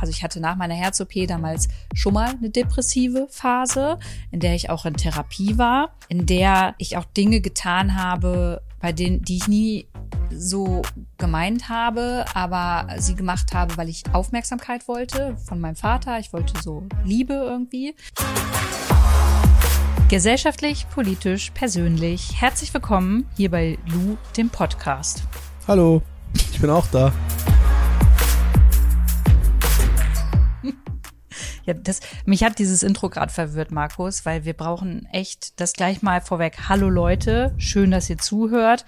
Also 0.00 0.12
ich 0.12 0.22
hatte 0.22 0.40
nach 0.40 0.56
meiner 0.56 0.74
Herz-OP 0.74 1.12
damals 1.28 1.68
schon 1.94 2.14
mal 2.14 2.30
eine 2.30 2.48
depressive 2.48 3.26
Phase, 3.30 3.98
in 4.30 4.40
der 4.40 4.54
ich 4.54 4.70
auch 4.70 4.86
in 4.86 4.94
Therapie 4.94 5.58
war, 5.58 5.90
in 6.08 6.24
der 6.24 6.74
ich 6.78 6.96
auch 6.96 7.04
Dinge 7.04 7.40
getan 7.40 7.96
habe, 7.96 8.62
bei 8.80 8.92
denen, 8.92 9.22
die 9.22 9.36
ich 9.36 9.46
nie 9.46 9.86
so 10.30 10.80
gemeint 11.18 11.68
habe, 11.68 12.24
aber 12.34 12.86
sie 12.96 13.14
gemacht 13.14 13.52
habe, 13.52 13.76
weil 13.76 13.90
ich 13.90 14.04
Aufmerksamkeit 14.12 14.88
wollte 14.88 15.36
von 15.36 15.60
meinem 15.60 15.76
Vater. 15.76 16.18
Ich 16.18 16.32
wollte 16.32 16.60
so 16.62 16.84
Liebe 17.04 17.34
irgendwie. 17.34 17.94
Gesellschaftlich, 20.08 20.86
politisch, 20.88 21.50
persönlich. 21.50 22.40
Herzlich 22.40 22.72
willkommen 22.72 23.28
hier 23.36 23.50
bei 23.50 23.78
Lou, 23.86 24.16
dem 24.36 24.48
Podcast. 24.48 25.24
Hallo, 25.68 26.02
ich 26.34 26.58
bin 26.58 26.70
auch 26.70 26.86
da. 26.86 27.12
Ja, 31.66 31.74
das, 31.74 32.00
mich 32.24 32.42
hat 32.42 32.58
dieses 32.58 32.82
Intro 32.82 33.08
gerade 33.08 33.32
verwirrt, 33.32 33.70
Markus, 33.70 34.24
weil 34.24 34.44
wir 34.44 34.54
brauchen 34.54 35.06
echt 35.12 35.60
das 35.60 35.72
gleich 35.74 36.02
mal 36.02 36.20
vorweg. 36.20 36.68
Hallo 36.68 36.88
Leute, 36.88 37.54
schön, 37.58 37.90
dass 37.90 38.08
ihr 38.08 38.18
zuhört. 38.18 38.84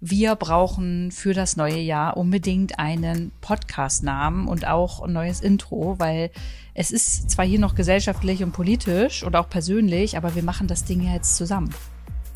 Wir 0.00 0.34
brauchen 0.34 1.10
für 1.10 1.32
das 1.32 1.56
neue 1.56 1.78
Jahr 1.78 2.16
unbedingt 2.16 2.78
einen 2.78 3.32
Podcast-Namen 3.40 4.46
und 4.46 4.66
auch 4.66 5.02
ein 5.02 5.12
neues 5.12 5.40
Intro, 5.40 5.98
weil 5.98 6.30
es 6.74 6.90
ist 6.90 7.30
zwar 7.30 7.46
hier 7.46 7.58
noch 7.58 7.74
gesellschaftlich 7.74 8.42
und 8.42 8.52
politisch 8.52 9.22
und 9.22 9.34
auch 9.36 9.48
persönlich, 9.48 10.16
aber 10.16 10.34
wir 10.34 10.42
machen 10.42 10.66
das 10.66 10.84
Ding 10.84 11.00
ja 11.00 11.14
jetzt 11.14 11.36
zusammen. 11.36 11.74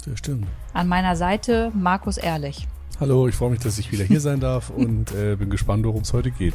Das 0.06 0.18
stimmt. 0.18 0.46
An 0.72 0.88
meiner 0.88 1.16
Seite 1.16 1.70
Markus 1.74 2.16
Ehrlich. 2.16 2.66
Hallo, 2.98 3.28
ich 3.28 3.34
freue 3.34 3.50
mich, 3.50 3.60
dass 3.60 3.78
ich 3.78 3.92
wieder 3.92 4.04
hier 4.04 4.20
sein 4.20 4.40
darf 4.40 4.70
und 4.76 5.12
äh, 5.14 5.36
bin 5.36 5.50
gespannt, 5.50 5.84
worum 5.84 6.02
es 6.02 6.12
heute 6.12 6.30
geht. 6.30 6.54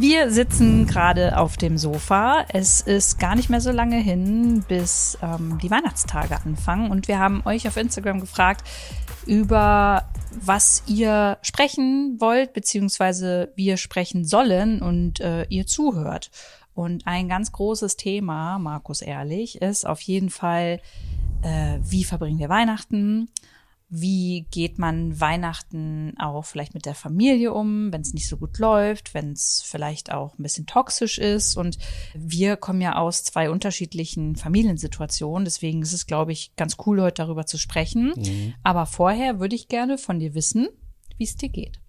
Wir 0.00 0.30
sitzen 0.30 0.86
gerade 0.86 1.36
auf 1.36 1.56
dem 1.56 1.76
Sofa. 1.76 2.44
Es 2.50 2.80
ist 2.80 3.18
gar 3.18 3.34
nicht 3.34 3.50
mehr 3.50 3.60
so 3.60 3.72
lange 3.72 3.96
hin, 3.96 4.64
bis 4.68 5.18
ähm, 5.20 5.58
die 5.60 5.72
Weihnachtstage 5.72 6.36
anfangen. 6.44 6.92
Und 6.92 7.08
wir 7.08 7.18
haben 7.18 7.42
euch 7.44 7.66
auf 7.66 7.76
Instagram 7.76 8.20
gefragt, 8.20 8.62
über 9.26 10.08
was 10.40 10.84
ihr 10.86 11.38
sprechen 11.42 12.16
wollt, 12.20 12.52
beziehungsweise 12.52 13.52
wir 13.56 13.76
sprechen 13.76 14.24
sollen 14.24 14.82
und 14.82 15.18
äh, 15.18 15.46
ihr 15.48 15.66
zuhört. 15.66 16.30
Und 16.74 17.08
ein 17.08 17.28
ganz 17.28 17.50
großes 17.50 17.96
Thema, 17.96 18.60
Markus 18.60 19.02
Ehrlich, 19.02 19.60
ist 19.60 19.84
auf 19.84 20.00
jeden 20.02 20.30
Fall, 20.30 20.80
äh, 21.42 21.80
wie 21.82 22.04
verbringen 22.04 22.38
wir 22.38 22.48
Weihnachten? 22.48 23.30
Wie 23.90 24.46
geht 24.50 24.78
man 24.78 25.18
Weihnachten 25.18 26.12
auch 26.18 26.44
vielleicht 26.44 26.74
mit 26.74 26.84
der 26.84 26.94
Familie 26.94 27.54
um, 27.54 27.90
wenn 27.90 28.02
es 28.02 28.12
nicht 28.12 28.28
so 28.28 28.36
gut 28.36 28.58
läuft, 28.58 29.14
wenn 29.14 29.32
es 29.32 29.62
vielleicht 29.64 30.12
auch 30.12 30.38
ein 30.38 30.42
bisschen 30.42 30.66
toxisch 30.66 31.18
ist. 31.18 31.56
Und 31.56 31.78
wir 32.14 32.56
kommen 32.56 32.82
ja 32.82 32.96
aus 32.96 33.24
zwei 33.24 33.48
unterschiedlichen 33.50 34.36
Familiensituationen. 34.36 35.46
Deswegen 35.46 35.80
ist 35.80 35.94
es, 35.94 36.06
glaube 36.06 36.32
ich, 36.32 36.54
ganz 36.56 36.76
cool, 36.84 37.00
heute 37.00 37.22
darüber 37.22 37.46
zu 37.46 37.56
sprechen. 37.56 38.12
Mhm. 38.14 38.54
Aber 38.62 38.84
vorher 38.84 39.40
würde 39.40 39.56
ich 39.56 39.68
gerne 39.68 39.96
von 39.96 40.18
dir 40.18 40.34
wissen, 40.34 40.68
wie 41.16 41.24
es 41.24 41.36
dir 41.36 41.48
geht. 41.48 41.80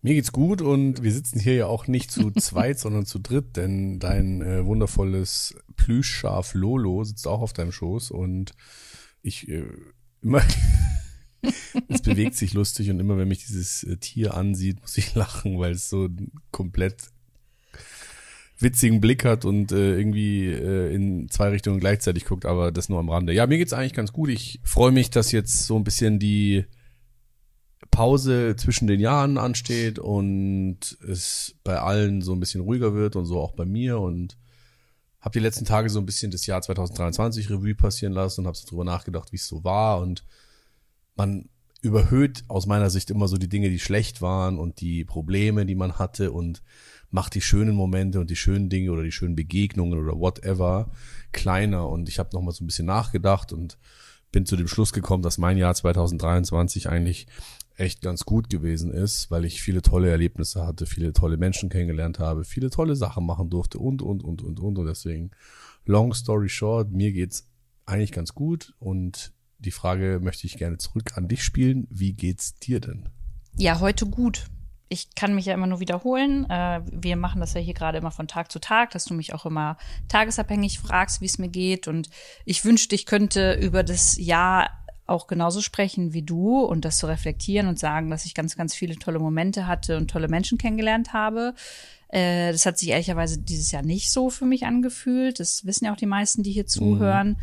Mir 0.00 0.14
geht's 0.14 0.32
gut 0.32 0.60
und 0.60 1.02
wir 1.02 1.12
sitzen 1.12 1.40
hier 1.40 1.54
ja 1.54 1.66
auch 1.66 1.88
nicht 1.88 2.12
zu 2.12 2.30
zweit, 2.38 2.78
sondern 2.78 3.04
zu 3.04 3.18
dritt, 3.18 3.56
denn 3.56 3.98
dein 3.98 4.42
äh, 4.42 4.64
wundervolles 4.64 5.56
Plüschschaf 5.76 6.54
Lolo 6.54 7.02
sitzt 7.02 7.26
auch 7.26 7.40
auf 7.40 7.52
deinem 7.52 7.72
Schoß 7.72 8.12
und 8.12 8.52
ich 9.22 9.48
äh, 9.48 9.64
immer, 10.24 10.42
es 11.88 12.02
bewegt 12.02 12.34
sich 12.34 12.54
lustig 12.54 12.90
und 12.90 12.98
immer 12.98 13.16
wenn 13.16 13.28
mich 13.28 13.44
dieses 13.44 13.84
äh, 13.84 13.96
Tier 13.96 14.34
ansieht, 14.34 14.80
muss 14.80 14.98
ich 14.98 15.14
lachen, 15.14 15.58
weil 15.58 15.72
es 15.72 15.88
so 15.88 16.08
komplett 16.50 16.96
witzigen 18.58 19.00
Blick 19.00 19.24
hat 19.24 19.44
und 19.44 19.72
äh, 19.72 19.96
irgendwie 19.96 20.46
äh, 20.46 20.94
in 20.94 21.28
zwei 21.28 21.48
Richtungen 21.48 21.80
gleichzeitig 21.80 22.24
guckt, 22.24 22.46
aber 22.46 22.72
das 22.72 22.88
nur 22.88 23.00
am 23.00 23.10
Rande. 23.10 23.32
Ja, 23.32 23.46
mir 23.46 23.58
geht's 23.58 23.72
eigentlich 23.72 23.94
ganz 23.94 24.12
gut. 24.12 24.30
Ich 24.30 24.60
freue 24.62 24.92
mich, 24.92 25.10
dass 25.10 25.32
jetzt 25.32 25.66
so 25.66 25.76
ein 25.76 25.84
bisschen 25.84 26.18
die 26.18 26.64
Pause 27.90 28.56
zwischen 28.56 28.86
den 28.86 29.00
Jahren 29.00 29.38
ansteht 29.38 29.98
und 29.98 30.78
es 31.06 31.56
bei 31.64 31.78
allen 31.78 32.22
so 32.22 32.32
ein 32.32 32.40
bisschen 32.40 32.62
ruhiger 32.62 32.94
wird 32.94 33.16
und 33.16 33.26
so 33.26 33.40
auch 33.40 33.52
bei 33.52 33.64
mir 33.64 33.98
und 33.98 34.36
habe 35.24 35.32
die 35.32 35.42
letzten 35.42 35.64
Tage 35.64 35.88
so 35.88 35.98
ein 35.98 36.04
bisschen 36.04 36.30
das 36.30 36.44
Jahr 36.44 36.60
2023 36.60 37.48
Revue 37.48 37.74
passieren 37.74 38.12
lassen 38.12 38.42
und 38.42 38.46
habe 38.46 38.58
so 38.58 38.68
drüber 38.68 38.84
nachgedacht, 38.84 39.32
wie 39.32 39.36
es 39.36 39.46
so 39.46 39.64
war. 39.64 40.00
Und 40.00 40.22
man 41.16 41.48
überhöht 41.80 42.44
aus 42.48 42.66
meiner 42.66 42.90
Sicht 42.90 43.10
immer 43.10 43.26
so 43.26 43.38
die 43.38 43.48
Dinge, 43.48 43.70
die 43.70 43.78
schlecht 43.78 44.20
waren 44.20 44.58
und 44.58 44.82
die 44.82 45.02
Probleme, 45.06 45.64
die 45.64 45.76
man 45.76 45.98
hatte 45.98 46.30
und 46.30 46.62
macht 47.10 47.34
die 47.34 47.40
schönen 47.40 47.74
Momente 47.74 48.20
und 48.20 48.28
die 48.28 48.36
schönen 48.36 48.68
Dinge 48.68 48.92
oder 48.92 49.02
die 49.02 49.12
schönen 49.12 49.34
Begegnungen 49.34 49.98
oder 49.98 50.18
whatever 50.18 50.90
kleiner. 51.32 51.88
Und 51.88 52.10
ich 52.10 52.18
habe 52.18 52.30
noch 52.34 52.42
mal 52.42 52.52
so 52.52 52.62
ein 52.62 52.66
bisschen 52.66 52.86
nachgedacht 52.86 53.50
und 53.50 53.78
bin 54.30 54.44
zu 54.44 54.56
dem 54.56 54.68
Schluss 54.68 54.92
gekommen, 54.92 55.22
dass 55.22 55.38
mein 55.38 55.56
Jahr 55.56 55.74
2023 55.74 56.90
eigentlich 56.90 57.28
echt 57.76 58.02
ganz 58.02 58.24
gut 58.24 58.48
gewesen 58.48 58.92
ist, 58.92 59.30
weil 59.30 59.44
ich 59.44 59.62
viele 59.62 59.82
tolle 59.82 60.10
Erlebnisse 60.10 60.66
hatte, 60.66 60.86
viele 60.86 61.12
tolle 61.12 61.36
Menschen 61.36 61.68
kennengelernt 61.68 62.18
habe, 62.18 62.44
viele 62.44 62.70
tolle 62.70 62.96
Sachen 62.96 63.26
machen 63.26 63.50
durfte 63.50 63.78
und, 63.78 64.02
und, 64.02 64.22
und, 64.22 64.42
und, 64.42 64.60
und. 64.60 64.78
Und 64.78 64.86
deswegen, 64.86 65.30
long 65.84 66.14
story 66.14 66.48
short, 66.48 66.90
mir 66.90 67.12
geht's 67.12 67.48
eigentlich 67.86 68.12
ganz 68.12 68.34
gut 68.34 68.74
und 68.78 69.32
die 69.58 69.70
Frage 69.70 70.20
möchte 70.22 70.46
ich 70.46 70.56
gerne 70.56 70.78
zurück 70.78 71.16
an 71.16 71.28
dich 71.28 71.42
spielen. 71.42 71.86
Wie 71.90 72.12
geht's 72.12 72.58
dir 72.58 72.80
denn? 72.80 73.08
Ja, 73.56 73.80
heute 73.80 74.06
gut. 74.06 74.46
Ich 74.88 75.14
kann 75.14 75.34
mich 75.34 75.46
ja 75.46 75.54
immer 75.54 75.66
nur 75.66 75.80
wiederholen. 75.80 76.48
Äh, 76.50 76.82
wir 76.84 77.16
machen 77.16 77.40
das 77.40 77.54
ja 77.54 77.60
hier 77.60 77.74
gerade 77.74 77.98
immer 77.98 78.10
von 78.10 78.28
Tag 78.28 78.52
zu 78.52 78.60
Tag, 78.60 78.90
dass 78.90 79.06
du 79.06 79.14
mich 79.14 79.32
auch 79.32 79.46
immer 79.46 79.76
tagesabhängig 80.08 80.78
fragst, 80.78 81.20
wie 81.20 81.26
es 81.26 81.38
mir 81.38 81.48
geht. 81.48 81.88
Und 81.88 82.10
ich 82.44 82.64
wünschte, 82.64 82.94
ich 82.94 83.06
könnte 83.06 83.54
über 83.54 83.82
das 83.82 84.18
Jahr 84.18 84.83
auch 85.06 85.26
genauso 85.26 85.60
sprechen 85.60 86.12
wie 86.12 86.22
du 86.22 86.60
und 86.60 86.84
das 86.84 86.98
zu 86.98 87.06
reflektieren 87.06 87.68
und 87.68 87.78
sagen, 87.78 88.10
dass 88.10 88.24
ich 88.24 88.34
ganz, 88.34 88.56
ganz 88.56 88.74
viele 88.74 88.96
tolle 88.96 89.18
Momente 89.18 89.66
hatte 89.66 89.96
und 89.96 90.10
tolle 90.10 90.28
Menschen 90.28 90.58
kennengelernt 90.58 91.12
habe. 91.12 91.54
Äh, 92.08 92.52
das 92.52 92.64
hat 92.64 92.78
sich 92.78 92.88
ehrlicherweise 92.90 93.38
dieses 93.38 93.70
Jahr 93.70 93.82
nicht 93.82 94.10
so 94.10 94.30
für 94.30 94.46
mich 94.46 94.64
angefühlt. 94.64 95.40
Das 95.40 95.66
wissen 95.66 95.86
ja 95.86 95.92
auch 95.92 95.96
die 95.96 96.06
meisten, 96.06 96.42
die 96.42 96.52
hier 96.52 96.66
zuhören. 96.66 97.30
Mhm. 97.30 97.36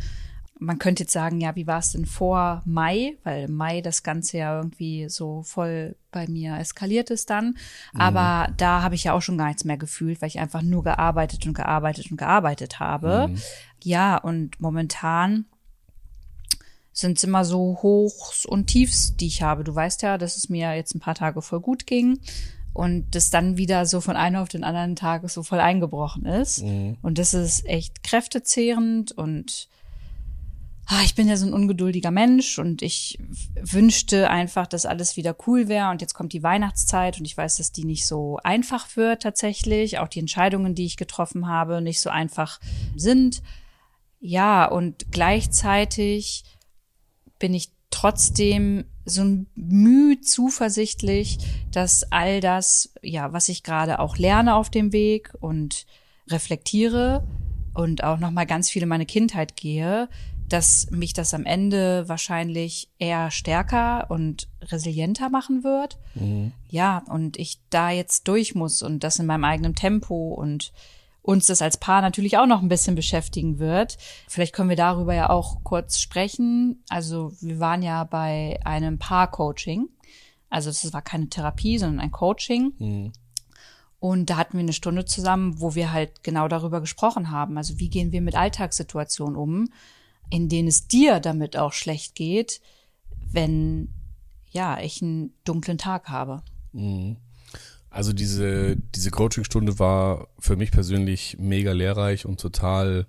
Man 0.66 0.78
könnte 0.78 1.02
jetzt 1.02 1.12
sagen, 1.12 1.40
ja, 1.40 1.56
wie 1.56 1.66
war 1.66 1.80
es 1.80 1.90
denn 1.90 2.06
vor 2.06 2.62
Mai? 2.64 3.16
Weil 3.24 3.48
Mai 3.48 3.80
das 3.80 4.02
Ganze 4.04 4.38
ja 4.38 4.56
irgendwie 4.56 5.08
so 5.08 5.42
voll 5.42 5.96
bei 6.12 6.28
mir 6.28 6.56
eskaliert 6.56 7.10
ist 7.10 7.30
dann. 7.30 7.56
Mhm. 7.92 8.00
Aber 8.00 8.52
da 8.56 8.82
habe 8.82 8.94
ich 8.94 9.04
ja 9.04 9.12
auch 9.12 9.22
schon 9.22 9.38
gar 9.38 9.48
nichts 9.48 9.64
mehr 9.64 9.76
gefühlt, 9.76 10.22
weil 10.22 10.28
ich 10.28 10.38
einfach 10.38 10.62
nur 10.62 10.84
gearbeitet 10.84 11.46
und 11.46 11.54
gearbeitet 11.54 12.10
und 12.10 12.16
gearbeitet 12.16 12.80
habe. 12.80 13.28
Mhm. 13.28 13.38
Ja, 13.82 14.16
und 14.16 14.60
momentan 14.60 15.46
sind 16.92 17.18
es 17.18 17.24
immer 17.24 17.44
so 17.44 17.78
Hochs 17.82 18.44
und 18.44 18.66
Tiefs, 18.66 19.16
die 19.16 19.26
ich 19.26 19.42
habe. 19.42 19.64
Du 19.64 19.74
weißt 19.74 20.02
ja, 20.02 20.18
dass 20.18 20.36
es 20.36 20.48
mir 20.48 20.74
jetzt 20.74 20.94
ein 20.94 21.00
paar 21.00 21.14
Tage 21.14 21.40
voll 21.40 21.60
gut 21.60 21.86
ging 21.86 22.18
und 22.74 23.14
das 23.14 23.30
dann 23.30 23.56
wieder 23.56 23.86
so 23.86 24.00
von 24.00 24.16
einem 24.16 24.36
auf 24.36 24.48
den 24.48 24.64
anderen 24.64 24.96
Tag 24.96 25.28
so 25.28 25.42
voll 25.42 25.60
eingebrochen 25.60 26.26
ist. 26.26 26.62
Mhm. 26.62 26.96
Und 27.02 27.18
das 27.18 27.34
ist 27.34 27.66
echt 27.66 28.02
kräftezehrend 28.02 29.12
und 29.12 29.68
ah, 30.86 31.02
ich 31.04 31.14
bin 31.14 31.28
ja 31.28 31.36
so 31.36 31.46
ein 31.46 31.54
ungeduldiger 31.54 32.10
Mensch 32.10 32.58
und 32.58 32.82
ich 32.82 33.18
wünschte 33.60 34.30
einfach, 34.30 34.66
dass 34.66 34.86
alles 34.86 35.16
wieder 35.16 35.36
cool 35.46 35.68
wäre. 35.68 35.90
Und 35.90 36.00
jetzt 36.00 36.14
kommt 36.14 36.32
die 36.32 36.42
Weihnachtszeit 36.42 37.18
und 37.18 37.24
ich 37.24 37.36
weiß, 37.36 37.56
dass 37.56 37.72
die 37.72 37.84
nicht 37.84 38.06
so 38.06 38.38
einfach 38.42 38.96
wird 38.96 39.22
tatsächlich. 39.22 39.98
Auch 39.98 40.08
die 40.08 40.20
Entscheidungen, 40.20 40.74
die 40.74 40.86
ich 40.86 40.96
getroffen 40.96 41.46
habe, 41.48 41.80
nicht 41.80 42.00
so 42.00 42.10
einfach 42.10 42.60
sind. 42.96 43.42
Ja, 44.20 44.66
und 44.66 45.10
gleichzeitig 45.10 46.44
bin 47.42 47.54
ich 47.54 47.72
trotzdem 47.90 48.84
so 49.04 49.22
ein 49.22 49.48
Mühe 49.56 50.20
zuversichtlich, 50.20 51.38
dass 51.72 52.04
all 52.12 52.40
das, 52.40 52.94
ja, 53.02 53.32
was 53.32 53.48
ich 53.48 53.64
gerade 53.64 53.98
auch 53.98 54.16
lerne 54.16 54.54
auf 54.54 54.70
dem 54.70 54.92
Weg 54.92 55.32
und 55.40 55.86
reflektiere 56.28 57.26
und 57.74 58.04
auch 58.04 58.20
nochmal 58.20 58.46
ganz 58.46 58.70
viel 58.70 58.84
in 58.84 58.88
meine 58.88 59.06
Kindheit 59.06 59.56
gehe, 59.56 60.08
dass 60.48 60.88
mich 60.92 61.14
das 61.14 61.34
am 61.34 61.44
Ende 61.44 62.08
wahrscheinlich 62.08 62.88
eher 63.00 63.32
stärker 63.32 64.08
und 64.08 64.48
resilienter 64.60 65.28
machen 65.28 65.64
wird. 65.64 65.98
Mhm. 66.14 66.52
Ja, 66.68 67.02
und 67.08 67.36
ich 67.38 67.58
da 67.70 67.90
jetzt 67.90 68.28
durch 68.28 68.54
muss 68.54 68.82
und 68.82 69.02
das 69.02 69.18
in 69.18 69.26
meinem 69.26 69.44
eigenen 69.44 69.74
Tempo 69.74 70.32
und 70.32 70.72
uns 71.22 71.46
das 71.46 71.62
als 71.62 71.76
Paar 71.76 72.02
natürlich 72.02 72.36
auch 72.36 72.46
noch 72.46 72.62
ein 72.62 72.68
bisschen 72.68 72.96
beschäftigen 72.96 73.58
wird. 73.58 73.96
Vielleicht 74.28 74.52
können 74.52 74.68
wir 74.68 74.76
darüber 74.76 75.14
ja 75.14 75.30
auch 75.30 75.62
kurz 75.62 76.00
sprechen. 76.00 76.82
Also 76.88 77.32
wir 77.40 77.60
waren 77.60 77.82
ja 77.82 78.04
bei 78.04 78.58
einem 78.64 78.98
Paar-Coaching. 78.98 79.88
Also 80.50 80.70
das 80.70 80.92
war 80.92 81.02
keine 81.02 81.28
Therapie, 81.28 81.78
sondern 81.78 82.00
ein 82.00 82.10
Coaching. 82.10 82.72
Mhm. 82.78 83.12
Und 84.00 84.30
da 84.30 84.36
hatten 84.36 84.54
wir 84.54 84.64
eine 84.64 84.72
Stunde 84.72 85.04
zusammen, 85.04 85.60
wo 85.60 85.76
wir 85.76 85.92
halt 85.92 86.24
genau 86.24 86.48
darüber 86.48 86.80
gesprochen 86.80 87.30
haben. 87.30 87.56
Also 87.56 87.78
wie 87.78 87.88
gehen 87.88 88.10
wir 88.10 88.20
mit 88.20 88.34
Alltagssituationen 88.34 89.36
um, 89.36 89.68
in 90.28 90.48
denen 90.48 90.66
es 90.66 90.88
dir 90.88 91.20
damit 91.20 91.56
auch 91.56 91.72
schlecht 91.72 92.16
geht, 92.16 92.60
wenn 93.30 93.94
ja 94.50 94.80
ich 94.80 95.00
einen 95.02 95.32
dunklen 95.44 95.78
Tag 95.78 96.08
habe. 96.08 96.42
Mhm. 96.72 97.16
Also 97.92 98.14
diese, 98.14 98.76
diese 98.76 99.10
Coachingstunde 99.10 99.78
war 99.78 100.28
für 100.38 100.56
mich 100.56 100.70
persönlich 100.70 101.36
mega 101.38 101.72
lehrreich 101.72 102.24
und 102.24 102.40
total 102.40 103.06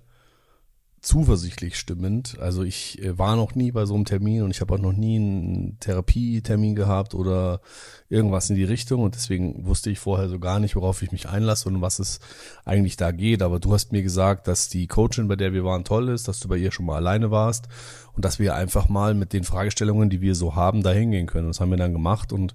zuversichtlich 1.00 1.76
stimmend. 1.76 2.38
Also 2.38 2.62
ich 2.62 3.00
äh, 3.02 3.18
war 3.18 3.36
noch 3.36 3.54
nie 3.54 3.72
bei 3.72 3.86
so 3.86 3.94
einem 3.94 4.04
Termin 4.04 4.42
und 4.42 4.50
ich 4.50 4.60
habe 4.60 4.74
auch 4.74 4.78
noch 4.78 4.92
nie 4.92 5.16
einen 5.16 5.78
Therapietermin 5.80 6.74
gehabt 6.74 7.14
oder 7.14 7.60
irgendwas 8.10 8.50
in 8.50 8.56
die 8.56 8.64
Richtung 8.64 9.02
und 9.02 9.14
deswegen 9.14 9.66
wusste 9.66 9.90
ich 9.90 9.98
vorher 9.98 10.28
so 10.28 10.38
gar 10.38 10.58
nicht, 10.60 10.76
worauf 10.76 11.02
ich 11.02 11.12
mich 11.12 11.28
einlasse 11.28 11.68
und 11.68 11.80
was 11.80 11.98
es 11.98 12.20
eigentlich 12.66 12.96
da 12.96 13.10
geht. 13.10 13.42
Aber 13.42 13.60
du 13.60 13.72
hast 13.72 13.92
mir 13.92 14.02
gesagt, 14.02 14.48
dass 14.48 14.68
die 14.68 14.86
Coachin, 14.86 15.28
bei 15.28 15.36
der 15.36 15.54
wir 15.54 15.64
waren, 15.64 15.84
toll 15.84 16.10
ist, 16.10 16.28
dass 16.28 16.40
du 16.40 16.48
bei 16.48 16.56
ihr 16.56 16.72
schon 16.72 16.86
mal 16.86 16.96
alleine 16.96 17.30
warst 17.30 17.68
und 18.14 18.24
dass 18.24 18.38
wir 18.38 18.54
einfach 18.54 18.90
mal 18.90 19.14
mit 19.14 19.32
den 19.32 19.44
Fragestellungen, 19.44 20.10
die 20.10 20.20
wir 20.20 20.34
so 20.34 20.54
haben, 20.54 20.82
da 20.82 20.90
hingehen 20.90 21.26
können. 21.26 21.48
Das 21.48 21.60
haben 21.60 21.70
wir 21.70 21.78
dann 21.78 21.92
gemacht 21.92 22.32
und 22.34 22.54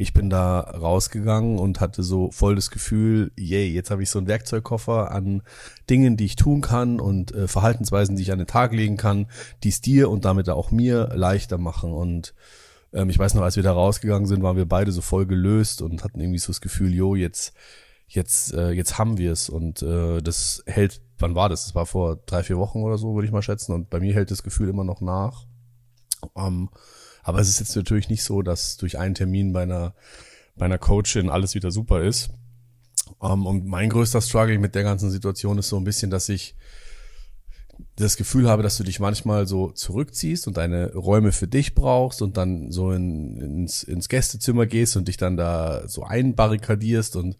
ich 0.00 0.14
bin 0.14 0.30
da 0.30 0.60
rausgegangen 0.60 1.58
und 1.58 1.80
hatte 1.80 2.02
so 2.02 2.30
voll 2.30 2.54
das 2.54 2.70
Gefühl, 2.70 3.32
yay, 3.36 3.70
jetzt 3.70 3.90
habe 3.90 4.02
ich 4.02 4.08
so 4.08 4.18
einen 4.18 4.28
Werkzeugkoffer 4.28 5.10
an 5.10 5.42
Dingen, 5.90 6.16
die 6.16 6.24
ich 6.24 6.36
tun 6.36 6.62
kann 6.62 7.00
und 7.00 7.34
äh, 7.34 7.46
Verhaltensweisen, 7.46 8.16
die 8.16 8.22
ich 8.22 8.32
an 8.32 8.38
den 8.38 8.46
Tag 8.46 8.72
legen 8.72 8.96
kann, 8.96 9.26
die 9.62 9.68
es 9.68 9.82
dir 9.82 10.08
und 10.08 10.24
damit 10.24 10.48
auch 10.48 10.70
mir 10.70 11.10
leichter 11.14 11.58
machen. 11.58 11.92
Und 11.92 12.32
ähm, 12.94 13.10
ich 13.10 13.18
weiß 13.18 13.34
noch, 13.34 13.42
als 13.42 13.56
wir 13.56 13.62
da 13.62 13.72
rausgegangen 13.72 14.26
sind, 14.26 14.42
waren 14.42 14.56
wir 14.56 14.66
beide 14.66 14.90
so 14.90 15.02
voll 15.02 15.26
gelöst 15.26 15.82
und 15.82 16.02
hatten 16.02 16.18
irgendwie 16.18 16.38
so 16.38 16.46
das 16.46 16.62
Gefühl, 16.62 16.94
jo, 16.94 17.14
jetzt, 17.14 17.52
jetzt, 18.08 18.54
äh, 18.54 18.70
jetzt 18.70 18.96
haben 18.96 19.18
wir 19.18 19.32
es. 19.32 19.50
Und 19.50 19.82
äh, 19.82 20.22
das 20.22 20.62
hält, 20.64 21.02
wann 21.18 21.34
war 21.34 21.50
das? 21.50 21.64
Das 21.64 21.74
war 21.74 21.84
vor 21.84 22.16
drei, 22.24 22.42
vier 22.42 22.56
Wochen 22.56 22.82
oder 22.82 22.96
so, 22.96 23.14
würde 23.14 23.26
ich 23.26 23.32
mal 23.32 23.42
schätzen. 23.42 23.74
Und 23.74 23.90
bei 23.90 24.00
mir 24.00 24.14
hält 24.14 24.30
das 24.30 24.42
Gefühl 24.42 24.70
immer 24.70 24.84
noch 24.84 25.02
nach. 25.02 25.44
Ähm, 26.36 26.70
aber 27.22 27.40
es 27.40 27.48
ist 27.48 27.60
jetzt 27.60 27.76
natürlich 27.76 28.08
nicht 28.08 28.24
so, 28.24 28.42
dass 28.42 28.76
durch 28.76 28.98
einen 28.98 29.14
Termin 29.14 29.52
bei 29.52 29.62
einer, 29.62 29.94
bei 30.56 30.66
einer 30.66 30.78
Coachin 30.78 31.30
alles 31.30 31.54
wieder 31.54 31.70
super 31.70 32.02
ist. 32.02 32.30
Um, 33.18 33.40
ähm, 33.40 33.46
und 33.46 33.66
mein 33.66 33.90
größter 33.90 34.20
Struggle 34.20 34.58
mit 34.58 34.74
der 34.74 34.84
ganzen 34.84 35.10
Situation 35.10 35.58
ist 35.58 35.68
so 35.68 35.76
ein 35.76 35.84
bisschen, 35.84 36.10
dass 36.10 36.28
ich 36.28 36.54
das 37.96 38.16
Gefühl 38.16 38.48
habe, 38.48 38.62
dass 38.62 38.76
du 38.76 38.84
dich 38.84 39.00
manchmal 39.00 39.46
so 39.46 39.70
zurückziehst 39.70 40.46
und 40.46 40.56
deine 40.56 40.94
Räume 40.94 41.32
für 41.32 41.48
dich 41.48 41.74
brauchst 41.74 42.22
und 42.22 42.36
dann 42.36 42.70
so 42.70 42.92
in, 42.92 43.40
ins, 43.40 43.82
ins 43.82 44.08
Gästezimmer 44.08 44.66
gehst 44.66 44.96
und 44.96 45.08
dich 45.08 45.16
dann 45.16 45.36
da 45.36 45.88
so 45.88 46.04
einbarrikadierst 46.04 47.16
und 47.16 47.36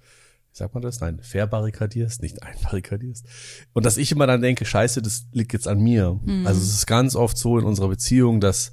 wie 0.53 0.57
sagt 0.57 0.75
man 0.75 0.83
das? 0.83 1.01
Nein, 1.01 1.21
verbarrikadierst, 1.23 2.23
nicht 2.23 2.43
einbarrikadierst. 2.43 3.25
Und 3.73 3.87
dass 3.87 3.97
ich 3.97 4.11
immer 4.11 4.27
dann 4.27 4.43
denke, 4.43 4.65
scheiße, 4.65 5.01
das 5.01 5.27
liegt 5.33 5.53
jetzt 5.53 5.69
an 5.69 5.79
mir. 5.79 6.19
Mhm. 6.25 6.47
Also 6.47 6.61
es 6.61 6.75
ist 6.75 6.87
ganz 6.87 7.15
oft 7.15 7.39
so 7.39 7.59
in 7.59 7.65
unserer 7.65 7.89
Beziehung, 7.89 8.41
dass 8.41 8.73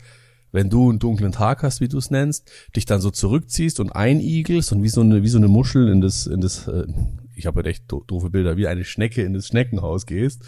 wenn 0.58 0.72
du 0.72 0.90
einen 0.90 0.98
dunklen 0.98 1.32
Tag 1.32 1.62
hast, 1.62 1.82
wie 1.82 1.88
du 1.88 2.00
es 2.00 2.10
nennst, 2.10 2.50
dich 2.76 2.86
dann 2.86 3.00
so 3.00 3.12
zurückziehst 3.12 3.80
und 3.80 3.92
einigelst 3.92 4.72
und 4.72 4.82
wie 4.82 4.90
so 4.90 5.02
eine, 5.02 5.22
wie 5.22 5.28
so 5.28 5.38
eine 5.38 5.48
Muschel 5.48 5.88
in 5.88 6.02
das, 6.02 6.26
in 6.26 6.42
das, 6.42 6.68
äh, 6.68 6.88
ich 7.36 7.46
habe 7.46 7.58
halt 7.58 7.68
echt 7.68 7.84
doofe 7.88 8.32
Bilder, 8.32 8.58
wie 8.58 8.66
eine 8.66 8.84
Schnecke 8.84 9.22
in 9.22 9.36
das 9.36 9.46
Schneckenhaus 9.46 10.08
gehst, 10.08 10.42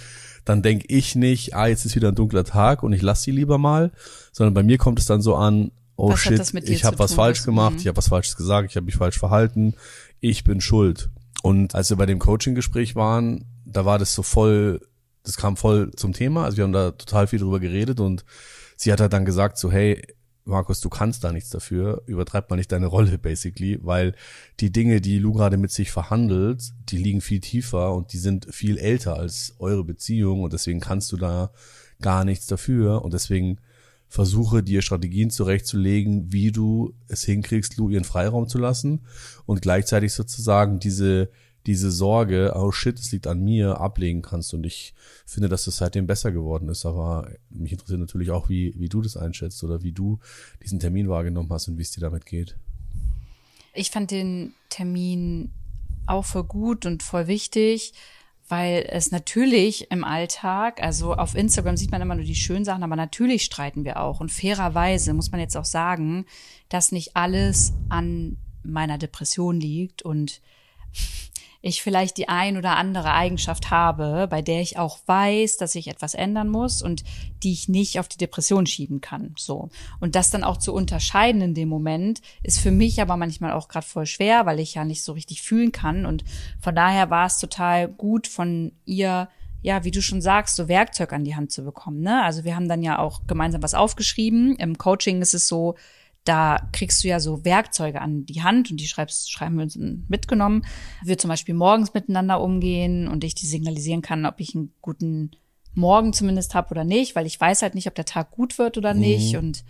dann 0.46 0.64
denk 0.64 0.86
ich 0.88 1.16
nicht, 1.16 1.54
ah, 1.54 1.68
jetzt 1.68 1.86
ist 1.86 1.96
wieder 1.96 2.08
ein 2.08 2.16
dunkler 2.16 2.44
Tag 2.44 2.82
und 2.82 2.92
ich 2.92 3.04
lass 3.04 3.22
sie 3.22 3.30
lieber 3.30 3.60
mal, 3.60 3.92
sondern 4.32 4.56
bei 4.56 4.64
mir 4.64 4.80
kommt 4.80 4.98
es 4.98 5.06
dann 5.06 5.22
so 5.22 5.36
an, 5.36 5.70
oh 5.96 6.10
was 6.10 6.22
shit, 6.22 6.42
ich 6.68 6.86
habe 6.86 6.98
was 6.98 7.14
falsch 7.14 7.44
gemacht, 7.44 7.74
mhm. 7.74 7.80
ich 7.82 7.88
habe 7.88 7.98
was 7.98 8.08
Falsches 8.08 8.36
gesagt, 8.36 8.72
ich 8.72 8.78
habe 8.78 8.88
mich 8.88 8.96
falsch 8.96 9.20
verhalten, 9.20 9.76
ich 10.22 10.44
bin 10.44 10.60
schuld. 10.60 11.10
Und 11.44 11.76
als 11.76 11.92
wir 11.92 11.98
bei 11.98 12.08
dem 12.08 12.18
Coaching-Gespräch 12.18 12.96
waren, 12.96 13.46
da 13.64 13.86
war 13.86 14.00
das 14.00 14.16
so 14.16 14.24
voll, 14.24 14.82
das 15.22 15.38
kam 15.38 15.56
voll 15.56 15.92
zum 15.96 16.14
Thema, 16.14 16.46
also 16.46 16.58
wir 16.58 16.64
haben 16.64 16.74
da 16.74 16.90
total 16.94 17.28
viel 17.28 17.38
drüber 17.38 17.60
geredet 17.60 18.00
und 18.00 18.26
sie 18.80 18.94
hat 18.94 19.02
halt 19.02 19.12
dann 19.12 19.26
gesagt 19.26 19.58
so, 19.58 19.72
hey, 19.72 20.02
Markus, 20.46 20.80
du 20.80 20.90
kannst 20.90 21.24
da 21.24 21.34
nichts 21.34 21.50
dafür, 21.50 22.02
übertreib 22.08 22.50
mal 22.50 22.56
nicht 22.56 22.72
deine 22.72 22.88
Rolle 22.88 23.18
basically, 23.18 23.78
weil 23.84 24.16
die 24.62 24.72
Dinge, 24.72 25.02
die 25.02 25.20
Lu 25.20 25.34
gerade 25.34 25.58
mit 25.58 25.72
sich 25.72 25.92
verhandelt, 25.92 26.64
die 26.90 26.98
liegen 26.98 27.22
viel 27.22 27.42
tiefer 27.42 27.94
und 27.94 28.14
die 28.14 28.18
sind 28.18 28.48
viel 28.50 28.78
älter 28.78 29.18
als 29.18 29.54
eure 29.60 29.84
Beziehung 29.84 30.42
und 30.42 30.54
deswegen 30.54 30.80
kannst 30.80 31.12
du 31.12 31.18
da 31.18 31.52
gar 32.02 32.24
nichts 32.24 32.48
dafür 32.48 33.04
und 33.04 33.14
deswegen 33.14 33.60
versuche 34.08 34.64
dir 34.64 34.82
Strategien 34.82 35.30
zurechtzulegen, 35.30 36.32
wie 36.32 36.52
du 36.52 36.94
es 37.10 37.24
hinkriegst, 37.24 37.78
Lu 37.78 37.90
ihren 37.90 38.06
Freiraum 38.06 38.48
zu 38.48 38.58
lassen 38.58 39.02
und 39.46 39.62
gleichzeitig 39.62 40.14
sozusagen 40.14 40.80
diese 40.80 41.30
diese 41.66 41.92
Sorge, 41.92 42.54
oh 42.56 42.72
shit, 42.72 42.98
es 43.00 43.12
liegt 43.12 43.28
an 43.28 43.44
mir, 43.44 43.80
ablegen 43.80 44.22
kannst. 44.22 44.54
Und 44.54 44.66
ich 44.66 44.94
finde, 45.26 45.50
dass 45.50 45.66
das 45.66 45.78
seitdem 45.78 46.08
besser 46.08 46.32
geworden 46.32 46.70
ist. 46.70 46.86
Aber 46.86 47.30
mich 47.50 47.72
interessiert 47.72 48.00
natürlich 48.00 48.32
auch, 48.32 48.50
wie, 48.50 48.74
wie 48.78 48.90
du 48.90 49.02
das 49.02 49.18
einschätzt 49.18 49.64
oder 49.64 49.84
wie 49.84 49.92
du 49.92 50.20
diesen 50.64 50.80
Termin 50.80 51.10
wahrgenommen 51.10 51.50
hast 51.52 51.68
und 51.68 51.78
wie 51.78 51.84
es 51.84 51.92
dir 51.92 52.02
damit 52.02 52.26
geht. 52.26 52.58
Ich 53.74 53.92
fand 53.92 54.12
den 54.12 54.54
Termin 54.70 55.52
auch 56.08 56.26
voll 56.26 56.44
gut 56.44 56.86
und 56.86 57.04
voll 57.04 57.28
wichtig, 57.28 57.94
weil 58.48 58.88
es 58.90 59.12
natürlich 59.12 59.92
im 59.92 60.04
Alltag, 60.04 60.82
also 60.82 61.14
auf 61.14 61.36
Instagram 61.36 61.78
sieht 61.78 61.92
man 61.92 62.02
immer 62.02 62.16
nur 62.16 62.26
die 62.26 62.36
schönen 62.36 62.66
Sachen, 62.66 62.82
aber 62.82 62.96
natürlich 62.96 63.44
streiten 63.44 63.86
wir 63.86 64.02
auch. 64.02 64.20
Und 64.20 64.32
fairerweise 64.32 65.14
muss 65.14 65.32
man 65.32 65.40
jetzt 65.40 65.56
auch 65.56 65.66
sagen, 65.66 66.26
dass 66.68 66.92
nicht 66.92 67.16
alles 67.16 67.74
an 67.90 68.38
meiner 68.64 68.98
Depression 68.98 69.60
liegt 69.60 70.02
und 70.02 70.42
ich 71.62 71.82
vielleicht 71.82 72.18
die 72.18 72.30
ein 72.30 72.58
oder 72.58 72.78
andere 72.78 73.14
Eigenschaft 73.14 73.70
habe, 73.70 74.28
bei 74.30 74.42
der 74.42 74.62
ich 74.62 74.78
auch 74.78 75.00
weiß, 75.06 75.58
dass 75.58 75.76
ich 75.76 75.88
etwas 75.88 76.14
ändern 76.14 76.48
muss 76.48 76.82
und 76.82 77.04
die 77.44 77.52
ich 77.52 77.68
nicht 77.68 78.00
auf 78.00 78.08
die 78.08 78.18
Depression 78.18 78.66
schieben 78.66 79.02
kann. 79.02 79.36
So. 79.38 79.70
Und 80.00 80.16
das 80.16 80.32
dann 80.32 80.46
auch 80.46 80.58
zu 80.58 80.74
unterscheiden 80.74 81.42
in 81.42 81.54
dem 81.54 81.68
Moment 81.68 82.22
ist 82.44 82.60
für 82.60 82.72
mich 82.72 83.02
aber 83.02 83.18
manchmal 83.18 83.52
auch 83.52 83.68
gerade 83.68 83.86
voll 83.86 84.06
schwer, 84.06 84.46
weil 84.46 84.60
ich 84.60 84.76
ja 84.76 84.86
nicht 84.86 85.04
so 85.04 85.12
richtig 85.12 85.42
fühlen 85.42 85.74
kann. 85.74 86.06
Und 86.06 86.24
von 86.62 86.76
daher 86.76 87.10
war 87.10 87.26
es 87.26 87.40
total 87.40 87.90
gut 87.90 88.28
von 88.28 88.72
ihr, 88.86 89.28
ja, 89.62 89.84
wie 89.84 89.92
du 89.92 90.02
schon 90.02 90.22
sagst, 90.22 90.56
so 90.56 90.70
Werkzeug 90.70 91.12
an 91.12 91.26
die 91.26 91.36
Hand 91.36 91.52
zu 91.52 91.64
bekommen. 91.64 92.00
Ne? 92.00 92.24
Also 92.24 92.46
wir 92.46 92.56
haben 92.56 92.70
dann 92.70 92.84
ja 92.84 93.00
auch 93.00 93.28
gemeinsam 93.28 93.62
was 93.62 93.74
aufgeschrieben. 93.74 94.56
Im 94.56 94.78
Coaching 94.78 95.22
ist 95.22 95.34
es 95.34 95.50
so, 95.50 95.76
da 96.30 96.70
kriegst 96.74 97.04
du 97.04 97.08
ja 97.08 97.20
so 97.20 97.44
Werkzeuge 97.44 98.02
an 98.02 98.28
die 98.28 98.44
Hand 98.44 98.70
und 98.70 98.80
die 98.80 98.88
schreibst, 98.88 99.31
schreiben 99.31 99.56
wir 99.56 99.64
uns 99.64 99.80
mitgenommen. 100.08 100.64
Wir 101.04 101.18
zum 101.18 101.28
Beispiel 101.28 101.56
morgens 101.56 101.96
miteinander 101.96 102.40
umgehen 102.40 103.08
und 103.08 103.24
ich 103.24 103.34
die 103.34 103.48
signalisieren 103.48 104.04
kann, 104.04 104.28
ob 104.28 104.40
ich 104.40 104.54
einen 104.54 104.72
guten 104.80 105.31
Morgen 105.74 106.14
zumindest 106.14 106.54
habe 106.54 106.70
oder 106.70 106.84
nicht, 106.84 107.16
weil 107.16 107.26
ich 107.26 107.42
weiß 107.42 107.64
halt 107.64 107.74
nicht, 107.74 107.88
ob 107.88 107.96
der 107.96 108.06
Tag 108.06 108.30
gut 108.30 108.60
wird 108.60 108.78
oder 108.78 108.94
mhm. 108.94 109.00
nicht. 109.00 109.38
Und 109.38 109.64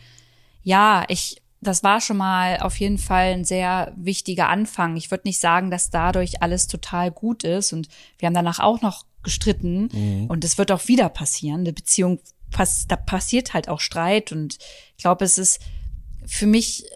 ja, 0.61 1.05
ich, 1.07 1.41
das 1.61 1.81
war 1.81 2.01
schon 2.01 2.17
mal 2.17 2.57
auf 2.57 2.77
jeden 2.77 2.97
Fall 2.97 3.31
ein 3.31 3.45
sehr 3.45 3.93
wichtiger 3.95 4.49
Anfang. 4.49 4.97
Ich 4.97 5.11
würde 5.11 5.29
nicht 5.29 5.39
sagen, 5.39 5.71
dass 5.71 5.91
dadurch 5.91 6.41
alles 6.41 6.67
total 6.67 7.09
gut 7.09 7.45
ist. 7.45 7.71
Und 7.71 7.87
wir 8.17 8.27
haben 8.27 8.33
danach 8.33 8.59
auch 8.59 8.81
noch 8.81 9.05
gestritten. 9.23 9.87
Mhm. 9.93 10.25
Und 10.27 10.43
es 10.43 10.57
wird 10.57 10.73
auch 10.73 10.89
wieder 10.89 11.07
passieren. 11.07 11.61
Eine 11.61 11.71
Beziehung, 11.71 12.19
da 12.89 12.97
passiert 12.97 13.53
halt 13.53 13.69
auch 13.69 13.79
Streit. 13.79 14.33
Und 14.33 14.57
ich 14.97 15.03
glaube, 15.03 15.23
es 15.23 15.37
ist 15.37 15.61
für 16.29 16.47
mich 16.47 16.85
äh, 16.85 16.87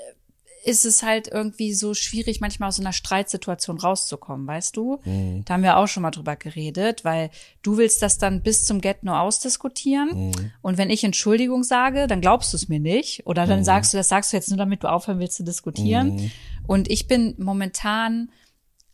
ist 0.66 0.86
es 0.86 1.04
halt 1.04 1.28
irgendwie 1.28 1.74
so 1.74 1.94
schwierig, 1.94 2.40
manchmal 2.40 2.70
aus 2.70 2.78
so 2.78 2.84
einer 2.84 2.94
Streitsituation 2.94 3.78
rauszukommen, 3.80 4.48
weißt 4.48 4.78
du? 4.78 5.02
Mhm. 5.04 5.44
Da 5.44 5.56
haben 5.56 5.64
wir 5.64 5.78
auch 5.78 5.88
schon 5.88 6.04
mal 6.04 6.12
drüber 6.12 6.38
geredet, 6.38 7.04
weil 7.04 7.32
du 7.64 7.78
willst 7.78 8.02
das 8.02 8.18
dann 8.18 8.42
bis 8.42 8.64
zum 8.64 8.80
Get 8.80 9.04
No 9.04 9.18
ausdiskutieren. 9.18 10.28
Mhm. 10.28 10.52
Und 10.62 10.78
wenn 10.78 10.90
ich 10.90 11.04
Entschuldigung 11.04 11.64
sage, 11.64 12.08
dann 12.08 12.22
glaubst 12.22 12.54
du 12.54 12.58
es 12.58 12.70
mir 12.70 12.80
nicht. 12.80 13.28
Oder 13.28 13.46
dann 13.46 13.60
mhm. 13.60 13.66
sagst 13.66 13.94
du, 13.94 13.98
das 13.98 14.08
sagst 14.08 14.32
du 14.32 14.38
jetzt 14.38 14.50
nur, 14.50 14.58
damit 14.58 14.84
du 14.84 14.90
aufhören 14.90 15.20
willst 15.20 15.36
zu 15.36 15.44
diskutieren. 15.44 16.16
Mhm. 16.16 16.32
Und 16.66 16.90
ich 16.90 17.08
bin 17.08 17.36
momentan 17.38 18.32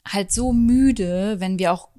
halt 0.08 0.32
so 0.32 0.54
müde, 0.54 1.36
wenn 1.40 1.60
wir 1.60 1.72
auch, 1.72 1.90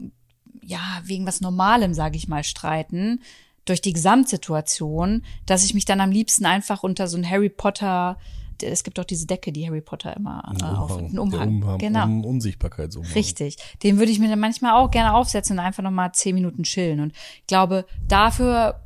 ja, 0.64 1.00
wegen 1.04 1.26
was 1.26 1.40
Normalem, 1.40 1.94
sage 1.94 2.16
ich 2.16 2.26
mal, 2.26 2.42
streiten, 2.42 3.20
durch 3.64 3.80
die 3.80 3.92
Gesamtsituation, 3.92 5.22
dass 5.46 5.64
ich 5.64 5.74
mich 5.74 5.84
dann 5.84 6.00
am 6.00 6.10
liebsten 6.10 6.46
einfach 6.46 6.82
unter 6.82 7.08
so 7.08 7.16
ein 7.16 7.28
Harry 7.28 7.50
Potter 7.50 8.18
es 8.62 8.84
gibt 8.84 8.98
doch 8.98 9.04
diese 9.04 9.26
Decke, 9.26 9.52
die 9.52 9.66
Harry 9.66 9.80
Potter 9.80 10.16
immer 10.16 10.42
äh, 10.60 10.64
auf 10.64 10.98
einen 10.98 11.18
Umhang, 11.18 11.48
Umhang 11.48 11.78
genau. 11.78 12.04
Um 12.04 12.24
Unsichtbarkeitsumhang. 12.24 13.12
Richtig. 13.12 13.56
Den 13.82 13.98
würde 13.98 14.12
ich 14.12 14.18
mir 14.18 14.28
dann 14.28 14.40
manchmal 14.40 14.72
auch 14.72 14.90
gerne 14.90 15.14
aufsetzen 15.14 15.58
und 15.58 15.64
einfach 15.64 15.82
noch 15.82 15.90
mal 15.90 16.12
zehn 16.12 16.34
Minuten 16.34 16.64
chillen. 16.64 17.00
Und 17.00 17.12
ich 17.12 17.46
glaube, 17.46 17.86
dafür 18.08 18.80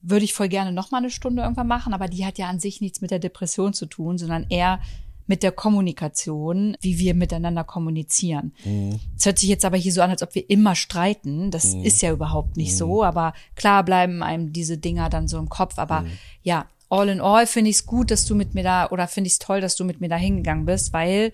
würde 0.00 0.24
ich 0.24 0.34
voll 0.34 0.48
gerne 0.48 0.72
noch 0.72 0.90
mal 0.90 0.98
eine 0.98 1.10
Stunde 1.10 1.42
irgendwann 1.42 1.66
machen, 1.66 1.92
aber 1.92 2.06
die 2.08 2.24
hat 2.24 2.38
ja 2.38 2.48
an 2.48 2.60
sich 2.60 2.80
nichts 2.80 3.00
mit 3.00 3.10
der 3.10 3.18
Depression 3.18 3.72
zu 3.72 3.86
tun, 3.86 4.18
sondern 4.18 4.46
eher 4.48 4.80
mit 5.28 5.42
der 5.42 5.52
Kommunikation, 5.52 6.76
wie 6.80 6.98
wir 6.98 7.14
miteinander 7.14 7.62
kommunizieren. 7.62 8.52
Mhm. 8.64 8.98
Es 9.16 9.26
hört 9.26 9.38
sich 9.38 9.48
jetzt 9.48 9.64
aber 9.64 9.76
hier 9.76 9.92
so 9.92 10.02
an, 10.02 10.10
als 10.10 10.22
ob 10.22 10.34
wir 10.34 10.48
immer 10.50 10.74
streiten. 10.74 11.50
Das 11.50 11.74
mhm. 11.74 11.84
ist 11.84 12.02
ja 12.02 12.10
überhaupt 12.10 12.56
nicht 12.56 12.72
mhm. 12.72 12.76
so. 12.76 13.04
Aber 13.04 13.34
klar 13.54 13.84
bleiben 13.84 14.22
einem 14.22 14.52
diese 14.52 14.78
Dinger 14.78 15.10
dann 15.10 15.28
so 15.28 15.38
im 15.38 15.48
Kopf. 15.48 15.78
Aber 15.78 16.00
mhm. 16.00 16.10
ja, 16.42 16.66
all 16.88 17.10
in 17.10 17.20
all 17.20 17.46
finde 17.46 17.70
ich 17.70 17.76
es 17.76 17.86
gut, 17.86 18.10
dass 18.10 18.24
du 18.24 18.34
mit 18.34 18.54
mir 18.54 18.64
da, 18.64 18.88
oder 18.90 19.06
finde 19.06 19.28
ich 19.28 19.34
es 19.34 19.38
toll, 19.38 19.60
dass 19.60 19.76
du 19.76 19.84
mit 19.84 20.00
mir 20.00 20.08
da 20.08 20.16
hingegangen 20.16 20.64
bist, 20.64 20.92
weil 20.92 21.32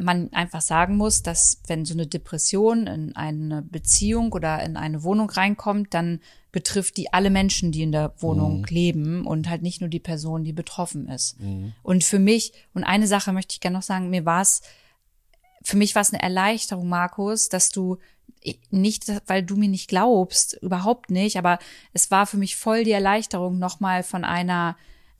man 0.00 0.32
einfach 0.32 0.62
sagen 0.62 0.96
muss, 0.96 1.22
dass 1.22 1.60
wenn 1.66 1.84
so 1.84 1.94
eine 1.94 2.06
Depression 2.06 2.86
in 2.86 3.14
eine 3.14 3.62
Beziehung 3.62 4.32
oder 4.32 4.62
in 4.62 4.76
eine 4.76 5.02
Wohnung 5.02 5.30
reinkommt, 5.30 5.92
dann 5.94 6.20
betrifft 6.50 6.96
die 6.96 7.12
alle 7.12 7.30
Menschen, 7.30 7.72
die 7.72 7.82
in 7.82 7.92
der 7.92 8.12
Wohnung 8.18 8.60
mhm. 8.60 8.66
leben 8.68 9.26
und 9.26 9.48
halt 9.48 9.62
nicht 9.62 9.80
nur 9.80 9.90
die 9.90 10.00
Person, 10.00 10.44
die 10.44 10.52
betroffen 10.52 11.08
ist. 11.08 11.40
Mhm. 11.40 11.72
Und 11.82 12.04
für 12.04 12.18
mich, 12.18 12.52
und 12.74 12.84
eine 12.84 13.06
Sache 13.06 13.32
möchte 13.32 13.54
ich 13.54 13.60
gerne 13.60 13.78
noch 13.78 13.82
sagen, 13.82 14.10
mir 14.10 14.24
war 14.24 14.42
es 14.42 14.62
für 15.64 15.76
mich 15.76 15.94
war 15.94 16.02
es 16.02 16.12
eine 16.12 16.22
Erleichterung, 16.22 16.88
Markus, 16.88 17.48
dass 17.48 17.70
du 17.70 17.98
nicht, 18.70 19.04
weil 19.26 19.42
du 19.42 19.56
mir 19.56 19.68
nicht 19.68 19.88
glaubst, 19.88 20.54
überhaupt 20.62 21.10
nicht, 21.10 21.36
aber 21.36 21.58
es 21.92 22.10
war 22.10 22.26
für 22.26 22.36
mich 22.36 22.56
voll 22.56 22.84
die 22.84 22.90
Erleichterung, 22.90 23.58
nochmal 23.58 24.02
von 24.02 24.24
einer 24.24 24.76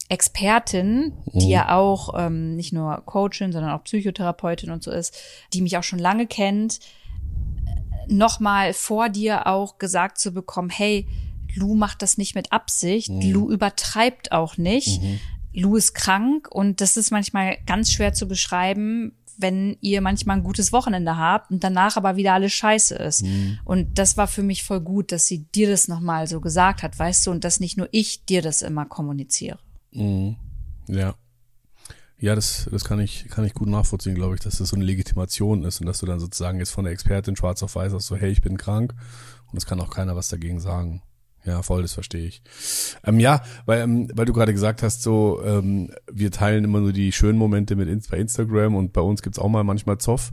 Expertin, 0.09 1.13
die 1.33 1.47
mhm. 1.47 1.51
ja 1.51 1.77
auch 1.77 2.15
ähm, 2.19 2.57
nicht 2.57 2.73
nur 2.73 3.03
Coachin, 3.07 3.53
sondern 3.53 3.73
auch 3.73 3.85
Psychotherapeutin 3.85 4.71
und 4.71 4.83
so 4.83 4.91
ist, 4.91 5.17
die 5.53 5.63
mich 5.63 5.77
auch 5.79 5.83
schon 5.83 5.99
lange 5.99 6.27
kennt, 6.27 6.81
nochmal 8.09 8.75
vor 8.75 9.09
dir 9.09 9.47
auch 9.47 9.79
gesagt 9.79 10.19
zu 10.19 10.33
bekommen, 10.33 10.71
hey, 10.71 11.07
Lou 11.55 11.75
macht 11.75 12.03
das 12.03 12.19
nicht 12.19 12.35
mit 12.35 12.53
Absicht, 12.53 13.11
mhm. 13.11 13.33
Lou 13.33 13.51
übertreibt 13.51 14.33
auch 14.33 14.57
nicht, 14.57 15.03
mhm. 15.03 15.21
Lou 15.55 15.77
ist 15.77 15.95
krank 15.95 16.49
und 16.51 16.81
das 16.81 16.97
ist 16.97 17.11
manchmal 17.11 17.59
ganz 17.67 17.93
schwer 17.93 18.15
zu 18.15 18.27
beschreiben, 18.27 19.13
wenn 19.39 19.77
ihr 19.81 20.01
manchmal 20.01 20.37
ein 20.37 20.45
gutes 20.45 20.73
Wochenende 20.73 21.17
habt 21.17 21.51
und 21.51 21.65
danach 21.65 21.97
aber 21.97 22.17
wieder 22.17 22.35
alles 22.35 22.53
scheiße 22.53 22.95
ist. 22.95 23.23
Mhm. 23.23 23.59
Und 23.65 23.99
das 23.99 24.17
war 24.17 24.29
für 24.29 24.43
mich 24.43 24.63
voll 24.63 24.81
gut, 24.81 25.13
dass 25.13 25.27
sie 25.27 25.45
dir 25.55 25.69
das 25.69 25.89
nochmal 25.89 26.27
so 26.27 26.41
gesagt 26.41 26.83
hat, 26.83 26.99
weißt 26.99 27.27
du, 27.27 27.31
und 27.31 27.45
dass 27.45 27.61
nicht 27.61 27.77
nur 27.77 27.89
ich 27.93 28.25
dir 28.25 28.43
das 28.43 28.63
immer 28.63 28.87
kommuniziere. 28.87 29.59
Mhm. 29.93 30.37
Ja. 30.89 31.15
Ja, 32.19 32.37
das, 32.37 32.69
das 32.71 32.85
kann 32.85 33.01
ich, 33.01 33.27
kann 33.31 33.45
ich 33.45 33.53
gut 33.53 33.69
nachvollziehen, 33.69 34.15
glaube 34.15 34.35
ich, 34.37 34.41
dass 34.41 34.59
das 34.59 34.69
so 34.69 34.77
eine 34.77 34.85
Legitimation 34.85 35.65
ist 35.65 35.81
und 35.81 35.87
dass 35.87 35.99
du 35.99 36.07
dann 36.07 36.21
sozusagen 36.21 36.61
jetzt 36.61 36.71
von 36.71 36.85
der 36.85 36.93
Expertin 36.93 37.35
schwarz 37.35 37.63
auf 37.65 37.75
weiß 37.75 37.93
hast, 37.93 38.07
so, 38.07 38.15
hey, 38.15 38.31
ich 38.31 38.43
bin 38.43 38.57
krank 38.57 38.95
und 39.51 39.59
es 39.59 39.67
kann 39.67 39.81
auch 39.81 39.91
keiner 39.91 40.15
was 40.15 40.29
dagegen 40.29 40.61
sagen. 40.61 41.03
Ja, 41.45 41.63
voll, 41.63 41.83
das 41.83 41.93
verstehe 41.93 42.27
ich. 42.27 42.41
Ähm, 43.05 43.19
ja, 43.19 43.43
weil, 43.67 43.81
ähm, 43.81 44.09
weil 44.15 44.27
du 44.27 44.33
gerade 44.33 44.53
gesagt 44.53 44.83
hast, 44.83 45.03
so, 45.03 45.43
ähm, 45.45 45.91
wir 46.11 46.31
teilen 46.31 46.63
immer 46.63 46.81
nur 46.81 46.93
die 46.93 47.11
schönen 47.11 47.37
Momente 47.37 47.75
mit 47.75 47.89
bei 48.09 48.19
Instagram 48.19 48.77
und 48.77 48.93
bei 48.93 49.01
uns 49.01 49.23
gibt's 49.23 49.41
auch 49.41 49.49
mal 49.49 49.65
manchmal 49.65 49.99
Zoff. 49.99 50.33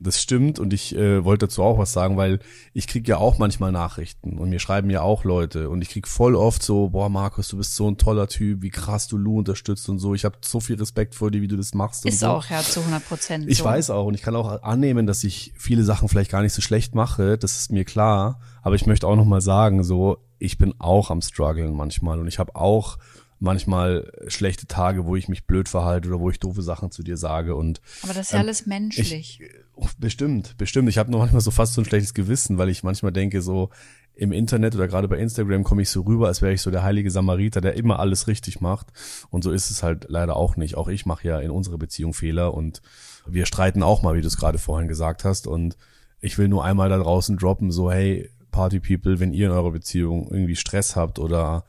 Das 0.00 0.20
stimmt 0.20 0.58
und 0.58 0.72
ich 0.72 0.96
äh, 0.96 1.24
wollte 1.24 1.46
dazu 1.46 1.62
auch 1.62 1.78
was 1.78 1.92
sagen, 1.92 2.16
weil 2.16 2.38
ich 2.72 2.86
krieg 2.86 3.06
ja 3.06 3.18
auch 3.18 3.38
manchmal 3.38 3.70
Nachrichten 3.70 4.38
und 4.38 4.48
mir 4.48 4.58
schreiben 4.58 4.88
ja 4.88 5.02
auch 5.02 5.24
Leute 5.24 5.68
und 5.68 5.82
ich 5.82 5.90
krieg 5.90 6.08
voll 6.08 6.34
oft 6.34 6.62
so, 6.62 6.88
boah, 6.88 7.10
Markus, 7.10 7.48
du 7.48 7.58
bist 7.58 7.76
so 7.76 7.88
ein 7.90 7.98
toller 7.98 8.28
Typ, 8.28 8.62
wie 8.62 8.70
krass 8.70 9.08
du 9.08 9.18
Lu 9.18 9.38
unterstützt 9.38 9.88
und 9.90 9.98
so. 9.98 10.14
Ich 10.14 10.24
habe 10.24 10.38
so 10.40 10.60
viel 10.60 10.76
Respekt 10.76 11.14
vor 11.14 11.30
dir, 11.30 11.42
wie 11.42 11.48
du 11.48 11.56
das 11.56 11.74
machst. 11.74 12.06
Ist 12.06 12.20
so. 12.20 12.28
auch, 12.28 12.48
ja, 12.48 12.62
zu 12.62 12.80
100 12.80 13.06
Prozent. 13.06 13.44
Ich 13.48 13.58
so. 13.58 13.64
weiß 13.64 13.90
auch 13.90 14.06
und 14.06 14.14
ich 14.14 14.22
kann 14.22 14.34
auch 14.34 14.62
annehmen, 14.62 15.06
dass 15.06 15.22
ich 15.22 15.52
viele 15.56 15.84
Sachen 15.84 16.08
vielleicht 16.08 16.30
gar 16.30 16.42
nicht 16.42 16.54
so 16.54 16.62
schlecht 16.62 16.94
mache, 16.94 17.36
das 17.36 17.56
ist 17.56 17.72
mir 17.72 17.84
klar. 17.84 18.40
Aber 18.66 18.74
ich 18.74 18.84
möchte 18.84 19.06
auch 19.06 19.14
noch 19.14 19.24
mal 19.24 19.40
sagen, 19.40 19.84
so, 19.84 20.18
ich 20.40 20.58
bin 20.58 20.74
auch 20.80 21.12
am 21.12 21.22
struggeln 21.22 21.72
manchmal 21.72 22.18
und 22.18 22.26
ich 22.26 22.40
habe 22.40 22.56
auch 22.56 22.98
manchmal 23.38 24.10
schlechte 24.26 24.66
Tage, 24.66 25.06
wo 25.06 25.14
ich 25.14 25.28
mich 25.28 25.46
blöd 25.46 25.68
verhalte 25.68 26.08
oder 26.08 26.18
wo 26.18 26.30
ich 26.30 26.40
doofe 26.40 26.62
Sachen 26.62 26.90
zu 26.90 27.04
dir 27.04 27.16
sage 27.16 27.54
und 27.54 27.80
aber 28.02 28.12
das 28.12 28.26
ist 28.26 28.32
ja 28.32 28.38
ähm, 28.38 28.44
alles 28.44 28.66
menschlich. 28.66 29.40
Ich, 29.40 29.50
oh, 29.76 29.86
bestimmt, 29.98 30.56
bestimmt. 30.58 30.88
Ich 30.88 30.98
habe 30.98 31.12
nur 31.12 31.20
manchmal 31.20 31.42
so 31.42 31.52
fast 31.52 31.74
so 31.74 31.80
ein 31.80 31.84
schlechtes 31.84 32.12
Gewissen, 32.12 32.58
weil 32.58 32.68
ich 32.68 32.82
manchmal 32.82 33.12
denke 33.12 33.40
so 33.40 33.70
im 34.16 34.32
Internet 34.32 34.74
oder 34.74 34.88
gerade 34.88 35.06
bei 35.06 35.18
Instagram 35.18 35.62
komme 35.62 35.82
ich 35.82 35.90
so 35.90 36.00
rüber, 36.00 36.26
als 36.26 36.42
wäre 36.42 36.52
ich 36.52 36.60
so 36.60 36.72
der 36.72 36.82
heilige 36.82 37.12
Samariter, 37.12 37.60
der 37.60 37.74
immer 37.74 38.00
alles 38.00 38.26
richtig 38.26 38.60
macht 38.60 38.88
und 39.30 39.44
so 39.44 39.52
ist 39.52 39.70
es 39.70 39.84
halt 39.84 40.06
leider 40.08 40.34
auch 40.34 40.56
nicht. 40.56 40.74
Auch 40.74 40.88
ich 40.88 41.06
mache 41.06 41.28
ja 41.28 41.38
in 41.38 41.52
unserer 41.52 41.78
Beziehung 41.78 42.14
Fehler 42.14 42.52
und 42.52 42.82
wir 43.28 43.46
streiten 43.46 43.84
auch 43.84 44.02
mal, 44.02 44.16
wie 44.16 44.22
du 44.22 44.26
es 44.26 44.38
gerade 44.38 44.58
vorhin 44.58 44.88
gesagt 44.88 45.22
hast 45.22 45.46
und 45.46 45.76
ich 46.20 46.36
will 46.36 46.48
nur 46.48 46.64
einmal 46.64 46.88
da 46.88 46.98
draußen 46.98 47.36
droppen, 47.36 47.70
so 47.70 47.92
hey, 47.92 48.28
Party 48.56 48.80
People, 48.80 49.20
wenn 49.20 49.34
ihr 49.34 49.48
in 49.48 49.52
eurer 49.52 49.70
Beziehung 49.70 50.28
irgendwie 50.30 50.56
Stress 50.56 50.96
habt 50.96 51.18
oder 51.18 51.64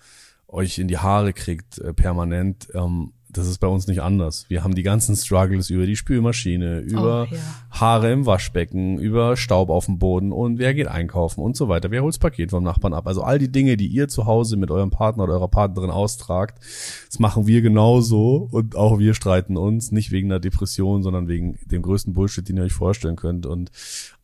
euch 0.48 0.80
in 0.80 0.88
die 0.88 0.98
Haare 0.98 1.34
kriegt 1.34 1.80
äh, 1.80 1.94
permanent, 1.94 2.70
ähm, 2.74 3.12
das 3.30 3.46
ist 3.48 3.58
bei 3.58 3.68
uns 3.68 3.88
nicht 3.88 4.02
anders. 4.02 4.46
Wir 4.48 4.64
haben 4.64 4.74
die 4.74 4.84
ganzen 4.84 5.14
Struggles 5.18 5.70
über 5.70 5.86
die 5.86 5.98
Spülmaschine, 5.98 6.80
über 6.80 7.28
oh, 7.30 7.36
ja. 7.36 7.42
Haare 7.72 8.14
im 8.14 8.26
Waschbecken, 8.26 9.00
über 9.00 9.36
Staub 9.36 9.70
auf 9.70 9.86
dem 9.86 10.00
Boden 10.00 10.32
und 10.32 10.60
wer 10.60 10.74
geht 10.74 10.88
einkaufen 10.88 11.42
und 11.42 11.58
so 11.58 11.68
weiter. 11.68 11.92
Wer 11.92 12.04
holt 12.04 12.14
das 12.14 12.20
Paket 12.20 12.52
vom 12.52 12.64
Nachbarn 12.64 12.94
ab? 12.94 13.06
Also 13.06 13.22
all 13.22 13.38
die 13.38 13.52
Dinge, 13.52 13.76
die 13.76 13.88
ihr 13.88 14.08
zu 14.08 14.26
Hause 14.26 14.56
mit 14.56 14.72
eurem 14.72 14.90
Partner 14.90 15.26
oder 15.26 15.34
eurer 15.34 15.50
Partnerin 15.50 15.90
austragt, 15.90 16.64
das 17.10 17.20
machen 17.20 17.48
wir 17.48 17.62
genauso 17.62 18.48
und 18.50 18.78
auch 18.78 18.98
wir 18.98 19.14
streiten 19.14 19.58
uns, 19.58 19.92
nicht 19.92 20.12
wegen 20.12 20.32
einer 20.32 20.40
Depression, 20.40 21.04
sondern 21.04 21.28
wegen 21.28 21.60
dem 21.66 21.82
größten 21.82 22.14
Bullshit, 22.14 22.48
den 22.48 22.56
ihr 22.56 22.64
euch 22.64 22.74
vorstellen 22.74 23.18
könnt. 23.18 23.46
Und 23.46 23.72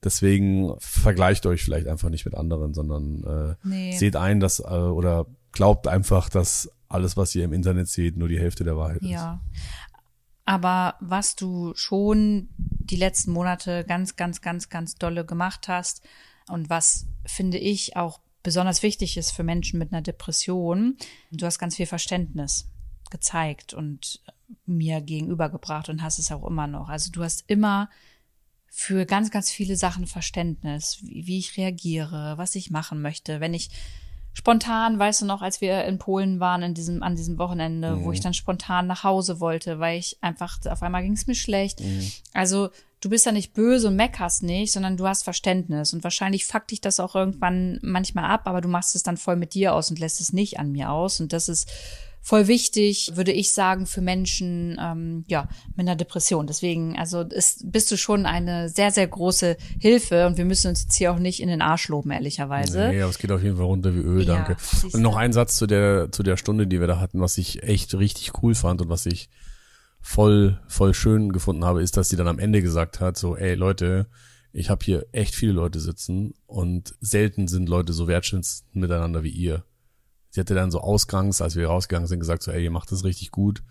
Deswegen 0.03 0.73
vergleicht 0.79 1.45
euch 1.45 1.63
vielleicht 1.63 1.87
einfach 1.87 2.09
nicht 2.09 2.25
mit 2.25 2.35
anderen, 2.35 2.73
sondern 2.73 3.23
äh, 3.23 3.55
nee. 3.63 3.97
seht 3.97 4.15
ein, 4.15 4.39
dass 4.39 4.59
äh, 4.59 4.63
oder 4.63 5.27
glaubt 5.51 5.87
einfach, 5.87 6.29
dass 6.29 6.69
alles, 6.89 7.17
was 7.17 7.33
ihr 7.35 7.45
im 7.45 7.53
Internet 7.53 7.87
seht, 7.87 8.17
nur 8.17 8.27
die 8.27 8.39
Hälfte 8.39 8.63
der 8.63 8.77
Wahrheit 8.77 9.01
ja. 9.01 9.07
ist. 9.07 9.13
Ja. 9.13 9.41
Aber 10.45 10.95
was 10.99 11.35
du 11.35 11.73
schon 11.75 12.49
die 12.57 12.97
letzten 12.97 13.31
Monate 13.31 13.85
ganz, 13.85 14.17
ganz, 14.17 14.41
ganz, 14.41 14.69
ganz 14.69 14.95
dolle 14.95 15.25
gemacht 15.25 15.67
hast 15.69 16.01
und 16.49 16.69
was 16.69 17.07
finde 17.25 17.57
ich 17.57 17.95
auch 17.95 18.19
besonders 18.43 18.83
wichtig 18.83 19.15
ist 19.15 19.31
für 19.31 19.43
Menschen 19.43 19.79
mit 19.79 19.93
einer 19.93 20.01
Depression, 20.01 20.97
du 21.31 21.45
hast 21.45 21.59
ganz 21.59 21.77
viel 21.77 21.85
Verständnis 21.85 22.69
gezeigt 23.09 23.73
und 23.73 24.21
mir 24.65 24.99
gegenübergebracht 24.99 25.87
und 25.87 26.03
hast 26.03 26.19
es 26.19 26.31
auch 26.31 26.45
immer 26.45 26.67
noch. 26.67 26.89
Also 26.89 27.09
du 27.09 27.23
hast 27.23 27.45
immer 27.47 27.89
für 28.75 29.05
ganz, 29.05 29.29
ganz 29.29 29.51
viele 29.51 29.75
Sachen 29.75 30.07
Verständnis, 30.07 30.97
wie, 31.03 31.27
wie 31.27 31.37
ich 31.37 31.57
reagiere, 31.57 32.33
was 32.37 32.55
ich 32.55 32.71
machen 32.71 33.03
möchte. 33.03 33.39
Wenn 33.39 33.53
ich 33.53 33.69
spontan, 34.33 34.97
weißt 34.97 35.21
du 35.21 35.25
noch, 35.25 35.43
als 35.43 35.61
wir 35.61 35.85
in 35.85 35.99
Polen 35.99 36.39
waren, 36.39 36.63
in 36.63 36.73
diesem, 36.73 37.03
an 37.03 37.15
diesem 37.15 37.37
Wochenende, 37.37 37.91
mhm. 37.91 38.03
wo 38.03 38.11
ich 38.11 38.19
dann 38.19 38.33
spontan 38.33 38.87
nach 38.87 39.03
Hause 39.03 39.39
wollte, 39.39 39.79
weil 39.79 39.99
ich 39.99 40.17
einfach, 40.21 40.57
auf 40.65 40.81
einmal 40.81 41.03
ging 41.03 41.13
es 41.13 41.27
mir 41.27 41.35
schlecht. 41.35 41.81
Mhm. 41.81 42.11
Also 42.33 42.71
du 42.99 43.09
bist 43.09 43.27
ja 43.27 43.31
nicht 43.31 43.53
böse 43.53 43.89
und 43.89 43.95
meckerst 43.95 44.41
nicht, 44.41 44.73
sondern 44.73 44.97
du 44.97 45.07
hast 45.07 45.21
Verständnis. 45.21 45.93
Und 45.93 46.03
wahrscheinlich 46.03 46.47
fuckt 46.47 46.71
dich 46.71 46.81
das 46.81 46.99
auch 46.99 47.13
irgendwann 47.13 47.77
manchmal 47.83 48.25
ab, 48.25 48.47
aber 48.47 48.59
du 48.59 48.69
machst 48.69 48.95
es 48.95 49.03
dann 49.03 49.17
voll 49.17 49.35
mit 49.35 49.53
dir 49.53 49.75
aus 49.75 49.91
und 49.91 49.99
lässt 49.99 50.19
es 50.19 50.33
nicht 50.33 50.59
an 50.59 50.71
mir 50.71 50.89
aus. 50.89 51.19
Und 51.19 51.31
das 51.31 51.47
ist 51.47 51.69
voll 52.23 52.47
wichtig, 52.47 53.11
würde 53.15 53.33
ich 53.33 53.51
sagen, 53.51 53.85
für 53.85 54.01
Menschen 54.01 54.79
ähm, 54.81 55.25
ja 55.27 55.49
mit 55.75 55.87
einer 55.87 55.97
Depression. 55.97 56.47
Deswegen, 56.47 56.97
also 56.97 57.21
ist, 57.21 57.69
bist 57.69 57.91
du 57.91 57.97
schon 57.97 58.25
eine 58.25 58.69
sehr, 58.69 58.91
sehr 58.91 59.07
große 59.07 59.57
Hilfe 59.77 60.25
und 60.25 60.37
wir 60.37 60.45
müssen 60.45 60.69
uns 60.69 60.83
jetzt 60.83 60.95
hier 60.95 61.11
auch 61.11 61.19
nicht 61.19 61.41
in 61.41 61.49
den 61.49 61.61
Arsch 61.61 61.89
loben, 61.89 62.11
ehrlicherweise. 62.11 62.87
Nee, 62.87 63.01
aber 63.01 63.11
es 63.11 63.17
geht 63.17 63.31
auf 63.31 63.43
jeden 63.43 63.57
Fall 63.57 63.65
runter 63.65 63.93
wie 63.93 63.99
Öl, 63.99 64.23
ja, 64.23 64.35
danke. 64.35 64.55
Und 64.93 65.01
noch 65.01 65.17
ein 65.17 65.33
Satz 65.33 65.57
zu 65.57 65.67
der, 65.67 66.11
zu 66.13 66.23
der 66.23 66.37
Stunde, 66.37 66.65
die 66.65 66.79
wir 66.79 66.87
da 66.87 66.99
hatten, 66.99 67.19
was 67.19 67.37
ich 67.37 67.61
echt 67.61 67.93
richtig 67.93 68.31
cool 68.41 68.55
fand 68.55 68.81
und 68.81 68.87
was 68.87 69.05
ich 69.05 69.29
voll, 69.99 70.61
voll 70.67 70.93
schön 70.93 71.33
gefunden 71.33 71.65
habe, 71.65 71.83
ist, 71.83 71.97
dass 71.97 72.07
sie 72.07 72.15
dann 72.15 72.29
am 72.29 72.39
Ende 72.39 72.61
gesagt 72.61 73.01
hat, 73.01 73.17
so, 73.17 73.35
ey 73.35 73.55
Leute, 73.55 74.07
ich 74.53 74.69
habe 74.69 74.85
hier 74.85 75.05
echt 75.11 75.35
viele 75.35 75.51
Leute 75.51 75.81
sitzen 75.81 76.35
und 76.45 76.95
selten 77.01 77.49
sind 77.49 77.67
Leute 77.67 77.91
so 77.91 78.07
wertschätzend 78.07 78.75
miteinander 78.75 79.23
wie 79.23 79.29
ihr. 79.29 79.65
Sie 80.33 80.39
hatte 80.39 80.55
dann 80.55 80.71
so 80.71 80.81
ausgangs, 80.81 81.43
als 81.43 81.55
wir 81.55 81.67
rausgegangen 81.67 82.07
sind, 82.07 82.19
gesagt 82.19 82.41
so, 82.41 82.49
ey, 82.49 82.63
ihr 82.63 82.71
macht 82.71 82.91
das 82.91 83.03
richtig 83.03 83.29
gut. 83.29 83.61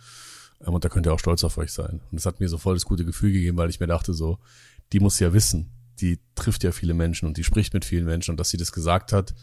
Ähm, 0.65 0.75
und 0.75 0.85
da 0.85 0.89
könnt 0.89 1.07
ihr 1.07 1.13
auch 1.13 1.19
stolz 1.19 1.43
auf 1.43 1.59
euch 1.59 1.73
sein. 1.73 2.01
Und 2.11 2.13
das 2.13 2.25
hat 2.25 2.39
mir 2.39 2.49
so 2.49 2.57
voll 2.57 2.75
das 2.75 2.85
gute 2.85 3.05
Gefühl 3.05 3.33
gegeben, 3.33 3.59
weil 3.59 3.69
ich 3.69 3.81
mir 3.81 3.89
dachte 3.89 4.15
so, 4.15 4.39
die 4.93 5.01
muss 5.01 5.19
ja 5.19 5.33
wissen. 5.33 5.71
Die 6.01 6.21
trifft 6.37 6.63
ja 6.63 6.71
viele 6.71 6.95
Menschen 6.95 7.27
und 7.27 7.37
die 7.37 7.43
spricht 7.43 7.75
mit 7.75 7.85
vielen 7.85 8.05
Menschen. 8.05 8.31
Und 8.31 8.37
dass 8.39 8.51
sie 8.51 8.59
das 8.59 8.71
gesagt 8.71 9.13
hat, 9.13 9.35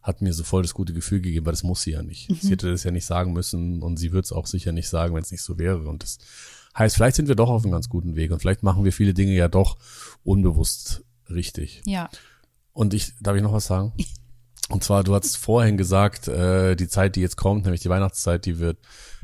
hat 0.00 0.22
mir 0.22 0.32
so 0.32 0.44
voll 0.44 0.62
das 0.62 0.72
gute 0.72 0.94
Gefühl 0.94 1.20
gegeben, 1.20 1.44
weil 1.44 1.52
das 1.52 1.62
muss 1.62 1.82
sie 1.82 1.90
ja 1.90 2.02
nicht. 2.02 2.30
Mhm. 2.30 2.38
Sie 2.40 2.50
hätte 2.50 2.70
das 2.70 2.84
ja 2.84 2.90
nicht 2.90 3.04
sagen 3.04 3.34
müssen 3.34 3.82
und 3.82 3.98
sie 3.98 4.12
wird 4.12 4.24
es 4.24 4.32
auch 4.32 4.46
sicher 4.46 4.72
nicht 4.72 4.88
sagen, 4.88 5.14
wenn 5.14 5.22
es 5.22 5.30
nicht 5.30 5.42
so 5.42 5.58
wäre. 5.58 5.86
Und 5.86 6.02
das 6.02 6.20
heißt, 6.78 6.96
vielleicht 6.96 7.16
sind 7.16 7.28
wir 7.28 7.34
doch 7.34 7.50
auf 7.50 7.64
einem 7.64 7.72
ganz 7.72 7.90
guten 7.90 8.16
Weg 8.16 8.32
und 8.32 8.40
vielleicht 8.40 8.62
machen 8.62 8.82
wir 8.82 8.94
viele 8.94 9.12
Dinge 9.12 9.34
ja 9.34 9.48
doch 9.48 9.76
unbewusst 10.24 11.04
richtig. 11.28 11.82
Ja. 11.84 12.08
Und 12.72 12.94
ich, 12.94 13.12
darf 13.20 13.36
ich 13.36 13.42
noch 13.42 13.52
was 13.52 13.66
sagen? 13.66 13.92
Und 14.72 14.82
zwar, 14.82 15.04
du 15.04 15.14
hast 15.14 15.36
vorhin 15.36 15.76
gesagt, 15.76 16.28
äh, 16.28 16.76
die 16.76 16.88
Zeit, 16.88 17.16
die 17.16 17.20
jetzt 17.20 17.36
kommt, 17.36 17.64
nämlich 17.64 17.82
die 17.82 17.90
Weihnachtszeit, 17.90 18.46
die 18.46 18.58
wird 18.58 18.78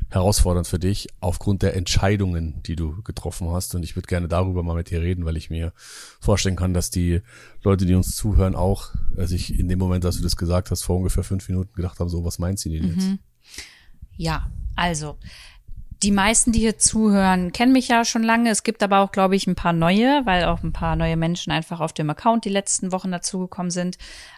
herausfordernd 0.09 0.67
für 0.67 0.77
dich 0.77 1.07
aufgrund 1.21 1.63
der 1.63 1.75
Entscheidungen, 1.75 2.61
die 2.67 2.75
du 2.75 3.01
getroffen 3.01 3.49
hast. 3.49 3.73
Und 3.73 3.81
ich 3.81 3.95
würde 3.95 4.05
gerne 4.05 4.27
darüber 4.27 4.61
mal 4.61 4.75
mit 4.75 4.91
dir 4.91 5.01
reden, 5.01 5.25
weil 5.25 5.37
ich 5.37 5.49
mir 5.49 5.73
vorstellen 6.21 6.55
kann, 6.55 6.75
dass 6.75 6.91
die 6.91 7.21
Leute, 7.63 7.87
die 7.87 7.95
uns 7.95 8.15
zuhören, 8.15 8.53
auch 8.53 8.93
äh, 9.17 9.25
sich 9.25 9.57
in 9.57 9.67
dem 9.67 9.79
Moment, 9.79 10.03
dass 10.03 10.17
du 10.17 10.21
das 10.21 10.35
gesagt 10.35 10.69
hast, 10.69 10.83
vor 10.83 10.97
ungefähr 10.97 11.23
fünf 11.23 11.49
Minuten 11.49 11.73
gedacht 11.73 11.99
haben, 11.99 12.09
so, 12.09 12.23
was 12.23 12.37
meint 12.37 12.59
sie 12.59 12.69
denn 12.69 12.87
jetzt? 12.87 13.07
Mhm. 13.07 13.19
Ja, 14.17 14.51
also 14.75 15.17
die 16.01 16.11
meisten, 16.11 16.53
die 16.53 16.59
hier 16.59 16.77
zuhören, 16.77 17.51
kennen 17.51 17.73
mich 17.73 17.89
ja 17.89 18.05
schon 18.05 18.23
lange. 18.23 18.49
Es 18.49 18.63
gibt 18.63 18.83
aber 18.83 18.99
auch, 18.99 19.11
glaube 19.11 19.35
ich, 19.35 19.47
ein 19.47 19.55
paar 19.55 19.73
neue, 19.73 20.25
weil 20.25 20.45
auch 20.45 20.63
ein 20.63 20.71
paar 20.71 20.95
neue 20.95 21.17
Menschen 21.17 21.51
einfach 21.51 21.81
auf 21.81 21.91
dem 21.91 22.09
Account 22.09 22.45
die 22.45 22.49
letzten 22.49 22.91
Wochen 22.93 23.11
dazugekommen 23.11 23.71
sind. 23.71 23.97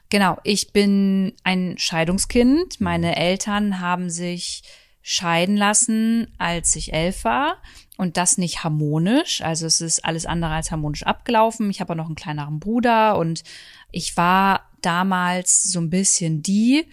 Genau, 0.10 0.38
ich 0.44 0.74
bin 0.74 1.34
ein 1.44 1.76
Scheidungskind. 1.78 2.82
Meine 2.82 3.16
Eltern 3.16 3.80
haben 3.80 4.10
sich 4.10 4.64
scheiden 5.04 5.56
lassen, 5.56 6.34
als 6.40 6.76
ich 6.76 6.94
elf 6.94 7.24
war. 7.24 7.58
Und 7.96 8.18
das 8.18 8.40
nicht 8.40 8.64
harmonisch. 8.64 9.42
Also 9.42 9.68
es 9.68 9.82
ist 9.82 10.04
alles 10.04 10.26
andere 10.26 10.54
als 10.54 10.72
harmonisch 10.72 11.04
abgelaufen. 11.04 11.70
Ich 11.70 11.80
habe 11.80 11.94
auch 11.94 11.98
noch 11.98 12.08
einen 12.08 12.16
kleineren 12.16 12.60
Bruder 12.60 13.18
und 13.20 13.44
ich 13.92 14.18
war 14.18 14.70
damals 14.82 15.64
so 15.64 15.80
ein 15.80 15.92
bisschen 15.92 16.42
die, 16.42 16.88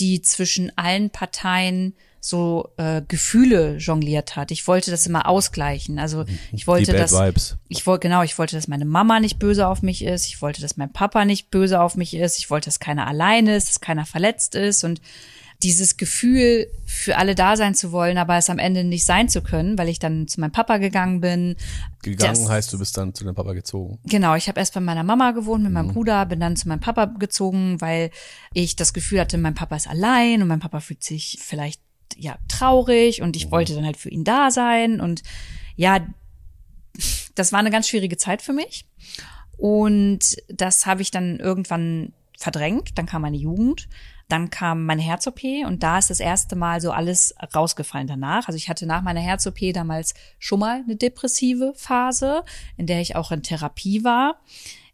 die 0.00 0.22
zwischen 0.22 0.76
allen 0.78 1.10
Parteien 1.10 1.94
so 2.24 2.70
äh, 2.78 3.02
Gefühle 3.06 3.76
jongliert 3.76 4.34
hat. 4.34 4.50
Ich 4.50 4.66
wollte 4.66 4.90
das 4.90 5.06
immer 5.06 5.28
ausgleichen. 5.28 5.98
Also 5.98 6.24
ich 6.52 6.66
wollte 6.66 6.92
dass 6.92 7.12
Vibes. 7.12 7.56
ich 7.68 7.86
wollte 7.86 8.08
genau, 8.08 8.22
ich 8.22 8.38
wollte, 8.38 8.56
dass 8.56 8.66
meine 8.66 8.86
Mama 8.86 9.20
nicht 9.20 9.38
böse 9.38 9.68
auf 9.68 9.82
mich 9.82 10.02
ist. 10.02 10.26
Ich 10.26 10.40
wollte, 10.40 10.62
dass 10.62 10.78
mein 10.78 10.90
Papa 10.92 11.26
nicht 11.26 11.50
böse 11.50 11.80
auf 11.80 11.96
mich 11.96 12.14
ist. 12.14 12.38
Ich 12.38 12.48
wollte, 12.50 12.66
dass 12.66 12.80
keiner 12.80 13.06
alleine 13.06 13.56
ist, 13.56 13.68
dass 13.68 13.80
keiner 13.80 14.06
verletzt 14.06 14.54
ist 14.54 14.84
und 14.84 15.02
dieses 15.62 15.96
Gefühl, 15.96 16.66
für 16.84 17.16
alle 17.16 17.34
da 17.34 17.56
sein 17.56 17.74
zu 17.74 17.92
wollen, 17.92 18.18
aber 18.18 18.36
es 18.36 18.50
am 18.50 18.58
Ende 18.58 18.84
nicht 18.84 19.04
sein 19.04 19.28
zu 19.28 19.40
können, 19.40 19.78
weil 19.78 19.88
ich 19.88 19.98
dann 19.98 20.26
zu 20.28 20.40
meinem 20.40 20.52
Papa 20.52 20.78
gegangen 20.78 21.20
bin. 21.20 21.56
Gegangen 22.02 22.40
Das- 22.42 22.48
heißt, 22.48 22.72
du 22.72 22.78
bist 22.78 22.96
dann 22.96 23.14
zu 23.14 23.24
deinem 23.24 23.34
Papa 23.34 23.52
gezogen. 23.52 23.98
Genau, 24.04 24.34
ich 24.34 24.48
habe 24.48 24.60
erst 24.60 24.74
bei 24.74 24.80
meiner 24.80 25.04
Mama 25.04 25.30
gewohnt 25.32 25.62
mit 25.62 25.72
meinem 25.72 25.92
Bruder, 25.92 26.26
bin 26.26 26.40
dann 26.40 26.56
zu 26.56 26.68
meinem 26.68 26.80
Papa 26.80 27.04
gezogen, 27.06 27.80
weil 27.80 28.10
ich 28.52 28.76
das 28.76 28.92
Gefühl 28.92 29.20
hatte, 29.20 29.38
mein 29.38 29.54
Papa 29.54 29.76
ist 29.76 29.88
allein 29.88 30.42
und 30.42 30.48
mein 30.48 30.60
Papa 30.60 30.80
fühlt 30.80 31.02
sich 31.04 31.38
vielleicht 31.40 31.80
ja 32.16 32.36
traurig 32.48 33.22
und 33.22 33.36
ich 33.36 33.50
wollte 33.50 33.74
dann 33.74 33.84
halt 33.84 33.96
für 33.96 34.10
ihn 34.10 34.24
da 34.24 34.50
sein 34.50 35.00
und 35.00 35.22
ja, 35.76 36.06
das 37.34 37.52
war 37.52 37.58
eine 37.58 37.70
ganz 37.70 37.88
schwierige 37.88 38.16
Zeit 38.16 38.42
für 38.42 38.52
mich 38.52 38.86
und 39.56 40.36
das 40.48 40.86
habe 40.86 41.02
ich 41.02 41.10
dann 41.10 41.38
irgendwann 41.38 42.12
verdrängt. 42.38 42.98
Dann 42.98 43.06
kam 43.06 43.22
meine 43.22 43.36
Jugend, 43.36 43.88
dann 44.28 44.50
kam 44.50 44.86
meine 44.86 45.02
Herz-OP 45.02 45.42
und 45.66 45.82
da 45.82 45.98
ist 45.98 46.10
das 46.10 46.20
erste 46.20 46.56
Mal 46.56 46.80
so 46.80 46.90
alles 46.90 47.34
rausgefallen 47.54 48.06
danach. 48.06 48.48
Also 48.48 48.56
ich 48.56 48.68
hatte 48.68 48.86
nach 48.86 49.02
meiner 49.02 49.20
Herz-OP 49.20 49.72
damals 49.72 50.14
schon 50.38 50.60
mal 50.60 50.82
eine 50.84 50.96
depressive 50.96 51.72
Phase, 51.76 52.42
in 52.76 52.86
der 52.86 53.00
ich 53.00 53.16
auch 53.16 53.32
in 53.32 53.42
Therapie 53.42 54.04
war, 54.04 54.40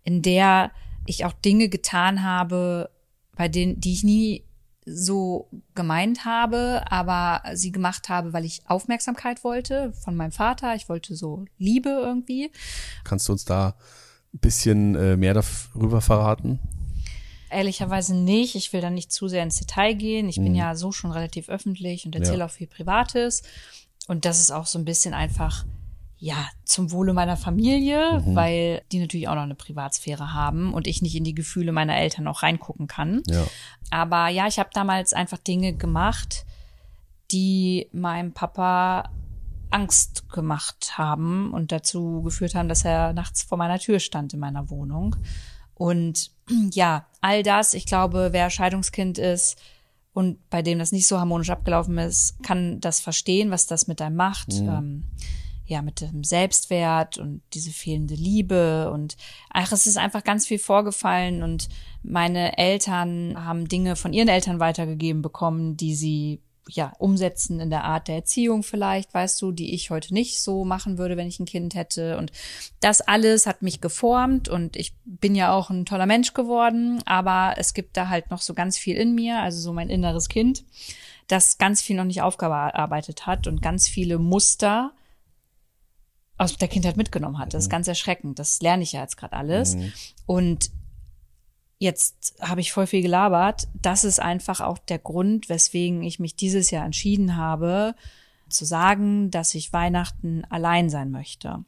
in 0.02 0.22
der 0.22 0.72
ich 1.06 1.24
auch 1.24 1.32
Dinge 1.32 1.68
getan 1.68 2.22
habe, 2.22 2.90
bei 3.36 3.48
denen, 3.48 3.80
die 3.80 3.92
ich 3.92 4.04
nie 4.04 4.44
so 4.92 5.48
gemeint 5.74 6.24
habe, 6.24 6.84
aber 6.90 7.42
sie 7.54 7.72
gemacht 7.72 8.08
habe, 8.08 8.32
weil 8.32 8.44
ich 8.44 8.62
Aufmerksamkeit 8.66 9.44
wollte 9.44 9.92
von 9.92 10.16
meinem 10.16 10.32
Vater. 10.32 10.74
Ich 10.74 10.88
wollte 10.88 11.14
so 11.16 11.44
Liebe 11.58 11.90
irgendwie. 11.90 12.50
Kannst 13.04 13.28
du 13.28 13.32
uns 13.32 13.44
da 13.44 13.74
ein 14.32 14.38
bisschen 14.38 14.94
äh, 14.94 15.16
mehr 15.16 15.34
darüber 15.34 16.00
verraten? 16.00 16.58
Ehrlicherweise 17.50 18.14
nicht. 18.14 18.54
Ich 18.54 18.72
will 18.72 18.80
da 18.80 18.90
nicht 18.90 19.10
zu 19.12 19.26
sehr 19.26 19.42
ins 19.42 19.58
Detail 19.58 19.94
gehen. 19.94 20.28
Ich 20.28 20.36
bin 20.36 20.54
ja 20.54 20.74
so 20.76 20.92
schon 20.92 21.10
relativ 21.10 21.48
öffentlich 21.48 22.06
und 22.06 22.14
erzähle 22.14 22.38
Ja. 22.38 22.46
auch 22.46 22.50
viel 22.50 22.68
Privates. 22.68 23.42
Und 24.06 24.24
das 24.24 24.40
ist 24.40 24.52
auch 24.52 24.66
so 24.66 24.78
ein 24.78 24.84
bisschen 24.84 25.14
einfach, 25.14 25.64
ja, 26.20 26.46
zum 26.66 26.92
Wohle 26.92 27.14
meiner 27.14 27.38
Familie, 27.38 28.22
weil 28.26 28.82
die 28.92 28.98
natürlich 28.98 29.26
auch 29.26 29.34
noch 29.34 29.42
eine 29.42 29.54
Privatsphäre 29.54 30.34
haben 30.34 30.74
und 30.74 30.86
ich 30.86 31.00
nicht 31.00 31.16
in 31.16 31.24
die 31.24 31.34
Gefühle 31.34 31.72
meiner 31.72 31.96
Eltern 31.96 32.28
auch 32.28 32.42
reingucken 32.42 32.86
kann. 32.86 33.22
Ja. 33.26 33.46
Aber 33.90 34.28
ja, 34.28 34.46
ich 34.46 34.58
habe 34.58 34.68
damals 34.74 35.14
einfach 35.14 35.38
Dinge 35.38 35.72
gemacht, 35.72 36.44
die 37.30 37.88
meinem 37.92 38.32
Papa 38.32 39.08
Angst 39.70 40.28
gemacht 40.28 40.98
haben 40.98 41.52
und 41.52 41.72
dazu 41.72 42.20
geführt 42.22 42.54
haben, 42.54 42.68
dass 42.68 42.84
er 42.84 43.14
nachts 43.14 43.42
vor 43.42 43.56
meiner 43.56 43.78
Tür 43.78 43.98
stand 43.98 44.34
in 44.34 44.40
meiner 44.40 44.68
Wohnung. 44.68 45.16
Und 45.74 46.32
ja, 46.72 47.06
all 47.22 47.42
das, 47.42 47.72
ich 47.72 47.86
glaube, 47.86 48.28
wer 48.32 48.50
Scheidungskind 48.50 49.16
ist 49.16 49.58
und 50.12 50.50
bei 50.50 50.60
dem 50.60 50.78
das 50.78 50.92
nicht 50.92 51.06
so 51.06 51.18
harmonisch 51.18 51.48
abgelaufen 51.48 51.96
ist, 51.96 52.42
kann 52.42 52.78
das 52.80 53.00
verstehen, 53.00 53.50
was 53.50 53.66
das 53.66 53.86
mit 53.86 54.02
einem 54.02 54.16
macht. 54.16 54.52
Ähm, 54.52 55.04
ja, 55.70 55.82
mit 55.82 56.00
dem 56.00 56.24
Selbstwert 56.24 57.16
und 57.16 57.42
diese 57.54 57.70
fehlende 57.70 58.14
Liebe 58.14 58.90
und 58.90 59.16
ach, 59.50 59.70
es 59.70 59.86
ist 59.86 59.98
einfach 59.98 60.24
ganz 60.24 60.44
viel 60.44 60.58
vorgefallen 60.58 61.44
und 61.44 61.68
meine 62.02 62.58
Eltern 62.58 63.36
haben 63.44 63.68
Dinge 63.68 63.94
von 63.94 64.12
ihren 64.12 64.26
Eltern 64.26 64.58
weitergegeben 64.58 65.22
bekommen, 65.22 65.76
die 65.76 65.94
sie 65.94 66.40
ja 66.68 66.92
umsetzen 66.98 67.60
in 67.60 67.70
der 67.70 67.84
Art 67.84 68.08
der 68.08 68.16
Erziehung 68.16 68.64
vielleicht, 68.64 69.14
weißt 69.14 69.40
du, 69.40 69.52
die 69.52 69.72
ich 69.72 69.90
heute 69.90 70.12
nicht 70.12 70.40
so 70.40 70.64
machen 70.64 70.98
würde, 70.98 71.16
wenn 71.16 71.28
ich 71.28 71.38
ein 71.38 71.46
Kind 71.46 71.76
hätte. 71.76 72.18
Und 72.18 72.32
das 72.80 73.00
alles 73.00 73.46
hat 73.46 73.62
mich 73.62 73.80
geformt 73.80 74.48
und 74.48 74.74
ich 74.74 74.94
bin 75.04 75.36
ja 75.36 75.52
auch 75.52 75.70
ein 75.70 75.86
toller 75.86 76.06
Mensch 76.06 76.34
geworden, 76.34 77.00
aber 77.06 77.54
es 77.58 77.74
gibt 77.74 77.96
da 77.96 78.08
halt 78.08 78.30
noch 78.32 78.40
so 78.40 78.54
ganz 78.54 78.76
viel 78.76 78.96
in 78.96 79.14
mir, 79.14 79.38
also 79.38 79.60
so 79.60 79.72
mein 79.72 79.88
inneres 79.88 80.28
Kind, 80.28 80.64
das 81.28 81.58
ganz 81.58 81.80
viel 81.80 81.94
noch 81.94 82.04
nicht 82.04 82.22
aufgearbeitet 82.22 83.26
hat 83.26 83.46
und 83.46 83.62
ganz 83.62 83.86
viele 83.86 84.18
Muster 84.18 84.92
aus 86.40 86.56
der 86.56 86.68
Kindheit 86.68 86.96
mitgenommen 86.96 87.38
hat. 87.38 87.52
Das 87.52 87.64
ist 87.64 87.70
ganz 87.70 87.86
erschreckend. 87.86 88.38
Das 88.38 88.60
lerne 88.62 88.82
ich 88.82 88.92
ja 88.92 89.02
jetzt 89.02 89.16
gerade 89.16 89.34
alles. 89.34 89.76
Und 90.24 90.70
jetzt 91.78 92.34
habe 92.40 92.62
ich 92.62 92.72
voll 92.72 92.86
viel 92.86 93.02
gelabert. 93.02 93.68
Das 93.74 94.04
ist 94.04 94.20
einfach 94.20 94.60
auch 94.60 94.78
der 94.78 94.98
Grund, 94.98 95.50
weswegen 95.50 96.02
ich 96.02 96.18
mich 96.18 96.36
dieses 96.36 96.70
Jahr 96.70 96.86
entschieden 96.86 97.36
habe, 97.36 97.94
zu 98.48 98.64
sagen, 98.64 99.30
dass 99.30 99.54
ich 99.54 99.74
Weihnachten 99.74 100.44
allein 100.48 100.88
sein 100.88 101.10
möchte. 101.10 101.64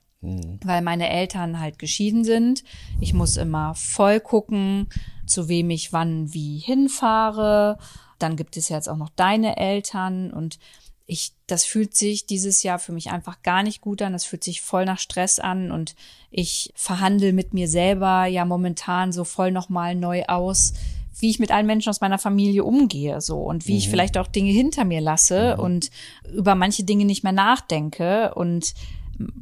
Weil 0.65 0.83
meine 0.83 1.11
Eltern 1.11 1.61
halt 1.61 1.79
geschieden 1.79 2.25
sind. 2.25 2.65
Ich 3.01 3.13
muss 3.13 3.37
immer 3.37 3.75
voll 3.75 4.21
gucken, 4.21 4.89
zu 5.27 5.49
wem 5.49 5.69
ich 5.69 5.93
wann 5.93 6.33
wie 6.33 6.59
hinfahre. 6.59 7.77
Dann 8.19 8.37
gibt 8.37 8.57
es 8.57 8.69
ja 8.69 8.77
jetzt 8.77 8.89
auch 8.89 8.97
noch 8.97 9.11
deine 9.11 9.57
Eltern 9.57 10.33
und 10.33 10.59
ich, 11.07 11.33
das 11.47 11.65
fühlt 11.65 11.97
sich 11.97 12.27
dieses 12.27 12.63
Jahr 12.63 12.79
für 12.79 12.93
mich 12.93 13.11
einfach 13.11 13.43
gar 13.43 13.63
nicht 13.63 13.81
gut 13.81 14.03
an. 14.03 14.13
Das 14.13 14.25
fühlt 14.25 14.45
sich 14.45 14.61
voll 14.61 14.85
nach 14.85 14.99
Stress 14.99 15.39
an 15.39 15.71
und 15.71 15.95
ich 16.31 16.73
verhandle 16.75 17.33
mit 17.33 17.55
mir 17.55 17.69
selber 17.69 18.27
ja 18.27 18.45
momentan 18.45 19.13
so 19.13 19.25
voll 19.25 19.51
nochmal 19.51 19.95
neu 19.95 20.25
aus, 20.25 20.75
wie 21.19 21.31
ich 21.31 21.39
mit 21.39 21.51
allen 21.51 21.67
Menschen 21.67 21.91
aus 21.91 22.01
meiner 22.01 22.19
Familie 22.19 22.65
umgehe, 22.65 23.21
so 23.21 23.39
und 23.39 23.67
wie 23.67 23.77
ich 23.77 23.89
vielleicht 23.89 24.17
auch 24.17 24.27
Dinge 24.27 24.51
hinter 24.51 24.85
mir 24.85 25.01
lasse 25.01 25.57
und 25.57 25.91
über 26.35 26.55
manche 26.55 26.85
Dinge 26.85 27.05
nicht 27.05 27.23
mehr 27.23 27.33
nachdenke 27.33 28.35
und 28.35 28.75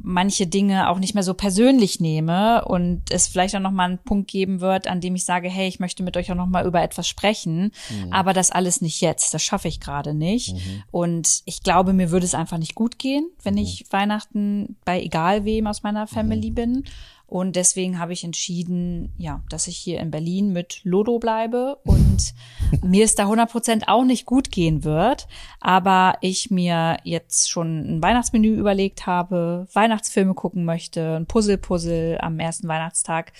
manche 0.01 0.47
Dinge 0.47 0.89
auch 0.89 0.99
nicht 0.99 1.13
mehr 1.13 1.23
so 1.23 1.33
persönlich 1.33 1.99
nehme 1.99 2.65
und 2.65 3.01
es 3.09 3.27
vielleicht 3.27 3.55
auch 3.55 3.59
noch 3.59 3.71
mal 3.71 3.85
einen 3.85 3.97
Punkt 3.99 4.29
geben 4.29 4.61
wird, 4.61 4.87
an 4.87 5.01
dem 5.01 5.15
ich 5.15 5.25
sage, 5.25 5.49
hey, 5.49 5.67
ich 5.67 5.79
möchte 5.79 6.03
mit 6.03 6.17
euch 6.17 6.31
auch 6.31 6.35
noch 6.35 6.47
mal 6.47 6.65
über 6.65 6.81
etwas 6.81 7.07
sprechen, 7.07 7.71
aber 8.11 8.33
das 8.33 8.51
alles 8.51 8.81
nicht 8.81 9.01
jetzt, 9.01 9.33
das 9.33 9.43
schaffe 9.43 9.67
ich 9.67 9.79
gerade 9.79 10.13
nicht. 10.13 10.55
Und 10.91 11.41
ich 11.45 11.63
glaube, 11.63 11.93
mir 11.93 12.11
würde 12.11 12.25
es 12.25 12.35
einfach 12.35 12.57
nicht 12.57 12.75
gut 12.75 12.99
gehen, 12.99 13.29
wenn 13.43 13.57
ich 13.57 13.85
Weihnachten 13.91 14.75
bei 14.85 15.01
egal 15.01 15.45
wem 15.45 15.67
aus 15.67 15.83
meiner 15.83 16.07
Family 16.07 16.51
bin 16.51 16.83
und 17.31 17.55
deswegen 17.55 17.97
habe 17.97 18.11
ich 18.11 18.25
entschieden, 18.25 19.13
ja, 19.17 19.41
dass 19.47 19.67
ich 19.67 19.77
hier 19.77 20.01
in 20.01 20.11
Berlin 20.11 20.51
mit 20.51 20.81
Lodo 20.83 21.17
bleibe 21.17 21.77
und 21.85 22.33
mir 22.83 23.05
es 23.05 23.15
da 23.15 23.23
100 23.23 23.49
Prozent 23.49 23.87
auch 23.87 24.03
nicht 24.03 24.25
gut 24.25 24.51
gehen 24.51 24.83
wird, 24.83 25.29
aber 25.61 26.15
ich 26.19 26.51
mir 26.51 26.97
jetzt 27.05 27.49
schon 27.49 27.99
ein 27.99 28.03
Weihnachtsmenü 28.03 28.53
überlegt 28.57 29.07
habe, 29.07 29.65
Weihnachtsfilme 29.71 30.33
gucken 30.33 30.65
möchte, 30.65 31.15
ein 31.15 31.25
Puzzle-Puzzle 31.25 32.17
am 32.19 32.37
ersten 32.37 32.67
Weihnachtstag 32.67 33.31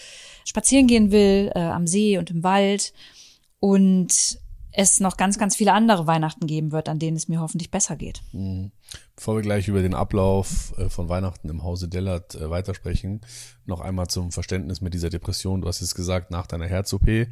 spazieren 0.46 0.88
gehen 0.88 1.12
will, 1.12 1.52
äh, 1.54 1.60
am 1.60 1.86
See 1.86 2.18
und 2.18 2.32
im 2.32 2.46
Wald. 2.46 2.94
Und 3.60 4.40
es 4.72 5.02
noch 5.02 5.18
ganz, 5.18 5.38
ganz 5.38 5.58
viele 5.58 5.74
andere 5.74 6.08
Weihnachten 6.08 6.48
geben 6.48 6.72
wird, 6.72 6.88
an 6.88 6.98
denen 6.98 7.18
es 7.18 7.28
mir 7.28 7.42
hoffentlich 7.42 7.72
besser 7.72 7.98
geht. 7.98 8.22
Bevor 9.22 9.36
wir 9.36 9.44
gleich 9.44 9.68
über 9.68 9.84
den 9.84 9.94
Ablauf 9.94 10.74
äh, 10.80 10.90
von 10.90 11.08
Weihnachten 11.08 11.48
im 11.48 11.62
Hause 11.62 11.88
Dellert 11.88 12.34
äh, 12.34 12.50
weitersprechen, 12.50 13.22
noch 13.68 13.80
einmal 13.80 14.08
zum 14.08 14.32
Verständnis 14.32 14.82
mit 14.82 14.96
dieser 14.96 15.12
Depression. 15.12 15.62
Du 15.62 15.68
hast 15.68 15.80
jetzt 15.80 15.94
gesagt, 15.94 16.32
nach 16.32 16.48
deiner 16.48 16.66
Herz-OP 16.66 17.06
ging 17.06 17.28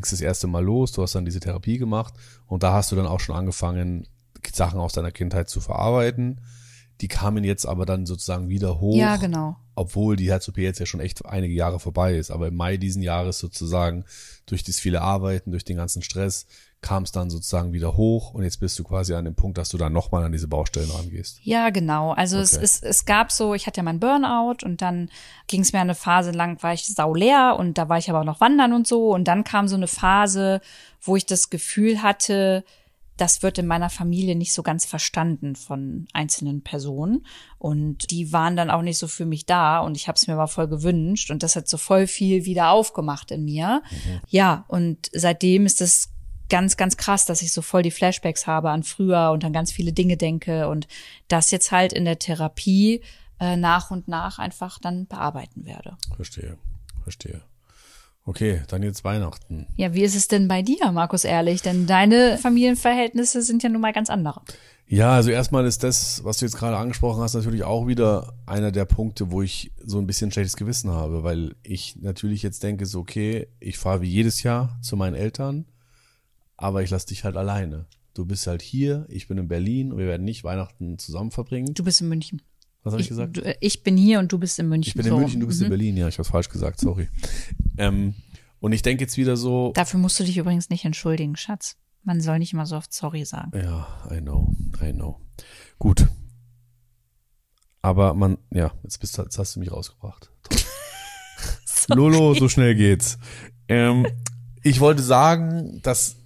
es 0.00 0.08
das 0.08 0.22
erste 0.22 0.46
Mal 0.46 0.64
los, 0.64 0.92
du 0.92 1.02
hast 1.02 1.14
dann 1.14 1.26
diese 1.26 1.40
Therapie 1.40 1.76
gemacht 1.76 2.14
und 2.46 2.62
da 2.62 2.72
hast 2.72 2.90
du 2.90 2.96
dann 2.96 3.06
auch 3.06 3.20
schon 3.20 3.36
angefangen, 3.36 4.08
Sachen 4.50 4.80
aus 4.80 4.94
deiner 4.94 5.12
Kindheit 5.12 5.50
zu 5.50 5.60
verarbeiten. 5.60 6.40
Die 7.00 7.08
kamen 7.08 7.44
jetzt 7.44 7.66
aber 7.66 7.86
dann 7.86 8.06
sozusagen 8.06 8.48
wieder 8.48 8.80
hoch. 8.80 8.96
Ja, 8.96 9.16
genau. 9.16 9.56
Obwohl 9.74 10.16
die 10.16 10.30
Herz-OP 10.30 10.56
jetzt 10.58 10.78
ja 10.80 10.86
schon 10.86 11.00
echt 11.00 11.24
einige 11.26 11.52
Jahre 11.52 11.78
vorbei 11.78 12.16
ist. 12.16 12.30
Aber 12.30 12.48
im 12.48 12.56
Mai 12.56 12.78
diesen 12.78 13.02
Jahres 13.02 13.38
sozusagen 13.38 14.04
durch 14.46 14.64
das 14.64 14.78
viele 14.78 15.02
Arbeiten, 15.02 15.50
durch 15.50 15.64
den 15.64 15.76
ganzen 15.76 16.02
Stress, 16.02 16.46
kam 16.80 17.02
es 17.02 17.12
dann 17.12 17.30
sozusagen 17.30 17.72
wieder 17.72 17.96
hoch 17.96 18.32
und 18.32 18.44
jetzt 18.44 18.60
bist 18.60 18.78
du 18.78 18.84
quasi 18.84 19.12
an 19.14 19.24
dem 19.24 19.34
Punkt, 19.34 19.58
dass 19.58 19.70
du 19.70 19.76
dann 19.78 19.92
nochmal 19.92 20.24
an 20.24 20.30
diese 20.32 20.46
Baustellen 20.46 20.90
rangehst. 20.90 21.40
Ja, 21.42 21.70
genau. 21.70 22.12
Also 22.12 22.38
es, 22.38 22.54
Okay. 22.54 22.64
es, 22.64 22.82
es 22.82 23.04
gab 23.06 23.32
so, 23.32 23.54
ich 23.54 23.66
hatte 23.66 23.78
ja 23.78 23.82
meinen 23.82 23.98
Burnout 23.98 24.64
und 24.64 24.82
dann 24.82 25.10
ging 25.48 25.62
es 25.62 25.72
mir 25.72 25.80
eine 25.80 25.94
Phase 25.96 26.30
lang, 26.30 26.62
war 26.62 26.74
ich 26.74 26.86
sau 26.86 27.14
leer 27.14 27.56
und 27.58 27.76
da 27.76 27.88
war 27.88 27.98
ich 27.98 28.08
aber 28.08 28.20
auch 28.20 28.24
noch 28.24 28.40
wandern 28.40 28.72
und 28.72 28.86
so. 28.86 29.12
Und 29.12 29.24
dann 29.24 29.42
kam 29.42 29.68
so 29.68 29.74
eine 29.74 29.88
Phase, 29.88 30.60
wo 31.02 31.16
ich 31.16 31.26
das 31.26 31.50
Gefühl 31.50 32.02
hatte, 32.02 32.62
das 33.16 33.42
wird 33.42 33.58
in 33.58 33.66
meiner 33.66 33.90
Familie 33.90 34.36
nicht 34.36 34.52
so 34.52 34.62
ganz 34.62 34.84
verstanden 34.84 35.56
von 35.56 36.06
einzelnen 36.12 36.62
Personen. 36.62 37.26
Und 37.58 38.10
die 38.10 38.32
waren 38.32 38.56
dann 38.56 38.70
auch 38.70 38.82
nicht 38.82 38.98
so 38.98 39.08
für 39.08 39.24
mich 39.24 39.46
da 39.46 39.80
und 39.80 39.96
ich 39.96 40.08
habe 40.08 40.16
es 40.16 40.26
mir 40.26 40.34
aber 40.34 40.48
voll 40.48 40.68
gewünscht 40.68 41.30
und 41.30 41.42
das 41.42 41.56
hat 41.56 41.68
so 41.68 41.78
voll 41.78 42.06
viel 42.06 42.44
wieder 42.44 42.70
aufgemacht 42.70 43.30
in 43.30 43.44
mir. 43.44 43.82
Ja, 44.28 44.64
und 44.68 45.10
seitdem 45.12 45.66
ist 45.66 45.80
es 45.80 46.10
ganz, 46.48 46.76
ganz 46.76 46.96
krass, 46.96 47.24
dass 47.24 47.42
ich 47.42 47.52
so 47.52 47.62
voll 47.62 47.82
die 47.82 47.90
Flashbacks 47.90 48.46
habe 48.46 48.70
an 48.70 48.82
früher 48.82 49.30
und 49.32 49.44
an 49.44 49.52
ganz 49.52 49.72
viele 49.72 49.92
Dinge 49.92 50.16
denke 50.16 50.68
und 50.68 50.86
das 51.28 51.50
jetzt 51.50 51.72
halt 51.72 51.92
in 51.92 52.04
der 52.04 52.18
Therapie 52.18 53.02
äh, 53.40 53.56
nach 53.56 53.90
und 53.90 54.08
nach 54.08 54.38
einfach 54.38 54.78
dann 54.78 55.06
bearbeiten 55.06 55.64
werde. 55.64 55.96
Verstehe, 56.14 56.58
verstehe. 57.02 57.42
Okay, 58.26 58.62
dann 58.66 58.82
jetzt 58.82 59.04
Weihnachten. 59.04 59.68
Ja, 59.76 59.94
wie 59.94 60.02
ist 60.02 60.16
es 60.16 60.26
denn 60.26 60.48
bei 60.48 60.60
dir, 60.60 60.90
Markus, 60.90 61.24
ehrlich? 61.24 61.62
Denn 61.62 61.86
deine 61.86 62.38
Familienverhältnisse 62.38 63.40
sind 63.40 63.62
ja 63.62 63.68
nun 63.68 63.80
mal 63.80 63.92
ganz 63.92 64.10
andere. 64.10 64.42
Ja, 64.88 65.14
also 65.14 65.30
erstmal 65.30 65.64
ist 65.64 65.84
das, 65.84 66.22
was 66.24 66.38
du 66.38 66.44
jetzt 66.44 66.56
gerade 66.56 66.76
angesprochen 66.76 67.20
hast, 67.20 67.34
natürlich 67.34 67.62
auch 67.62 67.86
wieder 67.86 68.34
einer 68.44 68.72
der 68.72 68.84
Punkte, 68.84 69.30
wo 69.30 69.42
ich 69.42 69.72
so 69.84 69.98
ein 69.98 70.08
bisschen 70.08 70.32
schlechtes 70.32 70.56
Gewissen 70.56 70.90
habe, 70.90 71.22
weil 71.22 71.54
ich 71.62 71.96
natürlich 72.00 72.42
jetzt 72.42 72.62
denke, 72.64 72.86
so 72.86 73.00
okay, 73.00 73.46
ich 73.60 73.78
fahre 73.78 74.00
wie 74.02 74.08
jedes 74.08 74.42
Jahr 74.42 74.78
zu 74.82 74.96
meinen 74.96 75.14
Eltern, 75.14 75.66
aber 76.56 76.82
ich 76.82 76.90
lasse 76.90 77.08
dich 77.08 77.24
halt 77.24 77.36
alleine. 77.36 77.86
Du 78.14 78.26
bist 78.26 78.46
halt 78.46 78.62
hier, 78.62 79.06
ich 79.08 79.28
bin 79.28 79.38
in 79.38 79.48
Berlin 79.48 79.92
und 79.92 79.98
wir 79.98 80.06
werden 80.06 80.24
nicht 80.24 80.42
Weihnachten 80.42 80.98
zusammen 80.98 81.30
verbringen. 81.30 81.74
Du 81.74 81.84
bist 81.84 82.00
in 82.00 82.08
München. 82.08 82.42
Was 82.86 82.92
habe 82.92 83.00
ich, 83.00 83.06
ich, 83.06 83.10
gesagt? 83.10 83.36
Du, 83.36 83.40
äh, 83.44 83.56
ich 83.60 83.82
bin 83.82 83.96
hier 83.96 84.20
und 84.20 84.30
du 84.30 84.38
bist 84.38 84.60
in 84.60 84.68
München. 84.68 84.90
Ich 84.90 84.94
bin 84.94 85.04
in 85.04 85.10
so. 85.10 85.18
München, 85.18 85.40
du 85.40 85.48
bist 85.48 85.58
mhm. 85.58 85.64
in 85.64 85.70
Berlin. 85.70 85.96
Ja, 85.96 86.06
ich 86.06 86.18
habe 86.18 86.28
falsch 86.28 86.48
gesagt, 86.48 86.78
sorry. 86.78 87.08
Ähm, 87.78 88.14
und 88.60 88.70
ich 88.70 88.82
denke 88.82 89.02
jetzt 89.02 89.16
wieder 89.16 89.36
so. 89.36 89.72
Dafür 89.74 89.98
musst 89.98 90.20
du 90.20 90.24
dich 90.24 90.38
übrigens 90.38 90.70
nicht 90.70 90.84
entschuldigen, 90.84 91.34
Schatz. 91.34 91.76
Man 92.04 92.20
soll 92.20 92.38
nicht 92.38 92.52
immer 92.52 92.64
so 92.64 92.76
oft 92.76 92.94
sorry 92.94 93.24
sagen. 93.24 93.50
Ja, 93.56 93.88
I 94.08 94.20
know, 94.20 94.54
I 94.80 94.92
know. 94.92 95.20
Gut. 95.80 96.06
Aber 97.82 98.14
man, 98.14 98.38
ja, 98.52 98.72
jetzt, 98.84 99.00
bist, 99.00 99.18
jetzt 99.18 99.36
hast 99.36 99.56
du 99.56 99.60
mich 99.60 99.72
rausgebracht. 99.72 100.30
Lolo, 101.88 102.34
so 102.34 102.48
schnell 102.48 102.76
geht's. 102.76 103.18
Ähm, 103.66 104.06
ich 104.62 104.78
wollte 104.78 105.02
sagen, 105.02 105.80
dass 105.82 106.18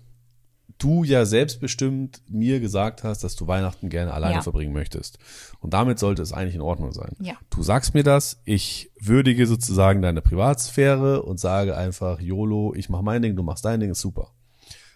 du 0.81 1.05
ja 1.05 1.27
selbstbestimmt 1.27 2.23
mir 2.29 2.59
gesagt 2.59 3.05
hast, 3.05 3.23
dass 3.23 3.37
du 3.37 3.47
Weihnachten 3.47 3.89
gerne 3.89 4.13
alleine 4.13 4.37
ja. 4.37 4.43
verbringen 4.43 4.73
möchtest. 4.73 5.19
Und 5.61 5.75
damit 5.75 5.99
sollte 5.99 6.23
es 6.23 6.33
eigentlich 6.33 6.57
in 6.57 6.61
Ordnung 6.61 6.93
sein. 6.93 7.15
Ja. 7.21 7.35
Du 7.51 7.63
sagst 7.63 7.95
mir 7.95 8.03
das, 8.03 8.41
ich 8.45 8.91
würdige 8.99 9.47
sozusagen 9.47 10.03
deine 10.03 10.23
Privatsphäre 10.23 11.23
und 11.23 11.39
sage 11.39 11.77
einfach, 11.77 12.21
YOLO, 12.21 12.75
ich 12.75 12.89
mach 12.89 13.03
mein 13.03 13.23
Ding, 13.23 13.37
du 13.37 13.43
machst 13.43 13.65
dein 13.65 13.79
Ding, 13.81 13.91
ist 13.91 14.01
super. 14.01 14.33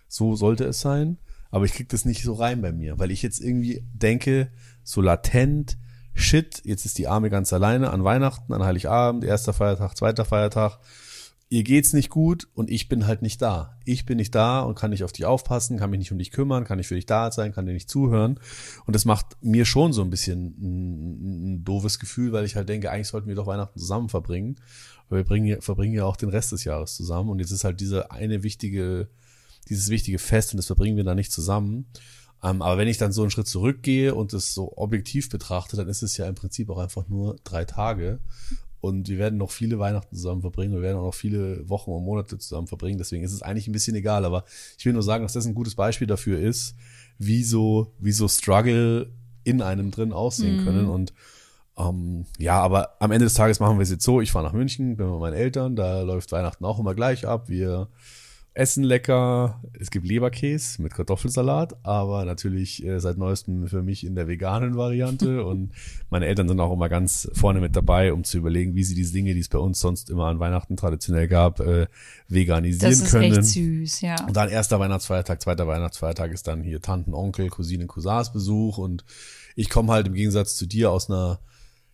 So 0.09 0.35
sollte 0.35 0.65
es 0.65 0.81
sein, 0.81 1.19
aber 1.51 1.67
ich 1.67 1.75
krieg 1.75 1.89
das 1.91 2.05
nicht 2.05 2.23
so 2.23 2.35
rein 2.35 2.63
bei 2.63 2.73
mir, 2.73 2.99
weil 2.99 3.11
ich 3.11 3.23
jetzt 3.23 3.41
irgendwie 3.41 3.85
denke, 3.93 4.51
so 4.83 5.01
latent, 5.01 5.77
shit, 6.15 6.63
jetzt 6.65 6.87
ist 6.87 6.99
die 6.99 7.09
Arme 7.09 7.29
ganz 7.29 7.53
alleine 7.53 7.91
an 7.91 8.05
Weihnachten, 8.05 8.53
an 8.53 8.65
Heiligabend, 8.65 9.25
erster 9.25 9.53
Feiertag, 9.53 9.97
zweiter 9.97 10.25
Feiertag 10.25 10.79
ihr 11.49 11.63
geht's 11.63 11.93
nicht 11.93 12.11
gut 12.11 12.49
und 12.55 12.71
ich 12.71 12.89
bin 12.89 13.07
halt 13.07 13.23
nicht 13.23 13.41
da. 13.41 13.79
Ich 13.85 14.07
bin 14.07 14.17
nicht 14.17 14.35
da 14.35 14.61
und 14.61 14.75
kann 14.75 14.91
nicht 14.91 15.05
auf 15.05 15.13
dich 15.13 15.25
aufpassen, 15.25 15.79
kann 15.79 15.91
mich 15.91 15.99
nicht 15.99 16.13
um 16.13 16.19
dich 16.19 16.31
kümmern, 16.31 16.65
kann 16.65 16.79
nicht 16.79 16.89
für 16.89 16.95
dich 16.95 17.07
da 17.07 17.31
sein, 17.31 17.53
kann 17.53 17.67
dir 17.67 17.73
nicht 17.73 17.91
zuhören. 17.91 18.41
Und 18.87 18.95
das 18.95 19.05
macht 19.05 19.37
mir 19.41 19.65
schon 19.65 19.93
so 19.93 20.03
ein 20.03 20.11
bisschen 20.11 20.57
ein, 20.59 21.55
ein 21.55 21.65
doofes 21.65 21.99
Gefühl, 21.99 22.33
weil 22.33 22.45
ich 22.45 22.57
halt 22.57 22.69
denke, 22.69 22.91
eigentlich 22.91 23.09
sollten 23.09 23.29
wir 23.29 23.35
doch 23.35 23.47
Weihnachten 23.47 23.79
zusammen 23.79 24.09
verbringen. 24.09 24.57
Aber 25.09 25.19
wir 25.19 25.25
bringen, 25.25 25.61
verbringen 25.61 25.95
ja 25.95 26.05
auch 26.05 26.17
den 26.17 26.31
Rest 26.31 26.53
des 26.53 26.65
Jahres 26.65 26.97
zusammen. 26.97 27.31
Und 27.31 27.39
jetzt 27.39 27.51
ist 27.51 27.65
halt 27.65 27.81
diese 27.81 28.11
eine 28.11 28.43
wichtige, 28.43 29.09
dieses 29.69 29.91
wichtige 29.91 30.19
Fest 30.19 30.53
und 30.53 30.57
das 30.57 30.67
verbringen 30.67 30.97
wir 30.97 31.05
dann 31.05 31.17
nicht 31.17 31.33
zusammen. 31.33 31.87
Ähm, 32.43 32.63
aber 32.63 32.79
wenn 32.79 32.89
ich 32.89 32.99
dann 32.99 33.13
so 33.13 33.23
einen 33.23 33.31
Schritt 33.31 33.47
zurückgehe 33.47 34.15
und 34.15 34.33
es 34.33 34.55
so 34.55 34.77
objektiv 34.77 35.31
betrachte, 35.31 35.77
dann 35.77 35.89
ist 35.89 36.03
es 36.03 36.17
ja 36.17 36.27
im 36.27 36.35
Prinzip 36.35 36.69
auch 36.69 36.79
einfach 36.79 37.09
nur 37.09 37.37
drei 37.45 37.65
Tage. 37.65 38.21
Und 38.85 39.09
wir 39.09 39.17
werden 39.17 39.39
noch 39.39 39.51
viele 39.51 39.79
Weihnachten 39.79 40.15
zusammen 40.15 40.43
verbringen. 40.43 40.75
Wir 40.75 40.83
werden 40.83 40.99
auch 40.99 41.07
noch 41.07 41.15
viele 41.15 41.67
Wochen 41.71 41.91
und 41.91 42.05
Monate 42.05 42.37
zusammen 42.37 42.67
verbringen. 42.67 42.99
Deswegen 42.99 43.25
ist 43.25 43.33
es 43.33 43.41
eigentlich 43.41 43.67
ein 43.67 43.73
bisschen 43.73 43.97
egal. 43.97 44.27
Aber 44.27 44.45
ich 44.77 44.85
will 44.85 44.93
nur 44.93 45.03
sagen, 45.03 45.25
dass 45.25 45.33
das 45.33 45.47
ein 45.47 45.55
gutes 45.55 45.75
Beispiel 45.75 46.07
dafür 46.07 46.39
ist, 46.39 46.75
wie 47.17 47.45
so, 47.45 47.95
wie 47.99 48.13
so 48.13 48.29
Struggle 48.29 49.11
in 49.43 49.63
einem 49.63 49.91
drin 49.91 50.13
aussehen 50.13 50.61
mhm. 50.61 50.65
können. 50.67 50.89
Und 50.89 51.15
ähm, 51.79 52.27
ja, 52.37 52.61
aber 52.61 53.01
am 53.01 53.11
Ende 53.11 53.25
des 53.25 53.33
Tages 53.33 53.59
machen 53.59 53.79
wir 53.79 53.85
es 53.85 53.91
jetzt 53.91 54.05
so. 54.05 54.21
Ich 54.21 54.33
fahre 54.33 54.45
nach 54.45 54.53
München, 54.53 54.99
bin 54.99 55.11
mit 55.11 55.19
meinen 55.19 55.33
Eltern. 55.33 55.77
Da 55.77 56.03
läuft 56.03 56.31
Weihnachten 56.33 56.67
auch 56.67 56.79
immer 56.79 56.95
gleich 56.95 57.27
ab. 57.27 57.49
Wir 57.49 57.89
Essen 58.55 58.85
lecker. 58.85 59.61
Es 59.79 59.91
gibt 59.91 60.07
Leberkäse 60.07 60.81
mit 60.81 60.95
Kartoffelsalat, 60.95 61.77
aber 61.83 62.25
natürlich 62.25 62.85
äh, 62.85 63.01
seit 63.01 63.19
neuestem 63.19 63.67
für 63.67 63.83
mich 63.83 64.07
in 64.07 64.15
der 64.15 64.29
veganen 64.29 64.77
Variante. 64.77 65.45
und 65.47 65.73
meine 66.09 66.27
Eltern 66.27 66.49
sind 66.49 66.61
auch 66.61 66.73
immer 66.73 66.89
ganz 66.89 67.29
vorne 67.35 67.61
mit 67.61 67.75
dabei, 67.75 68.13
um 68.13 68.23
zu 68.23 68.39
überlegen, 68.39 68.77
wie 68.77 68.85
sie 68.85 68.95
diese 68.95 69.13
Dinge, 69.13 69.35
die 69.35 69.41
es 69.41 69.49
bei 69.49 69.59
uns 69.59 69.81
sonst 69.81 70.09
immer 70.09 70.27
an 70.27 70.39
Weihnachten 70.39 70.77
traditionell 70.77 71.27
gab, 71.27 71.59
äh, 71.59 71.89
veganisieren 72.29 72.93
das 72.93 73.03
ist 73.03 73.11
können. 73.11 73.37
Echt 73.37 73.45
süß, 73.45 74.01
ja. 74.03 74.25
Und 74.25 74.37
dann 74.37 74.49
erster 74.49 74.79
Weihnachtsfeiertag, 74.79 75.43
zweiter 75.43 75.67
Weihnachtsfeiertag 75.67 76.31
ist 76.33 76.47
dann 76.47 76.63
hier 76.63 76.81
Tanten, 76.81 77.13
Onkel, 77.13 77.49
Cousinen, 77.49 77.89
Cousins 77.89 78.33
Besuch. 78.33 78.79
Und 78.79 79.05
ich 79.57 79.69
komme 79.69 79.93
halt 79.93 80.07
im 80.07 80.15
Gegensatz 80.15 80.55
zu 80.55 80.67
dir 80.67 80.93
aus 80.93 81.11
einer 81.11 81.41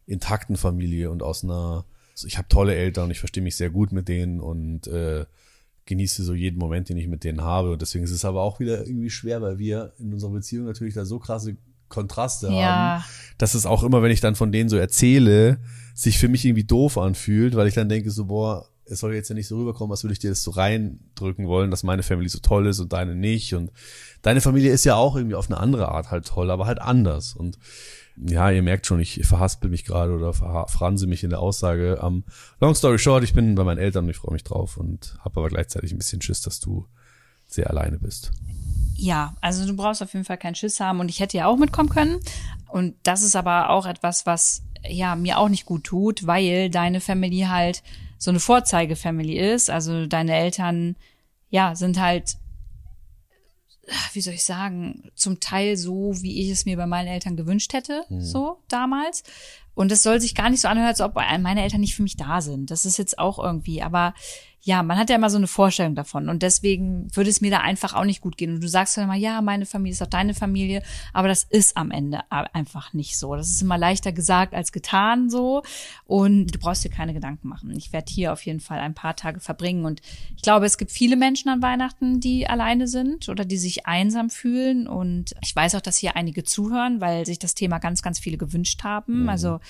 intakten 0.06 0.56
Familie 0.56 1.10
und 1.10 1.22
aus 1.22 1.42
einer, 1.42 1.86
also 2.12 2.26
ich 2.26 2.36
habe 2.36 2.48
tolle 2.48 2.74
Eltern 2.74 3.04
und 3.04 3.12
ich 3.12 3.20
verstehe 3.20 3.42
mich 3.42 3.56
sehr 3.56 3.70
gut 3.70 3.92
mit 3.92 4.08
denen 4.08 4.40
und 4.40 4.88
äh, 4.88 5.24
genieße 5.90 6.24
so 6.24 6.32
jeden 6.32 6.58
Moment, 6.58 6.88
den 6.88 6.96
ich 6.96 7.08
mit 7.08 7.24
denen 7.24 7.42
habe. 7.42 7.72
Und 7.72 7.82
deswegen 7.82 8.04
ist 8.04 8.10
es 8.10 8.24
aber 8.24 8.40
auch 8.40 8.60
wieder 8.60 8.86
irgendwie 8.86 9.10
schwer, 9.10 9.42
weil 9.42 9.58
wir 9.58 9.92
in 9.98 10.12
unserer 10.14 10.30
Beziehung 10.30 10.64
natürlich 10.64 10.94
da 10.94 11.04
so 11.04 11.18
krasse 11.18 11.56
Kontraste 11.88 12.46
ja. 12.46 13.02
haben, 13.02 13.04
dass 13.36 13.54
es 13.54 13.66
auch 13.66 13.82
immer, 13.82 14.02
wenn 14.02 14.12
ich 14.12 14.20
dann 14.20 14.36
von 14.36 14.52
denen 14.52 14.70
so 14.70 14.76
erzähle, 14.76 15.58
sich 15.94 16.18
für 16.18 16.28
mich 16.28 16.44
irgendwie 16.44 16.64
doof 16.64 16.96
anfühlt, 16.96 17.56
weil 17.56 17.66
ich 17.66 17.74
dann 17.74 17.88
denke 17.88 18.10
so, 18.10 18.26
boah, 18.26 18.66
es 18.86 19.00
soll 19.00 19.14
jetzt 19.14 19.28
ja 19.28 19.34
nicht 19.34 19.48
so 19.48 19.58
rüberkommen, 19.58 19.92
als 19.92 20.02
würde 20.02 20.12
ich 20.12 20.18
dir 20.18 20.30
das 20.30 20.42
so 20.42 20.52
reindrücken 20.52 21.46
wollen, 21.46 21.70
dass 21.70 21.82
meine 21.82 22.02
Familie 22.02 22.30
so 22.30 22.38
toll 22.38 22.66
ist 22.66 22.80
und 22.80 22.92
deine 22.92 23.14
nicht. 23.14 23.54
Und 23.54 23.70
deine 24.22 24.40
Familie 24.40 24.72
ist 24.72 24.84
ja 24.84 24.96
auch 24.96 25.16
irgendwie 25.16 25.36
auf 25.36 25.50
eine 25.50 25.58
andere 25.58 25.88
Art 25.88 26.10
halt 26.10 26.26
toll, 26.26 26.50
aber 26.50 26.66
halt 26.66 26.80
anders. 26.80 27.34
Und 27.34 27.58
ja, 28.26 28.50
ihr 28.50 28.62
merkt 28.62 28.86
schon, 28.86 29.00
ich 29.00 29.20
verhaspel 29.26 29.70
mich 29.70 29.84
gerade 29.84 30.14
oder 30.14 30.32
verfranse 30.32 31.06
mich 31.06 31.24
in 31.24 31.30
der 31.30 31.40
Aussage. 31.40 32.00
Um, 32.02 32.16
ähm, 32.16 32.24
long 32.60 32.74
story 32.74 32.98
short, 32.98 33.24
ich 33.24 33.34
bin 33.34 33.54
bei 33.54 33.64
meinen 33.64 33.78
Eltern 33.78 34.04
und 34.04 34.10
ich 34.10 34.16
freue 34.16 34.32
mich 34.32 34.44
drauf 34.44 34.76
und 34.76 35.16
habe 35.20 35.40
aber 35.40 35.48
gleichzeitig 35.48 35.92
ein 35.92 35.98
bisschen 35.98 36.20
Schiss, 36.20 36.42
dass 36.42 36.60
du 36.60 36.86
sehr 37.46 37.70
alleine 37.70 37.98
bist. 37.98 38.32
Ja, 38.96 39.34
also 39.40 39.66
du 39.66 39.74
brauchst 39.74 40.02
auf 40.02 40.12
jeden 40.12 40.24
Fall 40.24 40.38
keinen 40.38 40.54
Schiss 40.54 40.80
haben 40.80 41.00
und 41.00 41.08
ich 41.08 41.20
hätte 41.20 41.38
ja 41.38 41.46
auch 41.46 41.56
mitkommen 41.56 41.88
können. 41.88 42.20
Und 42.68 42.94
das 43.02 43.22
ist 43.22 43.36
aber 43.36 43.70
auch 43.70 43.86
etwas, 43.86 44.26
was 44.26 44.62
ja 44.86 45.16
mir 45.16 45.38
auch 45.38 45.48
nicht 45.48 45.64
gut 45.64 45.84
tut, 45.84 46.26
weil 46.26 46.70
deine 46.70 47.00
Family 47.00 47.46
halt 47.48 47.82
so 48.18 48.30
eine 48.30 48.40
Vorzeigefamily 48.40 49.38
ist. 49.38 49.70
Also 49.70 50.06
deine 50.06 50.36
Eltern, 50.36 50.96
ja, 51.48 51.74
sind 51.74 51.98
halt 51.98 52.36
wie 54.12 54.20
soll 54.20 54.34
ich 54.34 54.44
sagen, 54.44 55.10
zum 55.14 55.40
Teil 55.40 55.76
so, 55.76 56.12
wie 56.22 56.40
ich 56.42 56.50
es 56.50 56.64
mir 56.64 56.76
bei 56.76 56.86
meinen 56.86 57.08
Eltern 57.08 57.36
gewünscht 57.36 57.72
hätte, 57.72 58.04
mhm. 58.08 58.20
so 58.20 58.58
damals. 58.68 59.22
Und 59.74 59.92
es 59.92 60.02
soll 60.02 60.20
sich 60.20 60.34
gar 60.34 60.50
nicht 60.50 60.60
so 60.60 60.68
anhören, 60.68 60.88
als 60.88 61.00
ob 61.00 61.14
meine 61.14 61.62
Eltern 61.62 61.80
nicht 61.80 61.94
für 61.94 62.02
mich 62.02 62.16
da 62.16 62.40
sind. 62.40 62.70
Das 62.70 62.84
ist 62.84 62.98
jetzt 62.98 63.18
auch 63.18 63.38
irgendwie, 63.38 63.82
aber 63.82 64.14
ja, 64.62 64.82
man 64.82 64.98
hat 64.98 65.08
ja 65.08 65.16
immer 65.16 65.30
so 65.30 65.38
eine 65.38 65.46
Vorstellung 65.46 65.94
davon 65.94 66.28
und 66.28 66.42
deswegen 66.42 67.08
würde 67.16 67.30
es 67.30 67.40
mir 67.40 67.50
da 67.50 67.60
einfach 67.60 67.94
auch 67.94 68.04
nicht 68.04 68.20
gut 68.20 68.36
gehen. 68.36 68.54
Und 68.54 68.62
du 68.62 68.68
sagst 68.68 68.96
dann 68.96 69.04
immer, 69.04 69.14
ja, 69.14 69.40
meine 69.40 69.64
Familie 69.64 69.92
ist 69.92 70.02
auch 70.02 70.06
deine 70.06 70.34
Familie, 70.34 70.82
aber 71.14 71.28
das 71.28 71.44
ist 71.44 71.78
am 71.78 71.90
Ende 71.90 72.20
einfach 72.30 72.92
nicht 72.92 73.18
so. 73.18 73.34
Das 73.36 73.48
ist 73.48 73.62
immer 73.62 73.78
leichter 73.78 74.12
gesagt 74.12 74.52
als 74.54 74.70
getan 74.70 75.30
so 75.30 75.62
und 76.04 76.54
du 76.54 76.58
brauchst 76.58 76.84
dir 76.84 76.90
keine 76.90 77.14
Gedanken 77.14 77.48
machen. 77.48 77.74
Ich 77.74 77.92
werde 77.94 78.12
hier 78.12 78.34
auf 78.34 78.44
jeden 78.44 78.60
Fall 78.60 78.80
ein 78.80 78.94
paar 78.94 79.16
Tage 79.16 79.40
verbringen 79.40 79.86
und 79.86 80.02
ich 80.36 80.42
glaube, 80.42 80.66
es 80.66 80.76
gibt 80.76 80.90
viele 80.90 81.16
Menschen 81.16 81.48
an 81.48 81.62
Weihnachten, 81.62 82.20
die 82.20 82.46
alleine 82.46 82.86
sind 82.86 83.30
oder 83.30 83.46
die 83.46 83.58
sich 83.58 83.86
einsam 83.86 84.28
fühlen 84.28 84.86
und 84.86 85.34
ich 85.42 85.56
weiß 85.56 85.74
auch, 85.74 85.80
dass 85.80 85.96
hier 85.96 86.16
einige 86.16 86.44
zuhören, 86.44 87.00
weil 87.00 87.24
sich 87.24 87.38
das 87.38 87.54
Thema 87.54 87.78
ganz, 87.78 88.02
ganz 88.02 88.18
viele 88.18 88.36
gewünscht 88.36 88.84
haben. 88.84 89.22
Mhm. 89.22 89.28
Also 89.30 89.60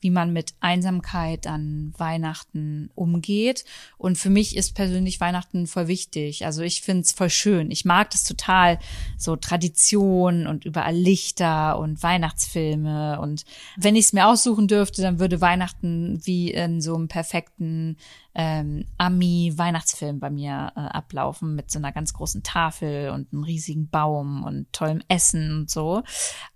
wie 0.00 0.10
man 0.10 0.32
mit 0.32 0.54
Einsamkeit 0.60 1.46
an 1.46 1.92
Weihnachten 1.96 2.90
umgeht. 2.94 3.64
Und 3.96 4.18
für 4.18 4.30
mich 4.30 4.56
ist 4.56 4.74
persönlich 4.74 5.20
Weihnachten 5.20 5.66
voll 5.66 5.88
wichtig. 5.88 6.44
Also 6.46 6.62
ich 6.62 6.82
finde 6.82 7.02
es 7.02 7.12
voll 7.12 7.30
schön. 7.30 7.70
Ich 7.70 7.84
mag 7.84 8.10
das 8.10 8.24
total, 8.24 8.78
so 9.16 9.36
Tradition 9.36 10.46
und 10.46 10.64
überall 10.64 10.94
Lichter 10.94 11.78
und 11.78 12.02
Weihnachtsfilme. 12.02 13.20
Und 13.20 13.44
wenn 13.76 13.96
ich 13.96 14.06
es 14.06 14.12
mir 14.12 14.28
aussuchen 14.28 14.68
dürfte, 14.68 15.02
dann 15.02 15.18
würde 15.18 15.40
Weihnachten 15.40 16.20
wie 16.24 16.50
in 16.50 16.80
so 16.80 16.94
einem 16.94 17.08
perfekten 17.08 17.96
ähm, 18.34 18.84
Ami-Weihnachtsfilm 18.98 20.20
bei 20.20 20.30
mir 20.30 20.72
äh, 20.76 20.80
ablaufen 20.80 21.56
mit 21.56 21.72
so 21.72 21.80
einer 21.80 21.90
ganz 21.90 22.12
großen 22.12 22.44
Tafel 22.44 23.10
und 23.10 23.32
einem 23.32 23.42
riesigen 23.42 23.88
Baum 23.88 24.44
und 24.44 24.72
tollem 24.72 25.02
Essen 25.08 25.50
und 25.52 25.70
so. 25.70 26.04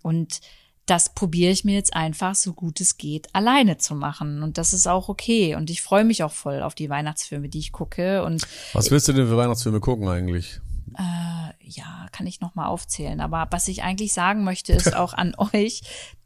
Und 0.00 0.40
das 0.86 1.14
probiere 1.14 1.52
ich 1.52 1.64
mir 1.64 1.74
jetzt 1.74 1.94
einfach 1.94 2.34
so 2.34 2.52
gut 2.52 2.80
es 2.80 2.98
geht 2.98 3.28
alleine 3.34 3.78
zu 3.78 3.94
machen. 3.94 4.42
Und 4.42 4.58
das 4.58 4.72
ist 4.72 4.86
auch 4.86 5.08
okay. 5.08 5.54
Und 5.54 5.70
ich 5.70 5.82
freue 5.82 6.04
mich 6.04 6.22
auch 6.22 6.32
voll 6.32 6.62
auf 6.62 6.74
die 6.74 6.90
Weihnachtsfilme, 6.90 7.48
die 7.48 7.60
ich 7.60 7.72
gucke. 7.72 8.24
Und 8.24 8.46
Was 8.72 8.90
willst 8.90 9.08
du 9.08 9.12
denn 9.12 9.28
für 9.28 9.36
Weihnachtsfilme 9.36 9.80
gucken 9.80 10.08
eigentlich? 10.08 10.60
Äh, 10.98 11.61
ja, 11.76 12.06
kann 12.12 12.26
ich 12.26 12.40
noch 12.40 12.54
mal 12.54 12.66
aufzählen, 12.66 13.20
aber 13.20 13.46
was 13.50 13.68
ich 13.68 13.82
eigentlich 13.82 14.12
sagen 14.12 14.44
möchte 14.44 14.72
ist 14.72 14.94
auch 14.96 15.14
an 15.14 15.34
euch, 15.36 15.82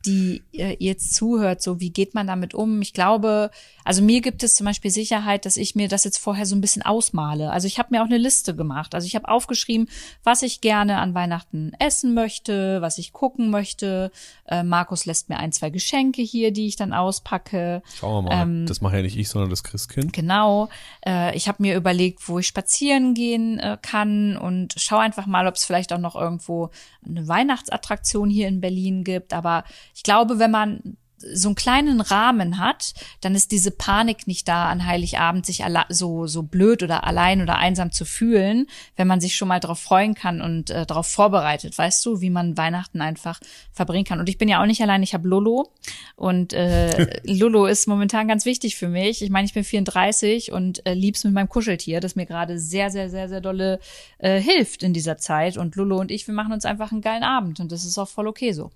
die 0.06 0.42
äh, 0.52 0.76
jetzt 0.78 1.14
zuhört, 1.14 1.60
so 1.60 1.80
wie 1.80 1.90
geht 1.90 2.14
man 2.14 2.26
damit 2.26 2.54
um? 2.54 2.80
Ich 2.80 2.92
glaube, 2.92 3.50
also 3.84 4.02
mir 4.02 4.20
gibt 4.20 4.42
es 4.42 4.54
zum 4.54 4.64
Beispiel 4.64 4.90
Sicherheit, 4.90 5.44
dass 5.44 5.56
ich 5.56 5.74
mir 5.74 5.88
das 5.88 6.04
jetzt 6.04 6.18
vorher 6.18 6.46
so 6.46 6.54
ein 6.54 6.60
bisschen 6.60 6.82
ausmale. 6.82 7.50
Also 7.50 7.66
ich 7.66 7.78
habe 7.78 7.88
mir 7.90 8.02
auch 8.02 8.06
eine 8.06 8.18
Liste 8.18 8.54
gemacht. 8.54 8.94
Also 8.94 9.06
ich 9.06 9.16
habe 9.16 9.28
aufgeschrieben, 9.28 9.88
was 10.22 10.42
ich 10.42 10.60
gerne 10.60 10.98
an 10.98 11.14
Weihnachten 11.14 11.72
essen 11.78 12.14
möchte, 12.14 12.80
was 12.80 12.98
ich 12.98 13.12
gucken 13.12 13.50
möchte. 13.50 14.10
Äh, 14.46 14.62
Markus 14.62 15.06
lässt 15.06 15.28
mir 15.28 15.38
ein, 15.38 15.52
zwei 15.52 15.70
Geschenke 15.70 16.22
hier, 16.22 16.52
die 16.52 16.68
ich 16.68 16.76
dann 16.76 16.92
auspacke. 16.92 17.82
Schauen 17.94 18.24
wir 18.24 18.30
mal. 18.30 18.42
Ähm, 18.42 18.66
das 18.66 18.80
mache 18.80 18.96
ja 18.96 19.02
nicht 19.02 19.16
ich, 19.16 19.28
sondern 19.28 19.50
das 19.50 19.64
Christkind. 19.64 20.12
Genau. 20.12 20.68
Äh, 21.04 21.36
ich 21.36 21.48
habe 21.48 21.62
mir 21.62 21.76
überlegt, 21.76 22.28
wo 22.28 22.38
ich 22.38 22.46
spazieren 22.46 23.14
gehen 23.14 23.58
äh, 23.58 23.76
kann 23.80 24.36
und 24.36 24.74
schau 24.78 24.98
einfach 24.98 25.26
mal, 25.26 25.35
ob 25.44 25.56
es 25.56 25.64
vielleicht 25.64 25.92
auch 25.92 25.98
noch 25.98 26.14
irgendwo 26.14 26.70
eine 27.04 27.26
Weihnachtsattraktion 27.26 28.30
hier 28.30 28.46
in 28.46 28.60
Berlin 28.60 29.02
gibt. 29.02 29.32
Aber 29.32 29.64
ich 29.92 30.04
glaube, 30.04 30.38
wenn 30.38 30.52
man 30.52 30.96
so 31.18 31.48
einen 31.48 31.54
kleinen 31.54 32.00
Rahmen 32.00 32.58
hat, 32.58 32.94
dann 33.20 33.34
ist 33.34 33.52
diese 33.52 33.70
Panik 33.70 34.26
nicht 34.26 34.48
da, 34.48 34.68
an 34.68 34.86
Heiligabend 34.86 35.46
sich 35.46 35.62
so, 35.88 36.26
so 36.26 36.42
blöd 36.42 36.82
oder 36.82 37.04
allein 37.04 37.42
oder 37.42 37.56
einsam 37.56 37.92
zu 37.92 38.04
fühlen, 38.04 38.66
wenn 38.96 39.06
man 39.06 39.20
sich 39.20 39.36
schon 39.36 39.48
mal 39.48 39.60
darauf 39.60 39.78
freuen 39.78 40.14
kann 40.14 40.40
und 40.40 40.70
äh, 40.70 40.84
darauf 40.86 41.06
vorbereitet, 41.06 41.76
weißt 41.76 42.04
du, 42.04 42.20
wie 42.20 42.30
man 42.30 42.56
Weihnachten 42.56 43.00
einfach 43.00 43.40
verbringen 43.72 44.04
kann. 44.04 44.20
Und 44.20 44.28
ich 44.28 44.38
bin 44.38 44.48
ja 44.48 44.60
auch 44.60 44.66
nicht 44.66 44.82
allein, 44.82 45.02
ich 45.02 45.14
habe 45.14 45.28
Lolo 45.28 45.72
und 46.16 46.52
äh, 46.52 47.20
Lolo 47.24 47.66
ist 47.66 47.86
momentan 47.86 48.28
ganz 48.28 48.44
wichtig 48.44 48.76
für 48.76 48.88
mich. 48.88 49.22
Ich 49.22 49.30
meine, 49.30 49.46
ich 49.46 49.54
bin 49.54 49.64
34 49.64 50.52
und 50.52 50.84
äh, 50.86 50.94
lieb's 50.94 51.24
mit 51.24 51.32
meinem 51.32 51.48
Kuscheltier, 51.48 52.00
das 52.00 52.16
mir 52.16 52.26
gerade 52.26 52.58
sehr, 52.58 52.90
sehr, 52.90 53.08
sehr, 53.10 53.28
sehr 53.28 53.40
dolle 53.40 53.80
äh, 54.18 54.40
hilft 54.40 54.82
in 54.82 54.92
dieser 54.92 55.16
Zeit. 55.16 55.56
Und 55.56 55.76
Lolo 55.76 55.98
und 55.98 56.10
ich, 56.10 56.26
wir 56.26 56.34
machen 56.34 56.52
uns 56.52 56.64
einfach 56.64 56.92
einen 56.92 57.00
geilen 57.00 57.22
Abend 57.22 57.60
und 57.60 57.72
das 57.72 57.84
ist 57.84 57.98
auch 57.98 58.08
voll 58.08 58.28
okay 58.28 58.52
so. 58.52 58.70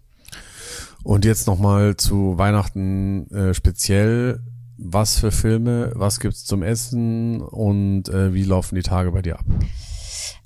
Und 1.03 1.25
jetzt 1.25 1.47
nochmal 1.47 1.97
zu 1.97 2.39
Weihnachten 2.39 3.31
äh, 3.31 3.55
speziell. 3.55 4.43
Was 4.83 5.19
für 5.19 5.31
Filme, 5.31 5.93
was 5.95 6.21
gibt's 6.21 6.47
zum 6.47 6.63
Essen 6.63 7.43
und 7.43 8.09
äh, 8.09 8.33
wie 8.33 8.45
laufen 8.45 8.77
die 8.77 8.83
Tage 8.83 9.13
bei 9.13 9.21
dir 9.21 9.39
ab? 9.39 9.45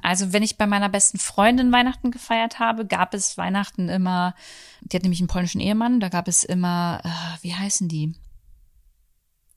Also 0.02 0.32
wenn 0.32 0.42
ich 0.42 0.58
bei 0.58 0.66
meiner 0.66 0.88
besten 0.88 1.18
Freundin 1.18 1.72
Weihnachten 1.72 2.10
gefeiert 2.10 2.58
habe, 2.58 2.84
gab 2.84 3.14
es 3.14 3.38
Weihnachten 3.38 3.88
immer, 3.88 4.34
die 4.82 4.96
hat 4.96 5.02
nämlich 5.02 5.20
einen 5.20 5.28
polnischen 5.28 5.60
Ehemann, 5.60 6.00
da 6.00 6.08
gab 6.08 6.28
es 6.28 6.44
immer, 6.44 7.00
äh, 7.04 7.08
wie 7.42 7.54
heißen 7.54 7.88
die? 7.88 8.14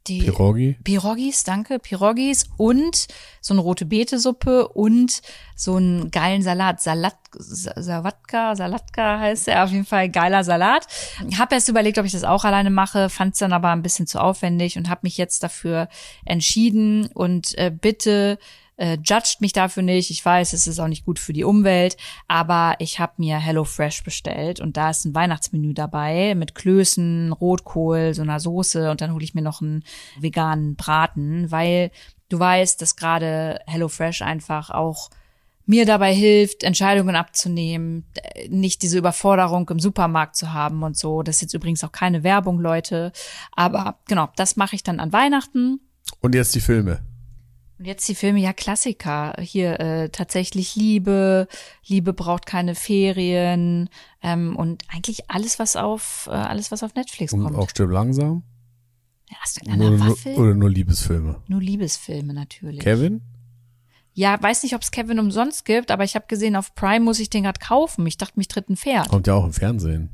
Die 0.08 0.22
Pirogi? 0.22 0.78
Pirogis, 0.84 1.44
danke, 1.44 1.80
Pirogis 1.80 2.46
und 2.58 3.08
so 3.42 3.54
eine 3.54 3.62
rote 3.62 3.86
Beetesuppe 3.86 4.68
und 4.68 5.22
so 5.56 5.76
einen 5.76 6.12
geilen 6.12 6.42
Salat, 6.42 6.82
Salat, 6.82 7.16
Savatka, 7.32 8.56
Salatka 8.56 9.20
heißt 9.20 9.48
er, 9.48 9.64
auf 9.64 9.72
jeden 9.72 9.86
Fall 9.86 10.10
geiler 10.10 10.44
Salat. 10.44 10.88
Hab 11.38 11.52
erst 11.52 11.70
überlegt, 11.70 11.98
ob 11.98 12.06
ich 12.06 12.12
das 12.12 12.24
auch 12.24 12.46
alleine 12.46 12.70
mache, 12.70 13.10
fand 13.10 13.34
es 13.34 13.40
dann 13.40 13.54
aber 13.54 13.70
ein 13.70 13.82
bisschen 13.82 14.08
zu 14.08 14.22
aufwendig 14.22 14.78
und 14.78 14.90
habe 14.90 15.02
mich 15.04 15.18
jetzt 15.18 15.44
dafür 15.44 15.88
entschieden 16.26 17.08
und 17.14 17.58
äh, 17.58 17.72
bitte 17.72 18.38
äh, 18.78 18.98
judgt 19.04 19.42
mich 19.42 19.54
dafür 19.54 19.84
nicht. 19.84 20.10
Ich 20.10 20.24
weiß, 20.24 20.54
es 20.54 20.68
ist 20.68 20.80
auch 20.80 20.88
nicht 20.88 21.06
gut 21.06 21.20
für 21.20 21.34
die 21.34 21.44
Umwelt, 21.44 21.98
aber 22.28 22.76
ich 22.80 23.00
habe 23.00 23.14
mir 23.18 23.38
HelloFresh 23.38 24.04
bestellt 24.04 24.60
und 24.60 24.78
da 24.78 24.92
ist 24.92 25.06
ein 25.06 25.16
Weihnachtsmenü 25.16 25.74
dabei 25.74 26.36
mit 26.36 26.56
Klößen, 26.56 27.34
Rotkohl, 27.34 28.14
so 28.14 28.22
einer 28.22 28.40
Soße 28.40 28.90
und 28.90 29.02
dann 29.02 29.14
hole 29.14 29.24
ich 29.24 29.34
mir 29.34 29.42
noch 29.42 29.62
einen 29.62 29.84
veganen 30.20 30.76
Braten, 30.76 31.52
weil 31.52 31.92
du 32.30 32.40
weißt, 32.40 32.82
dass 32.82 32.96
gerade 32.96 33.60
HelloFresh 33.68 34.22
einfach 34.22 34.70
auch 34.70 35.10
mir 35.68 35.86
dabei 35.86 36.14
hilft, 36.14 36.64
Entscheidungen 36.64 37.18
abzunehmen, 37.18 38.06
nicht 38.48 38.82
diese 38.84 38.98
Überforderung 38.98 39.70
im 39.70 39.80
Supermarkt 39.80 40.38
zu 40.38 40.54
haben 40.54 40.82
und 40.82 40.98
so. 40.98 41.24
Das 41.24 41.36
ist 41.36 41.42
jetzt 41.42 41.54
übrigens 41.54 41.84
auch 41.84 41.92
keine 41.92 42.24
Werbung, 42.24 42.60
Leute. 42.60 43.12
Aber 43.52 44.00
genau, 44.08 44.30
das 44.38 44.56
mache 44.56 44.76
ich 44.76 44.84
dann 44.84 45.02
an 45.02 45.12
Weihnachten. 45.12 45.82
Und 46.22 46.36
jetzt 46.36 46.56
die 46.56 46.62
Filme. 46.62 47.02
Und 47.80 47.86
jetzt 47.86 48.08
die 48.08 48.16
Filme, 48.16 48.40
ja 48.40 48.54
Klassiker. 48.54 49.36
Hier 49.40 49.80
äh, 49.80 50.10
tatsächlich 50.10 50.76
Liebe, 50.76 51.48
Liebe 51.86 52.14
braucht 52.14 52.46
keine 52.46 52.74
Ferien 52.74 53.90
ähm, 54.24 54.56
und 54.56 54.84
eigentlich 54.92 55.30
alles, 55.30 55.60
was 55.60 55.76
auf 55.76 56.28
äh, 56.32 56.36
alles, 56.36 56.72
was 56.72 56.82
auf 56.82 56.96
Netflix 56.96 57.34
und 57.34 57.44
kommt. 57.44 57.56
Auch 57.56 57.70
stirb 57.70 57.92
langsam. 57.92 58.44
Ja, 59.30 59.38
hast 59.42 59.62
du 59.62 59.70
nur, 59.70 60.00
Waffel? 60.00 60.34
Nur, 60.34 60.42
oder 60.42 60.56
nur 60.56 60.70
Liebesfilme? 60.70 61.42
Nur 61.48 61.62
Liebesfilme 61.62 62.34
natürlich. 62.34 62.80
Kevin? 62.80 63.22
Ja, 64.14 64.42
weiß 64.42 64.64
nicht, 64.64 64.74
ob 64.74 64.82
es 64.82 64.90
Kevin 64.90 65.20
umsonst 65.20 65.64
gibt, 65.64 65.92
aber 65.92 66.04
ich 66.04 66.16
habe 66.16 66.26
gesehen, 66.28 66.56
auf 66.56 66.74
Prime 66.74 67.02
muss 67.02 67.20
ich 67.20 67.30
den 67.30 67.44
gerade 67.44 67.60
kaufen. 67.60 68.08
Ich 68.08 68.18
dachte, 68.18 68.34
mich 68.38 68.48
tritt 68.48 68.70
ein 68.70 68.78
Pferd. 68.78 69.10
Kommt 69.10 69.28
ja 69.28 69.36
auch 69.36 69.46
im 69.46 69.54
Fernsehen. 69.54 70.10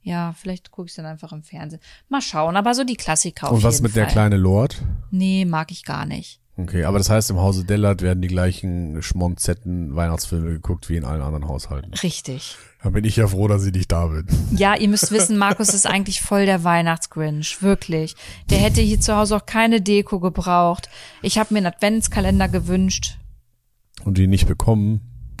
Ja, 0.00 0.34
vielleicht 0.34 0.70
gucke 0.70 0.88
ich 0.88 0.94
dann 0.94 1.04
einfach 1.04 1.32
im 1.32 1.42
Fernsehen. 1.42 1.80
Mal 2.08 2.22
schauen, 2.22 2.56
aber 2.56 2.74
so 2.74 2.84
die 2.84 2.96
Klassiker. 2.96 3.50
Und 3.52 3.62
was 3.62 3.82
mit 3.82 3.92
Fall. 3.92 4.04
der 4.04 4.12
kleine 4.12 4.36
Lord? 4.36 4.82
Nee, 5.10 5.44
mag 5.44 5.70
ich 5.70 5.84
gar 5.84 6.06
nicht. 6.06 6.40
Okay, 6.56 6.84
aber 6.84 6.98
das 6.98 7.10
heißt, 7.10 7.30
im 7.30 7.40
Hause 7.40 7.64
Dellert 7.64 8.00
werden 8.00 8.22
die 8.22 8.28
gleichen 8.28 9.02
schmonzetten 9.02 9.96
Weihnachtsfilme 9.96 10.50
geguckt 10.50 10.88
wie 10.88 10.96
in 10.96 11.04
allen 11.04 11.20
anderen 11.20 11.48
Haushalten. 11.48 11.92
Richtig. 11.94 12.56
Dann 12.80 12.92
bin 12.92 13.04
ich 13.04 13.16
ja 13.16 13.26
froh, 13.26 13.48
dass 13.48 13.66
ich 13.66 13.72
nicht 13.72 13.90
da 13.90 14.06
bin. 14.06 14.26
Ja, 14.52 14.76
ihr 14.76 14.88
müsst 14.88 15.10
wissen, 15.10 15.36
Markus 15.36 15.74
ist 15.74 15.86
eigentlich 15.86 16.20
voll 16.20 16.46
der 16.46 16.62
Weihnachtsgrinch, 16.62 17.60
wirklich. 17.60 18.14
Der 18.50 18.58
hätte 18.58 18.80
hier 18.82 19.00
zu 19.00 19.16
Hause 19.16 19.36
auch 19.36 19.46
keine 19.46 19.80
Deko 19.80 20.20
gebraucht. 20.20 20.88
Ich 21.22 21.38
habe 21.38 21.52
mir 21.52 21.58
einen 21.58 21.74
Adventskalender 21.74 22.48
gewünscht. 22.48 23.18
Und 24.04 24.16
die 24.16 24.28
nicht 24.28 24.46
bekommen. 24.46 25.00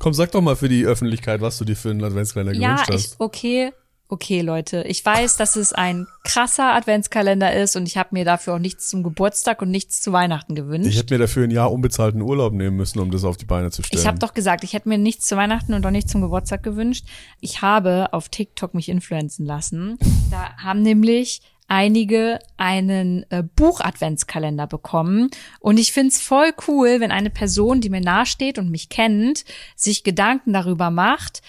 Komm, 0.00 0.14
sag 0.14 0.32
doch 0.32 0.40
mal 0.40 0.56
für 0.56 0.68
die 0.68 0.84
Öffentlichkeit, 0.84 1.40
was 1.40 1.58
du 1.58 1.64
dir 1.64 1.76
für 1.76 1.90
einen 1.90 2.02
Adventskalender 2.02 2.58
ja, 2.58 2.72
gewünscht 2.72 2.90
hast. 2.90 3.10
Ja, 3.12 3.16
okay 3.20 3.72
okay, 4.08 4.42
Leute, 4.42 4.82
ich 4.86 5.04
weiß, 5.04 5.36
dass 5.36 5.56
es 5.56 5.72
ein 5.72 6.06
krasser 6.24 6.74
Adventskalender 6.74 7.54
ist 7.54 7.76
und 7.76 7.86
ich 7.86 7.96
habe 7.96 8.10
mir 8.12 8.24
dafür 8.24 8.54
auch 8.54 8.58
nichts 8.58 8.88
zum 8.88 9.02
Geburtstag 9.02 9.62
und 9.62 9.70
nichts 9.70 10.02
zu 10.02 10.12
Weihnachten 10.12 10.54
gewünscht. 10.54 10.88
Ich 10.88 10.98
hätte 10.98 11.14
mir 11.14 11.18
dafür 11.18 11.44
ein 11.44 11.50
Jahr 11.50 11.72
unbezahlten 11.72 12.20
Urlaub 12.20 12.52
nehmen 12.52 12.76
müssen, 12.76 13.00
um 13.00 13.10
das 13.10 13.24
auf 13.24 13.36
die 13.36 13.46
Beine 13.46 13.70
zu 13.70 13.82
stellen. 13.82 14.00
Ich 14.00 14.06
habe 14.06 14.18
doch 14.18 14.34
gesagt, 14.34 14.62
ich 14.64 14.72
hätte 14.72 14.88
mir 14.88 14.98
nichts 14.98 15.26
zu 15.26 15.36
Weihnachten 15.36 15.74
und 15.74 15.84
auch 15.84 15.90
nichts 15.90 16.12
zum 16.12 16.20
Geburtstag 16.20 16.62
gewünscht. 16.62 17.06
Ich 17.40 17.62
habe 17.62 18.12
auf 18.12 18.28
TikTok 18.28 18.74
mich 18.74 18.88
influenzen 18.88 19.46
lassen. 19.46 19.98
Da 20.30 20.56
haben 20.62 20.82
nämlich 20.82 21.40
einige 21.66 22.38
einen 22.56 23.24
äh, 23.30 23.42
Buch-Adventskalender 23.56 24.66
bekommen. 24.66 25.30
Und 25.60 25.78
ich 25.78 25.92
find's 25.92 26.20
voll 26.20 26.52
cool, 26.68 27.00
wenn 27.00 27.10
eine 27.10 27.30
Person, 27.30 27.80
die 27.80 27.90
mir 27.90 28.00
nahesteht 28.02 28.58
und 28.58 28.70
mich 28.70 28.88
kennt, 28.90 29.44
sich 29.74 30.04
Gedanken 30.04 30.52
darüber 30.52 30.90
macht, 30.90 31.42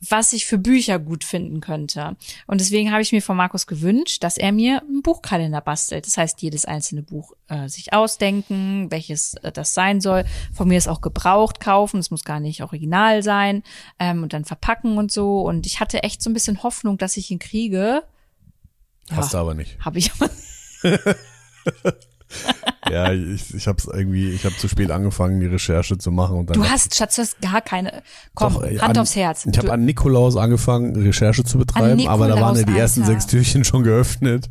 was 0.00 0.32
ich 0.32 0.46
für 0.46 0.58
Bücher 0.58 0.98
gut 0.98 1.24
finden 1.24 1.60
könnte. 1.60 2.16
Und 2.46 2.60
deswegen 2.60 2.92
habe 2.92 3.02
ich 3.02 3.12
mir 3.12 3.22
von 3.22 3.36
Markus 3.36 3.66
gewünscht, 3.66 4.22
dass 4.22 4.36
er 4.36 4.52
mir 4.52 4.82
einen 4.82 5.02
Buchkalender 5.02 5.60
bastelt. 5.60 6.06
Das 6.06 6.16
heißt, 6.16 6.40
jedes 6.42 6.64
einzelne 6.64 7.02
Buch 7.02 7.32
äh, 7.48 7.68
sich 7.68 7.92
ausdenken, 7.92 8.90
welches 8.90 9.34
äh, 9.34 9.52
das 9.52 9.74
sein 9.74 10.00
soll. 10.00 10.24
Von 10.52 10.68
mir 10.68 10.78
ist 10.78 10.88
auch 10.88 11.00
gebraucht 11.00 11.60
kaufen. 11.60 11.98
Es 11.98 12.10
muss 12.10 12.24
gar 12.24 12.40
nicht 12.40 12.62
original 12.62 13.22
sein. 13.22 13.62
Ähm, 13.98 14.22
und 14.22 14.32
dann 14.32 14.44
verpacken 14.44 14.98
und 14.98 15.10
so. 15.10 15.40
Und 15.42 15.66
ich 15.66 15.80
hatte 15.80 16.02
echt 16.02 16.22
so 16.22 16.30
ein 16.30 16.34
bisschen 16.34 16.62
Hoffnung, 16.62 16.98
dass 16.98 17.16
ich 17.16 17.30
ihn 17.30 17.38
kriege. 17.38 18.04
Hast 19.10 19.32
ja, 19.32 19.38
du 19.38 19.42
aber 19.44 19.54
nicht. 19.54 19.78
Habe 19.84 19.98
ich 19.98 20.12
aber 20.12 20.28
nicht. 20.28 21.16
ja, 22.90 23.12
ich, 23.12 23.54
ich 23.54 23.66
habe 23.66 23.78
es 23.78 23.86
irgendwie, 23.86 24.30
ich 24.30 24.44
habe 24.44 24.56
zu 24.56 24.68
spät 24.68 24.90
angefangen, 24.90 25.40
die 25.40 25.46
Recherche 25.46 25.98
zu 25.98 26.10
machen. 26.10 26.38
Und 26.38 26.50
dann 26.50 26.54
du 26.60 26.68
hast, 26.68 26.94
Schatz, 26.94 27.16
du 27.16 27.22
hast 27.22 27.40
gar 27.40 27.60
keine. 27.60 28.02
Komm, 28.34 28.54
Doch, 28.54 28.62
Hand 28.62 28.82
an, 28.82 28.98
aufs 28.98 29.16
Herz. 29.16 29.46
Ich 29.50 29.58
habe 29.58 29.72
an 29.72 29.84
Nikolaus 29.84 30.36
angefangen, 30.36 30.96
Recherche 30.96 31.44
zu 31.44 31.58
betreiben, 31.58 32.06
aber 32.08 32.28
da 32.28 32.40
waren 32.40 32.56
ja 32.56 32.62
die 32.62 32.78
ersten 32.78 33.04
sechs 33.04 33.26
Türchen 33.26 33.64
schon 33.64 33.82
geöffnet. 33.82 34.48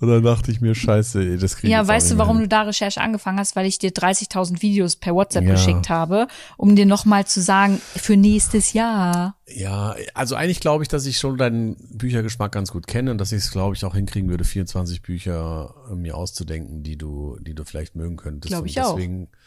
Und 0.00 0.08
dann 0.08 0.22
dachte 0.22 0.50
ich 0.50 0.60
mir, 0.60 0.74
scheiße, 0.74 1.38
das 1.38 1.56
kriege 1.56 1.68
ich 1.68 1.72
Ja, 1.72 1.86
weißt 1.86 2.10
du, 2.10 2.18
warum 2.18 2.36
hin. 2.36 2.44
du 2.44 2.48
da 2.48 2.62
Recherche 2.62 3.00
angefangen 3.00 3.38
hast? 3.38 3.56
Weil 3.56 3.66
ich 3.66 3.78
dir 3.78 3.90
30.000 3.90 4.60
Videos 4.60 4.96
per 4.96 5.14
WhatsApp 5.14 5.44
ja. 5.44 5.52
geschickt 5.52 5.88
habe, 5.88 6.26
um 6.56 6.74
dir 6.74 6.86
nochmal 6.86 7.26
zu 7.26 7.40
sagen, 7.40 7.80
für 7.96 8.16
nächstes 8.16 8.72
Jahr. 8.72 9.36
Ja, 9.46 9.94
also 10.14 10.34
eigentlich 10.34 10.60
glaube 10.60 10.82
ich, 10.82 10.88
dass 10.88 11.06
ich 11.06 11.18
schon 11.18 11.38
deinen 11.38 11.76
Büchergeschmack 11.90 12.52
ganz 12.52 12.72
gut 12.72 12.86
kenne 12.86 13.12
und 13.12 13.18
dass 13.18 13.32
ich 13.32 13.38
es, 13.38 13.50
glaube 13.50 13.76
ich, 13.76 13.84
auch 13.84 13.94
hinkriegen 13.94 14.28
würde, 14.28 14.44
24 14.44 15.02
Bücher 15.02 15.74
äh, 15.90 15.94
mir 15.94 16.16
auszudenken, 16.16 16.82
die 16.82 16.98
du, 16.98 17.38
die 17.40 17.54
du 17.54 17.64
vielleicht 17.64 17.94
mögen 17.94 18.16
könntest. 18.16 18.52
Glaube 18.52 18.66
ich 18.66 18.76
und 18.78 18.84
deswegen, 18.84 19.24
auch. 19.24 19.38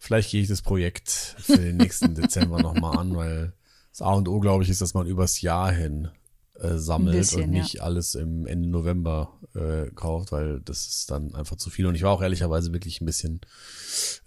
Vielleicht 0.00 0.30
gehe 0.30 0.42
ich 0.42 0.48
das 0.48 0.62
Projekt 0.62 1.36
für 1.38 1.56
den 1.58 1.76
nächsten 1.76 2.14
Dezember 2.16 2.62
nochmal 2.62 2.98
an, 2.98 3.16
weil 3.16 3.52
das 3.90 4.02
A 4.02 4.12
und 4.12 4.28
O, 4.28 4.38
glaube 4.40 4.62
ich, 4.64 4.70
ist, 4.70 4.80
dass 4.80 4.94
man 4.94 5.06
übers 5.06 5.40
Jahr 5.40 5.72
hin 5.72 6.08
äh, 6.60 6.78
sammelt 6.78 7.16
bisschen, 7.16 7.44
und 7.44 7.50
nicht 7.50 7.74
ja. 7.74 7.82
alles 7.82 8.14
im 8.14 8.46
Ende 8.46 8.68
November 8.68 9.38
äh, 9.54 9.90
kauft, 9.94 10.32
weil 10.32 10.60
das 10.60 10.86
ist 10.86 11.10
dann 11.10 11.34
einfach 11.34 11.56
zu 11.56 11.70
viel. 11.70 11.86
Und 11.86 11.94
ich 11.94 12.02
war 12.02 12.12
auch 12.12 12.22
ehrlicherweise 12.22 12.72
wirklich 12.72 13.00
ein 13.00 13.06
bisschen 13.06 13.40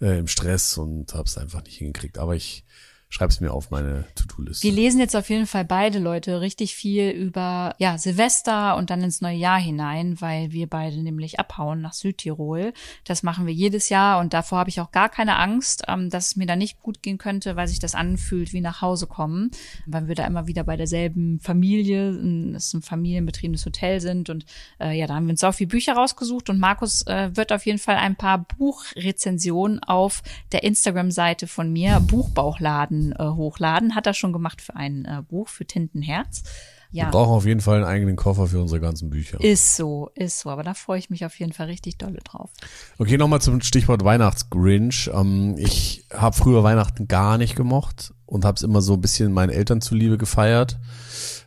äh, 0.00 0.18
im 0.18 0.28
Stress 0.28 0.78
und 0.78 1.14
habe 1.14 1.24
es 1.24 1.38
einfach 1.38 1.62
nicht 1.64 1.78
hingekriegt. 1.78 2.18
Aber 2.18 2.34
ich 2.34 2.64
schreib's 3.12 3.40
mir 3.40 3.52
auf 3.52 3.70
meine 3.70 4.06
To-Do-Liste. 4.14 4.66
Wir 4.66 4.72
lesen 4.72 4.98
jetzt 4.98 5.14
auf 5.14 5.28
jeden 5.28 5.46
Fall 5.46 5.66
beide 5.66 5.98
Leute 5.98 6.40
richtig 6.40 6.74
viel 6.74 7.10
über 7.10 7.74
ja 7.78 7.98
Silvester 7.98 8.74
und 8.76 8.88
dann 8.88 9.02
ins 9.02 9.20
neue 9.20 9.36
Jahr 9.36 9.60
hinein, 9.60 10.18
weil 10.22 10.50
wir 10.52 10.66
beide 10.66 10.96
nämlich 11.02 11.38
abhauen 11.38 11.82
nach 11.82 11.92
Südtirol. 11.92 12.72
Das 13.04 13.22
machen 13.22 13.46
wir 13.46 13.52
jedes 13.52 13.90
Jahr 13.90 14.18
und 14.18 14.32
davor 14.32 14.60
habe 14.60 14.70
ich 14.70 14.80
auch 14.80 14.92
gar 14.92 15.10
keine 15.10 15.36
Angst, 15.36 15.84
ähm, 15.88 16.08
dass 16.08 16.28
es 16.28 16.36
mir 16.36 16.46
da 16.46 16.56
nicht 16.56 16.80
gut 16.80 17.02
gehen 17.02 17.18
könnte, 17.18 17.54
weil 17.54 17.68
sich 17.68 17.80
das 17.80 17.94
anfühlt 17.94 18.54
wie 18.54 18.62
nach 18.62 18.80
Hause 18.80 19.06
kommen, 19.06 19.50
weil 19.84 20.08
wir 20.08 20.14
da 20.14 20.26
immer 20.26 20.46
wieder 20.46 20.64
bei 20.64 20.78
derselben 20.78 21.38
Familie, 21.38 22.12
es 22.56 22.68
ist 22.68 22.74
ein 22.74 22.82
familienbetriebenes 22.82 23.66
Hotel 23.66 24.00
sind 24.00 24.30
und 24.30 24.46
äh, 24.80 24.98
ja, 24.98 25.06
da 25.06 25.16
haben 25.16 25.26
wir 25.26 25.32
uns 25.32 25.44
auch 25.44 25.52
viel 25.52 25.66
Bücher 25.66 25.92
rausgesucht 25.92 26.48
und 26.48 26.58
Markus 26.58 27.06
äh, 27.06 27.30
wird 27.34 27.52
auf 27.52 27.66
jeden 27.66 27.78
Fall 27.78 27.96
ein 27.96 28.16
paar 28.16 28.38
Buchrezensionen 28.38 29.80
auf 29.80 30.22
der 30.52 30.62
Instagram-Seite 30.62 31.46
von 31.46 31.70
mir 31.70 32.00
Buchbauchladen 32.00 33.01
äh, 33.10 33.24
hochladen. 33.24 33.96
Hat 33.96 34.06
er 34.06 34.14
schon 34.14 34.32
gemacht 34.32 34.60
für 34.62 34.76
ein 34.76 35.04
äh, 35.04 35.22
Buch 35.28 35.48
für 35.48 35.66
Tintenherz. 35.66 36.44
Ja. 36.92 37.06
Wir 37.06 37.10
brauchen 37.10 37.32
auf 37.32 37.46
jeden 37.46 37.62
Fall 37.62 37.76
einen 37.76 37.86
eigenen 37.86 38.16
Koffer 38.16 38.46
für 38.46 38.60
unsere 38.60 38.78
ganzen 38.78 39.08
Bücher. 39.08 39.42
Ist 39.42 39.76
so, 39.76 40.10
ist 40.14 40.40
so. 40.40 40.50
Aber 40.50 40.62
da 40.62 40.74
freue 40.74 40.98
ich 40.98 41.08
mich 41.08 41.24
auf 41.24 41.38
jeden 41.40 41.54
Fall 41.54 41.66
richtig 41.66 41.96
dolle 41.96 42.18
drauf. 42.18 42.50
Okay, 42.98 43.16
nochmal 43.16 43.40
zum 43.40 43.62
Stichwort 43.62 44.04
Weihnachtsgrinch. 44.04 45.10
Ähm, 45.12 45.56
ich 45.56 46.04
habe 46.12 46.36
früher 46.36 46.62
Weihnachten 46.62 47.08
gar 47.08 47.38
nicht 47.38 47.56
gemocht 47.56 48.12
und 48.26 48.44
habe 48.44 48.56
es 48.56 48.62
immer 48.62 48.82
so 48.82 48.92
ein 48.94 49.00
bisschen 49.00 49.32
meinen 49.32 49.48
Eltern 49.48 49.80
zuliebe 49.80 50.18
gefeiert. 50.18 50.78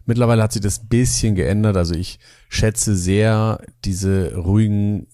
Mittlerweile 0.08 0.42
hat 0.42 0.52
sich 0.52 0.62
das 0.64 0.82
ein 0.82 0.88
bisschen 0.88 1.36
geändert. 1.36 1.78
Also 1.78 1.94
ich 1.94 2.20
schätze 2.50 2.96
sehr 2.96 3.60
diese 3.84 4.36
ruhigen, 4.36 5.08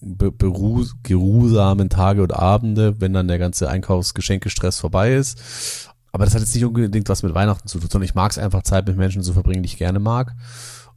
geruhsamen 1.02 1.90
Tage 1.90 2.22
und 2.22 2.34
Abende, 2.34 3.00
wenn 3.00 3.12
dann 3.12 3.28
der 3.28 3.38
ganze 3.38 3.68
Einkaufsgeschenkestress 3.68 4.80
vorbei 4.80 5.14
ist. 5.14 5.91
Aber 6.12 6.24
das 6.26 6.34
hat 6.34 6.42
jetzt 6.42 6.54
nicht 6.54 6.64
unbedingt 6.64 7.08
was 7.08 7.22
mit 7.22 7.34
Weihnachten 7.34 7.68
zu 7.68 7.78
tun, 7.78 7.88
sondern 7.90 8.04
ich 8.04 8.14
mag 8.14 8.30
es 8.30 8.38
einfach 8.38 8.62
Zeit 8.62 8.86
mit 8.86 8.96
Menschen 8.96 9.22
zu 9.22 9.32
verbringen, 9.32 9.62
die 9.62 9.68
ich 9.68 9.78
gerne 9.78 9.98
mag. 9.98 10.34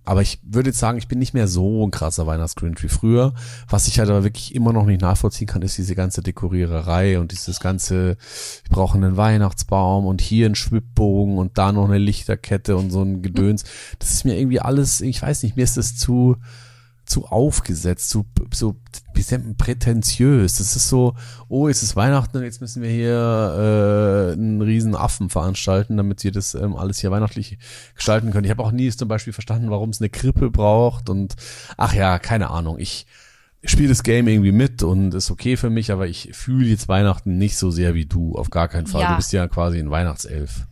Aber 0.08 0.22
ich 0.22 0.40
würde 0.44 0.70
jetzt 0.70 0.80
sagen, 0.80 1.00
ich 1.00 1.08
bin 1.08 1.18
nicht 1.18 1.34
mehr 1.34 1.48
so 1.48 1.86
ein 1.86 1.90
krasser 1.90 2.28
Weihnachtsgrinch 2.28 2.82
wie 2.84 2.90
früher. 2.90 3.34
Was 3.68 3.88
ich 3.88 3.98
halt 3.98 4.10
aber 4.10 4.24
wirklich 4.24 4.54
immer 4.54 4.72
noch 4.72 4.86
nicht 4.86 5.02
nachvollziehen 5.02 5.48
kann, 5.48 5.64
ist 5.64 5.80
diese 5.80 5.96
ganze 5.96 6.22
Dekoriererei 6.22 7.20
und 7.20 7.32
dieses 7.32 7.60
ganze, 7.60 8.10
wir 8.10 8.70
brauchen 8.70 9.04
einen 9.04 9.18
Weihnachtsbaum 9.18 10.06
und 10.06 10.22
hier 10.22 10.46
einen 10.46 10.54
Schwibbogen 10.54 11.40
und 11.40 11.58
da 11.58 11.72
noch 11.72 11.86
eine 11.86 11.98
Lichterkette 11.98 12.78
und 12.78 12.92
so 12.92 13.02
ein 13.02 13.24
Gedöns. 13.24 13.64
Das 13.98 14.12
ist 14.12 14.26
mir 14.26 14.38
irgendwie 14.38 14.60
alles, 14.60 15.02
ich 15.02 15.24
weiß 15.24 15.42
nicht, 15.42 15.56
mir 15.56 15.64
ist 15.64 15.78
das 15.78 15.98
zu, 15.98 16.38
zu 17.06 17.26
aufgesetzt, 17.26 18.10
zu, 18.10 18.26
so 18.54 18.76
bisschen 19.14 19.56
prätentiös. 19.58 20.58
Das 20.58 20.76
ist 20.76 20.90
so, 20.90 21.16
oh, 21.48 21.68
es 21.68 21.84
ist 21.84 21.96
Weihnachten 21.96 22.38
und 22.38 22.44
jetzt 22.44 22.62
müssen 22.62 22.82
wir 22.82 22.90
hier 22.90 24.30
äh, 24.30 24.34
einen 24.34 24.62
riesen 24.62 24.96
Affen 24.96 25.30
veranstalten, 25.30 25.98
damit 25.98 26.24
wir 26.24 26.32
das 26.32 26.56
ähm, 26.56 26.76
alles 26.76 27.00
hier 27.00 27.12
weihnachtlich 27.12 27.58
gestalten 27.96 28.32
können. 28.32 28.46
Ich 28.46 28.52
habe 28.52 28.64
auch 28.64 28.72
nie 28.72 28.90
zum 28.92 29.08
Beispiel 29.08 29.34
verstanden, 29.34 29.70
warum 29.72 29.90
es 29.90 30.02
eine 30.02 30.10
Krippe 30.10 30.52
braucht 30.52 31.10
und 31.10 31.36
ach 31.78 31.94
ja, 31.94 32.20
keine 32.20 32.50
Ahnung. 32.50 32.78
Ich 32.80 33.06
spiele 33.64 33.90
das 33.90 34.04
Game 34.04 34.28
irgendwie 34.28 34.52
mit 34.52 34.84
und 34.84 35.14
ist 35.14 35.32
okay 35.32 35.58
für 35.58 35.70
mich, 35.70 35.92
aber 35.92 36.08
ich 36.08 36.30
fühle 36.34 36.68
jetzt 36.68 36.88
Weihnachten 36.88 37.38
nicht 37.38 37.58
so 37.58 37.72
sehr 37.72 37.96
wie 37.96 38.06
du, 38.06 38.36
auf 38.36 38.50
gar 38.50 38.68
keinen 38.68 38.88
Fall. 38.88 39.02
Ja. 39.02 39.12
Du 39.12 39.18
bist 39.18 39.34
ja 39.34 39.48
quasi 39.48 39.80
ein 39.80 39.90
Weihnachtself. 39.90 40.68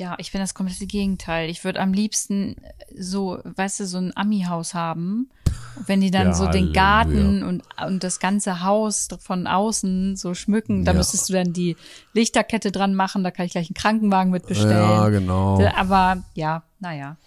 Ja, 0.00 0.14
ich 0.16 0.32
bin 0.32 0.40
das 0.40 0.54
komplette 0.54 0.86
Gegenteil. 0.86 1.50
Ich 1.50 1.62
würde 1.62 1.78
am 1.78 1.92
liebsten 1.92 2.56
so, 2.96 3.38
weißt 3.44 3.80
du, 3.80 3.86
so 3.86 3.98
ein 3.98 4.16
Ami-Haus 4.16 4.72
haben. 4.72 5.28
Wenn 5.86 6.00
die 6.00 6.10
dann 6.10 6.28
ja, 6.28 6.32
so 6.32 6.46
den 6.46 6.72
Garten 6.72 7.42
und, 7.42 7.62
und 7.86 8.02
das 8.02 8.18
ganze 8.18 8.62
Haus 8.62 9.08
von 9.20 9.46
außen 9.46 10.16
so 10.16 10.32
schmücken, 10.32 10.86
da 10.86 10.92
ja. 10.92 10.98
müsstest 10.98 11.28
du 11.28 11.34
dann 11.34 11.52
die 11.52 11.76
Lichterkette 12.14 12.72
dran 12.72 12.94
machen, 12.94 13.24
da 13.24 13.30
kann 13.30 13.44
ich 13.44 13.52
gleich 13.52 13.68
einen 13.68 13.74
Krankenwagen 13.74 14.32
mit 14.32 14.46
bestellen. 14.46 14.72
Ja, 14.72 15.10
genau. 15.10 15.62
Aber 15.76 16.24
ja, 16.34 16.62
naja 16.78 17.18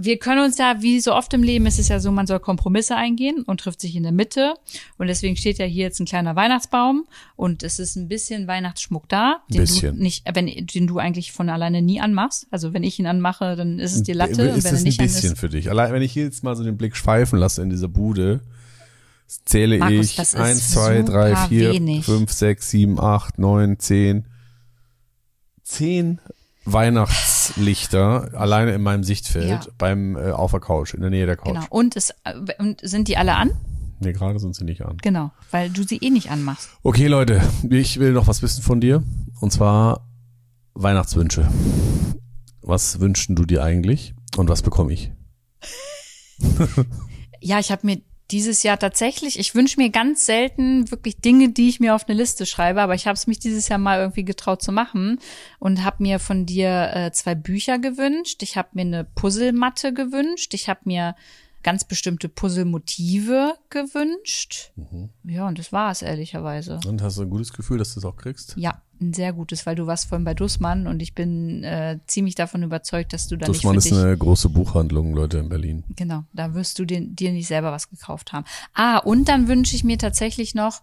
wir 0.00 0.18
können 0.18 0.44
uns 0.44 0.58
ja, 0.58 0.76
wie 0.80 1.00
so 1.00 1.12
oft 1.12 1.34
im 1.34 1.42
Leben 1.42 1.66
ist 1.66 1.80
es 1.80 1.88
ja 1.88 1.98
so, 1.98 2.12
man 2.12 2.28
soll 2.28 2.38
Kompromisse 2.38 2.94
eingehen 2.94 3.42
und 3.42 3.58
trifft 3.58 3.80
sich 3.80 3.96
in 3.96 4.04
der 4.04 4.12
Mitte. 4.12 4.54
Und 4.96 5.08
deswegen 5.08 5.36
steht 5.36 5.58
ja 5.58 5.64
hier 5.64 5.82
jetzt 5.82 5.98
ein 5.98 6.06
kleiner 6.06 6.36
Weihnachtsbaum 6.36 7.04
und 7.34 7.64
es 7.64 7.80
ist 7.80 7.96
ein 7.96 8.06
bisschen 8.06 8.46
Weihnachtsschmuck 8.46 9.08
da, 9.08 9.42
den 9.50 9.62
bisschen. 9.62 9.96
du 9.96 10.02
nicht, 10.02 10.24
wenn, 10.32 10.46
den 10.46 10.86
du 10.86 10.98
eigentlich 10.98 11.32
von 11.32 11.48
alleine 11.50 11.82
nie 11.82 12.00
anmachst. 12.00 12.46
Also 12.52 12.72
wenn 12.72 12.84
ich 12.84 13.00
ihn 13.00 13.06
anmache, 13.06 13.56
dann 13.56 13.80
ist 13.80 13.96
es 13.96 14.04
die 14.04 14.12
Latte. 14.12 14.42
Ist 14.42 14.56
und 14.56 14.64
wenn 14.64 14.74
es 14.74 14.84
nicht 14.84 15.00
ein 15.00 15.06
bisschen 15.06 15.34
für 15.34 15.48
dich. 15.48 15.68
Allein 15.68 15.92
wenn 15.92 16.02
ich 16.02 16.14
jetzt 16.14 16.44
mal 16.44 16.54
so 16.54 16.62
den 16.62 16.76
Blick 16.76 16.94
schweifen 16.94 17.36
lasse 17.36 17.60
in 17.62 17.70
dieser 17.70 17.88
Bude, 17.88 18.40
zähle 19.44 19.78
Markus, 19.78 20.16
ich 20.16 20.36
eins, 20.36 20.70
zwei, 20.70 21.02
drei, 21.02 21.34
vier, 21.48 21.72
wenig. 21.72 22.04
fünf, 22.04 22.30
sechs, 22.30 22.70
sieben, 22.70 23.00
acht, 23.00 23.40
neun, 23.40 23.80
zehn, 23.80 24.26
zehn 25.64 26.20
Weihnachtslichter 26.72 28.30
alleine 28.34 28.72
in 28.72 28.82
meinem 28.82 29.04
Sichtfeld 29.04 29.48
ja. 29.48 29.60
beim 29.78 30.16
äh, 30.16 30.30
auf 30.30 30.50
der 30.50 30.60
Couch, 30.60 30.94
in 30.94 31.00
der 31.00 31.10
Nähe 31.10 31.26
der 31.26 31.36
Couch. 31.36 31.54
Genau. 31.54 31.66
Und, 31.70 31.96
es, 31.96 32.10
äh, 32.24 32.34
und 32.58 32.80
sind 32.82 33.08
die 33.08 33.16
alle 33.16 33.34
an? 33.36 33.52
Nee, 34.00 34.12
gerade 34.12 34.38
sind 34.38 34.54
sie 34.54 34.64
nicht 34.64 34.82
an. 34.82 34.96
Genau, 35.02 35.32
weil 35.50 35.70
du 35.70 35.82
sie 35.82 35.96
eh 35.96 36.10
nicht 36.10 36.30
anmachst. 36.30 36.70
Okay, 36.82 37.08
Leute, 37.08 37.42
ich 37.68 37.98
will 37.98 38.12
noch 38.12 38.28
was 38.28 38.42
wissen 38.42 38.62
von 38.62 38.80
dir. 38.80 39.02
Und 39.40 39.52
zwar 39.52 40.06
Weihnachtswünsche. 40.74 41.48
Was 42.62 43.00
wünschen 43.00 43.34
du 43.34 43.44
dir 43.44 43.64
eigentlich 43.64 44.14
und 44.36 44.48
was 44.48 44.62
bekomme 44.62 44.92
ich? 44.92 45.10
ja, 47.40 47.58
ich 47.58 47.72
habe 47.72 47.86
mir 47.86 48.00
dieses 48.30 48.62
Jahr 48.62 48.78
tatsächlich, 48.78 49.38
ich 49.38 49.54
wünsche 49.54 49.80
mir 49.80 49.90
ganz 49.90 50.26
selten 50.26 50.90
wirklich 50.90 51.20
Dinge, 51.20 51.48
die 51.48 51.68
ich 51.68 51.80
mir 51.80 51.94
auf 51.94 52.08
eine 52.08 52.18
Liste 52.18 52.44
schreibe, 52.44 52.82
aber 52.82 52.94
ich 52.94 53.06
habe 53.06 53.14
es 53.14 53.26
mich 53.26 53.38
dieses 53.38 53.68
Jahr 53.68 53.78
mal 53.78 54.00
irgendwie 54.00 54.24
getraut 54.24 54.62
zu 54.62 54.70
machen 54.70 55.18
und 55.58 55.82
habe 55.82 56.02
mir 56.02 56.18
von 56.18 56.44
dir 56.44 56.90
äh, 56.94 57.12
zwei 57.12 57.34
Bücher 57.34 57.78
gewünscht. 57.78 58.42
Ich 58.42 58.56
habe 58.56 58.68
mir 58.72 58.82
eine 58.82 59.04
Puzzlematte 59.04 59.94
gewünscht. 59.94 60.52
Ich 60.52 60.68
habe 60.68 60.80
mir 60.84 61.14
ganz 61.68 61.84
bestimmte 61.84 62.30
Puzzlemotive 62.30 63.52
gewünscht. 63.68 64.72
Mhm. 64.76 65.10
Ja, 65.24 65.46
und 65.46 65.58
das 65.58 65.70
war 65.70 65.90
es 65.90 66.00
ehrlicherweise. 66.00 66.80
Und 66.86 67.02
hast 67.02 67.18
du 67.18 67.22
ein 67.24 67.28
gutes 67.28 67.52
Gefühl, 67.52 67.76
dass 67.76 67.92
du 67.92 68.00
es 68.00 68.06
auch 68.06 68.16
kriegst? 68.16 68.54
Ja, 68.56 68.80
ein 69.02 69.12
sehr 69.12 69.34
gutes, 69.34 69.66
weil 69.66 69.76
du 69.76 69.86
warst 69.86 70.08
vorhin 70.08 70.24
bei 70.24 70.32
Dussmann 70.32 70.86
und 70.86 71.02
ich 71.02 71.14
bin 71.14 71.62
äh, 71.64 71.98
ziemlich 72.06 72.36
davon 72.36 72.62
überzeugt, 72.62 73.12
dass 73.12 73.28
du 73.28 73.36
da 73.36 73.44
Dussmann 73.44 73.76
nicht 73.76 73.84
ist 73.84 73.92
eine 73.92 74.16
große 74.16 74.48
Buchhandlung, 74.48 75.14
Leute, 75.14 75.36
in 75.36 75.50
Berlin. 75.50 75.84
Genau, 75.94 76.24
da 76.32 76.54
wirst 76.54 76.78
du 76.78 76.86
dir, 76.86 77.02
dir 77.02 77.32
nicht 77.32 77.48
selber 77.48 77.70
was 77.70 77.90
gekauft 77.90 78.32
haben. 78.32 78.46
Ah, 78.72 78.96
und 78.96 79.28
dann 79.28 79.46
wünsche 79.46 79.76
ich 79.76 79.84
mir 79.84 79.98
tatsächlich 79.98 80.54
noch 80.54 80.80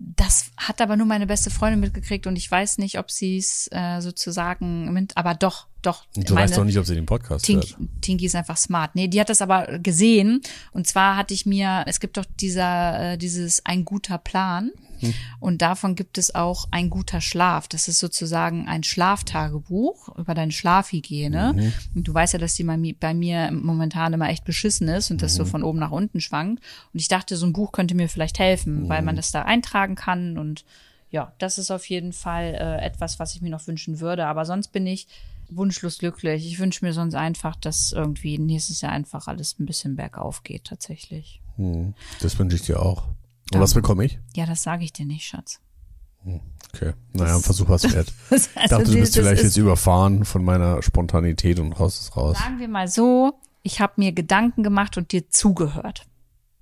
das 0.00 0.52
hat 0.56 0.80
aber 0.80 0.96
nur 0.96 1.06
meine 1.06 1.26
beste 1.26 1.50
Freundin 1.50 1.80
mitgekriegt 1.80 2.26
und 2.28 2.36
ich 2.36 2.48
weiß 2.48 2.78
nicht, 2.78 2.98
ob 2.98 3.10
sie 3.10 3.36
es 3.36 3.68
äh, 3.72 4.00
sozusagen, 4.00 4.92
mit, 4.92 5.16
aber 5.16 5.34
doch, 5.34 5.66
doch. 5.88 6.04
Du 6.14 6.34
weißt 6.34 6.56
doch 6.56 6.64
nicht, 6.64 6.78
ob 6.78 6.86
sie 6.86 6.94
den 6.94 7.06
Podcast 7.06 7.44
Tink, 7.44 7.64
hört. 7.64 8.02
Tinky 8.02 8.26
ist 8.26 8.34
einfach 8.34 8.56
smart. 8.56 8.94
Nee, 8.94 9.08
die 9.08 9.20
hat 9.20 9.28
das 9.28 9.42
aber 9.42 9.78
gesehen 9.78 10.40
und 10.72 10.86
zwar 10.86 11.16
hatte 11.16 11.34
ich 11.34 11.46
mir, 11.46 11.84
es 11.86 12.00
gibt 12.00 12.16
doch 12.16 12.24
dieser, 12.40 13.12
äh, 13.12 13.18
dieses 13.18 13.64
ein 13.64 13.84
guter 13.84 14.18
Plan 14.18 14.70
hm. 15.00 15.14
Und 15.40 15.62
davon 15.62 15.94
gibt 15.94 16.18
es 16.18 16.34
auch 16.34 16.66
ein 16.70 16.90
guter 16.90 17.20
Schlaf. 17.20 17.68
Das 17.68 17.88
ist 17.88 17.98
sozusagen 17.98 18.68
ein 18.68 18.82
Schlaftagebuch 18.82 20.16
über 20.16 20.34
deine 20.34 20.52
Schlafhygiene. 20.52 21.54
Mhm. 21.54 21.72
Und 21.94 22.08
du 22.08 22.14
weißt 22.14 22.34
ja, 22.34 22.38
dass 22.38 22.54
die 22.54 22.64
bei 22.64 23.14
mir 23.14 23.50
momentan 23.52 24.12
immer 24.12 24.28
echt 24.28 24.44
beschissen 24.44 24.88
ist 24.88 25.10
und 25.10 25.22
das 25.22 25.34
so 25.34 25.44
mhm. 25.44 25.48
von 25.48 25.62
oben 25.62 25.78
nach 25.78 25.90
unten 25.90 26.20
schwankt. 26.20 26.62
Und 26.92 27.00
ich 27.00 27.08
dachte, 27.08 27.36
so 27.36 27.46
ein 27.46 27.52
Buch 27.52 27.72
könnte 27.72 27.94
mir 27.94 28.08
vielleicht 28.08 28.38
helfen, 28.38 28.84
mhm. 28.84 28.88
weil 28.88 29.02
man 29.02 29.16
das 29.16 29.30
da 29.30 29.42
eintragen 29.42 29.94
kann. 29.94 30.38
Und 30.38 30.64
ja, 31.10 31.32
das 31.38 31.58
ist 31.58 31.70
auf 31.70 31.88
jeden 31.88 32.12
Fall 32.12 32.54
äh, 32.54 32.84
etwas, 32.84 33.18
was 33.18 33.34
ich 33.34 33.40
mir 33.40 33.50
noch 33.50 33.66
wünschen 33.66 34.00
würde. 34.00 34.26
Aber 34.26 34.44
sonst 34.44 34.68
bin 34.68 34.86
ich 34.86 35.06
wunschlos 35.50 35.98
glücklich. 35.98 36.46
Ich 36.46 36.58
wünsche 36.58 36.84
mir 36.84 36.92
sonst 36.92 37.14
einfach, 37.14 37.56
dass 37.56 37.92
irgendwie 37.92 38.38
nächstes 38.38 38.80
Jahr 38.80 38.92
einfach 38.92 39.26
alles 39.26 39.58
ein 39.58 39.66
bisschen 39.66 39.96
bergauf 39.96 40.42
geht, 40.42 40.64
tatsächlich. 40.64 41.42
Mhm. 41.56 41.94
Das 42.20 42.38
wünsche 42.38 42.56
ich 42.56 42.62
dir 42.62 42.82
auch. 42.82 43.04
Und 43.52 43.60
was 43.60 43.74
bekomme 43.74 44.04
ich? 44.04 44.18
Ja, 44.36 44.46
das 44.46 44.62
sage 44.62 44.84
ich 44.84 44.92
dir 44.92 45.06
nicht, 45.06 45.26
Schatz. 45.26 45.60
Hm, 46.24 46.40
okay, 46.74 46.92
naja, 47.12 47.36
ein 47.36 47.42
Versuch 47.42 47.68
was 47.68 47.84
wert. 47.92 48.12
also 48.30 48.50
ich 48.62 48.68
dachte, 48.68 48.84
du 48.84 48.94
bist 48.94 49.14
vielleicht 49.14 49.42
jetzt 49.42 49.56
überfahren 49.56 50.24
von 50.24 50.44
meiner 50.44 50.82
Spontanität 50.82 51.58
und 51.60 51.72
raus 51.72 52.00
ist 52.00 52.16
raus. 52.16 52.38
Sagen 52.38 52.58
wir 52.58 52.68
mal 52.68 52.88
so, 52.88 53.34
ich 53.62 53.80
habe 53.80 53.94
mir 53.96 54.12
Gedanken 54.12 54.62
gemacht 54.62 54.98
und 54.98 55.12
dir 55.12 55.28
zugehört. 55.30 56.06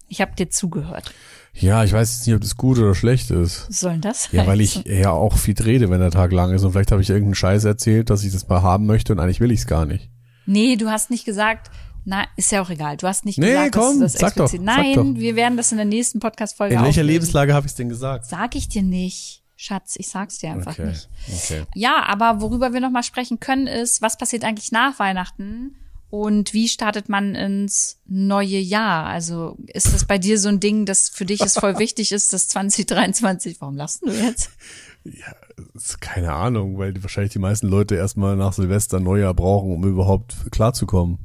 Ich 0.09 0.21
habe 0.21 0.35
dir 0.37 0.49
zugehört. 0.51 1.13
Ja, 1.53 1.85
ich 1.85 1.93
weiß 1.93 2.17
jetzt 2.17 2.27
nicht, 2.27 2.37
ob 2.37 2.43
das 2.43 2.57
gut 2.57 2.79
oder 2.79 2.95
schlecht 2.95 3.31
ist. 3.31 3.69
Was 3.69 3.81
soll 3.81 3.93
denn 3.93 4.01
das? 4.03 4.31
Ja, 4.31 4.47
weil 4.47 4.61
ich 4.61 4.85
ja 4.85 5.11
auch 5.11 5.37
viel 5.37 5.55
rede, 5.61 5.89
wenn 5.91 6.01
der 6.01 6.11
Tag 6.11 6.33
lang 6.33 6.53
ist 6.53 6.65
und 6.65 6.73
vielleicht 6.73 6.93
habe 6.93 7.03
ich 7.03 7.09
irgendeinen 7.09 7.35
Scheiß 7.35 7.65
erzählt, 7.65 8.11
dass 8.11 8.25
ich 8.25 8.33
das 8.33 8.47
mal 8.49 8.63
haben 8.63 8.87
möchte 8.87 9.13
und 9.13 9.21
eigentlich 9.21 9.41
will 9.41 9.51
ich 9.51 9.61
es 9.61 9.67
gar 9.67 9.87
nicht. 9.87 10.11
Nee, 10.45 10.77
du 10.77 10.89
hast 10.89 11.11
nicht 11.11 11.25
gesagt, 11.25 11.71
na, 12.05 12.25
ist 12.37 12.53
ja 12.53 12.63
auch 12.63 12.71
egal. 12.71 12.97
Du 12.97 13.09
hast 13.09 13.25
nicht 13.25 13.39
nee, 13.39 13.49
gesagt, 13.49 13.75
komm, 13.75 14.01
dass 14.01 14.13
das 14.13 14.21
sag 14.21 14.29
explizit. 14.29 14.61
Doch, 14.61 14.65
Nein, 14.65 14.95
sag 14.95 15.05
doch. 15.05 15.15
wir 15.17 15.35
werden 15.35 15.57
das 15.57 15.73
in 15.73 15.79
der 15.79 15.87
nächsten 15.87 16.21
Podcast-Folge 16.21 16.75
In 16.75 16.81
welcher 16.81 17.01
auflösen. 17.01 17.07
Lebenslage 17.09 17.55
habe 17.55 17.67
ich 17.67 17.73
es 17.73 17.77
denn 17.77 17.89
gesagt? 17.89 18.27
Sag 18.27 18.55
ich 18.55 18.69
dir 18.69 18.83
nicht. 18.83 19.43
Schatz, 19.57 19.97
ich 19.97 20.09
sag's 20.09 20.39
dir 20.39 20.51
einfach 20.51 20.73
okay, 20.73 20.87
nicht. 20.87 21.09
Okay. 21.35 21.63
Ja, 21.75 22.05
aber 22.07 22.43
worüber 22.43 22.75
wir 22.75 22.81
noch 22.81 22.91
mal 22.91 23.03
sprechen 23.03 23.41
können, 23.41 23.67
ist, 23.67 24.03
was 24.03 24.19
passiert 24.19 24.45
eigentlich 24.45 24.71
nach 24.71 24.99
Weihnachten 24.99 25.75
und 26.09 26.53
wie 26.53 26.69
startet 26.69 27.09
man 27.09 27.35
ins 27.35 27.99
neue 28.07 28.59
Jahr? 28.59 29.07
Also 29.07 29.57
ist 29.67 29.93
das 29.93 30.05
bei 30.05 30.19
dir 30.19 30.39
so 30.39 30.49
ein 30.49 30.61
Ding, 30.61 30.87
das 30.87 31.09
für 31.09 31.25
dich 31.25 31.41
ist 31.41 31.59
voll 31.59 31.79
wichtig 31.81 32.13
ist, 32.13 32.33
dass 32.33 32.49
2023, 32.49 33.61
warum 33.61 33.77
lachst 33.77 34.03
du 34.03 34.11
jetzt? 34.11 34.51
Ja, 35.05 35.35
ist 35.75 36.01
keine 36.01 36.33
Ahnung, 36.33 36.79
weil 36.79 37.01
wahrscheinlich 37.03 37.33
die 37.33 37.39
meisten 37.39 37.69
Leute 37.69 37.95
erstmal 37.95 38.37
nach 38.37 38.53
Silvester 38.53 39.01
Neujahr 39.01 39.35
brauchen, 39.35 39.73
um 39.73 39.85
überhaupt 39.85 40.35
klarzukommen. 40.51 41.19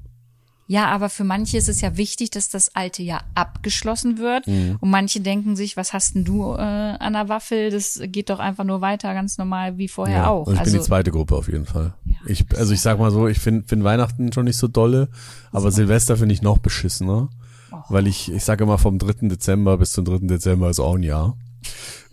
Ja, 0.71 0.87
aber 0.87 1.09
für 1.09 1.25
manche 1.25 1.57
ist 1.57 1.67
es 1.67 1.81
ja 1.81 1.97
wichtig, 1.97 2.29
dass 2.31 2.47
das 2.47 2.73
alte 2.77 3.03
Jahr 3.03 3.25
abgeschlossen 3.35 4.19
wird. 4.19 4.47
Mhm. 4.47 4.77
Und 4.79 4.89
manche 4.89 5.19
denken 5.19 5.57
sich, 5.57 5.75
was 5.75 5.91
hast 5.91 6.15
denn 6.15 6.23
du 6.23 6.53
äh, 6.53 6.61
an 6.61 7.11
der 7.11 7.27
Waffel? 7.27 7.71
Das 7.71 7.99
geht 8.05 8.29
doch 8.29 8.39
einfach 8.39 8.63
nur 8.63 8.79
weiter, 8.79 9.13
ganz 9.13 9.37
normal 9.37 9.77
wie 9.77 9.89
vorher 9.89 10.19
ja, 10.19 10.29
auch. 10.29 10.47
Also 10.47 10.53
ich 10.53 10.59
also, 10.59 10.71
bin 10.71 10.79
die 10.79 10.87
zweite 10.87 11.11
Gruppe 11.11 11.35
auf 11.35 11.49
jeden 11.49 11.65
Fall. 11.65 11.93
Ja, 12.05 12.15
ich, 12.25 12.45
also 12.55 12.71
ich 12.71 12.79
sag 12.79 12.99
mal 12.99 13.11
so, 13.11 13.27
ich 13.27 13.39
finde 13.39 13.67
find 13.67 13.83
Weihnachten 13.83 14.31
schon 14.31 14.45
nicht 14.45 14.55
so 14.55 14.69
dolle, 14.69 15.09
aber 15.51 15.73
Silvester 15.73 16.15
finde 16.15 16.33
ich 16.33 16.41
noch 16.41 16.59
beschissener. 16.59 17.27
Oh. 17.73 17.75
Weil 17.89 18.07
ich, 18.07 18.31
ich 18.31 18.45
sage 18.45 18.63
immer 18.63 18.77
vom 18.77 18.97
3. 18.97 19.27
Dezember 19.27 19.77
bis 19.77 19.91
zum 19.91 20.05
3. 20.05 20.19
Dezember 20.21 20.69
ist 20.69 20.79
auch 20.79 20.95
ein 20.95 21.03
Jahr. 21.03 21.35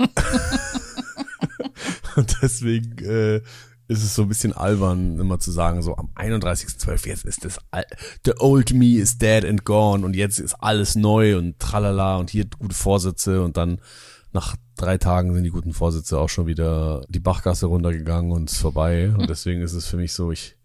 Und 2.17 2.37
deswegen 2.43 2.99
äh, 3.05 3.41
ist 3.89 4.05
es 4.05 4.15
so 4.15 4.23
ein 4.23 4.29
bisschen 4.29 4.53
albern, 4.53 5.19
immer 5.19 5.41
zu 5.41 5.51
sagen, 5.51 5.83
so 5.83 5.97
am 5.97 6.11
31.12. 6.15 7.09
jetzt 7.09 7.25
ist 7.25 7.45
das, 7.45 7.59
the 8.25 8.35
old 8.39 8.73
me 8.75 8.99
is 8.99 9.19
dead 9.19 9.45
and 9.45 9.65
gone 9.65 10.05
und 10.05 10.15
jetzt 10.15 10.39
ist 10.39 10.55
alles 10.55 10.95
neu 10.95 11.39
und 11.39 11.59
tralala 11.59 12.17
und 12.17 12.31
hier 12.31 12.45
gute 12.59 12.75
Vorsätze 12.75 13.43
und 13.43 13.57
dann 13.57 13.81
nach 14.33 14.57
drei 14.77 14.99
Tagen 14.99 15.33
sind 15.33 15.45
die 15.45 15.51
guten 15.51 15.73
Vorsätze 15.73 16.19
auch 16.19 16.29
schon 16.29 16.47
wieder 16.47 17.03
die 17.09 17.19
Bachgasse 17.19 17.67
runtergegangen 17.67 18.31
und 18.31 18.51
ist 18.51 18.59
vorbei. 18.59 19.11
Und 19.17 19.29
deswegen 19.31 19.63
ist 19.63 19.73
es 19.73 19.87
für 19.87 19.97
mich 19.97 20.13
so, 20.13 20.31
ich 20.31 20.58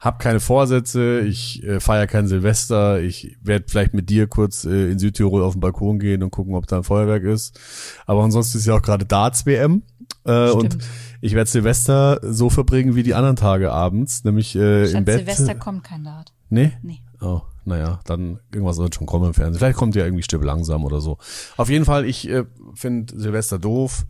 habe 0.00 0.18
keine 0.18 0.40
Vorsätze, 0.40 1.20
ich 1.20 1.62
äh, 1.64 1.80
feiere 1.80 2.06
kein 2.06 2.28
Silvester, 2.28 3.00
ich 3.00 3.36
werde 3.42 3.66
vielleicht 3.68 3.94
mit 3.94 4.08
dir 4.10 4.26
kurz 4.26 4.64
äh, 4.64 4.90
in 4.90 4.98
Südtirol 4.98 5.42
auf 5.42 5.54
den 5.54 5.60
Balkon 5.60 5.98
gehen 5.98 6.22
und 6.22 6.30
gucken, 6.30 6.54
ob 6.54 6.66
da 6.66 6.78
ein 6.78 6.84
Feuerwerk 6.84 7.24
ist. 7.24 7.58
Aber 8.06 8.22
ansonsten 8.22 8.58
ist 8.58 8.66
ja 8.66 8.74
auch 8.74 8.82
gerade 8.82 9.06
Darts 9.06 9.44
WM. 9.44 9.82
Äh, 10.24 10.50
und 10.50 10.78
ich 11.20 11.34
werde 11.34 11.50
Silvester 11.50 12.20
so 12.22 12.48
verbringen 12.48 12.94
wie 12.94 13.02
die 13.02 13.14
anderen 13.14 13.36
Tage 13.36 13.72
abends, 13.72 14.24
nämlich 14.24 14.54
äh, 14.54 14.86
Statt 14.86 14.98
im 14.98 15.04
Bett. 15.04 15.18
Silvester 15.18 15.54
kommt 15.56 15.84
kein 15.84 16.04
Dart. 16.04 16.32
Nee? 16.48 16.72
Nee. 16.82 17.00
Oh, 17.20 17.42
naja, 17.64 17.98
dann 18.04 18.38
irgendwas 18.52 18.78
wird 18.78 18.94
schon 18.94 19.06
kommen 19.06 19.26
im 19.26 19.34
Fernsehen. 19.34 19.58
Vielleicht 19.58 19.76
kommt 19.76 19.96
ja 19.96 20.04
irgendwie 20.04 20.22
Stimme 20.22 20.44
langsam 20.44 20.84
oder 20.84 21.00
so. 21.00 21.18
Auf 21.56 21.68
jeden 21.68 21.84
Fall, 21.84 22.04
ich 22.04 22.28
äh, 22.28 22.44
finde 22.74 23.18
Silvester 23.18 23.58
doof, 23.58 24.06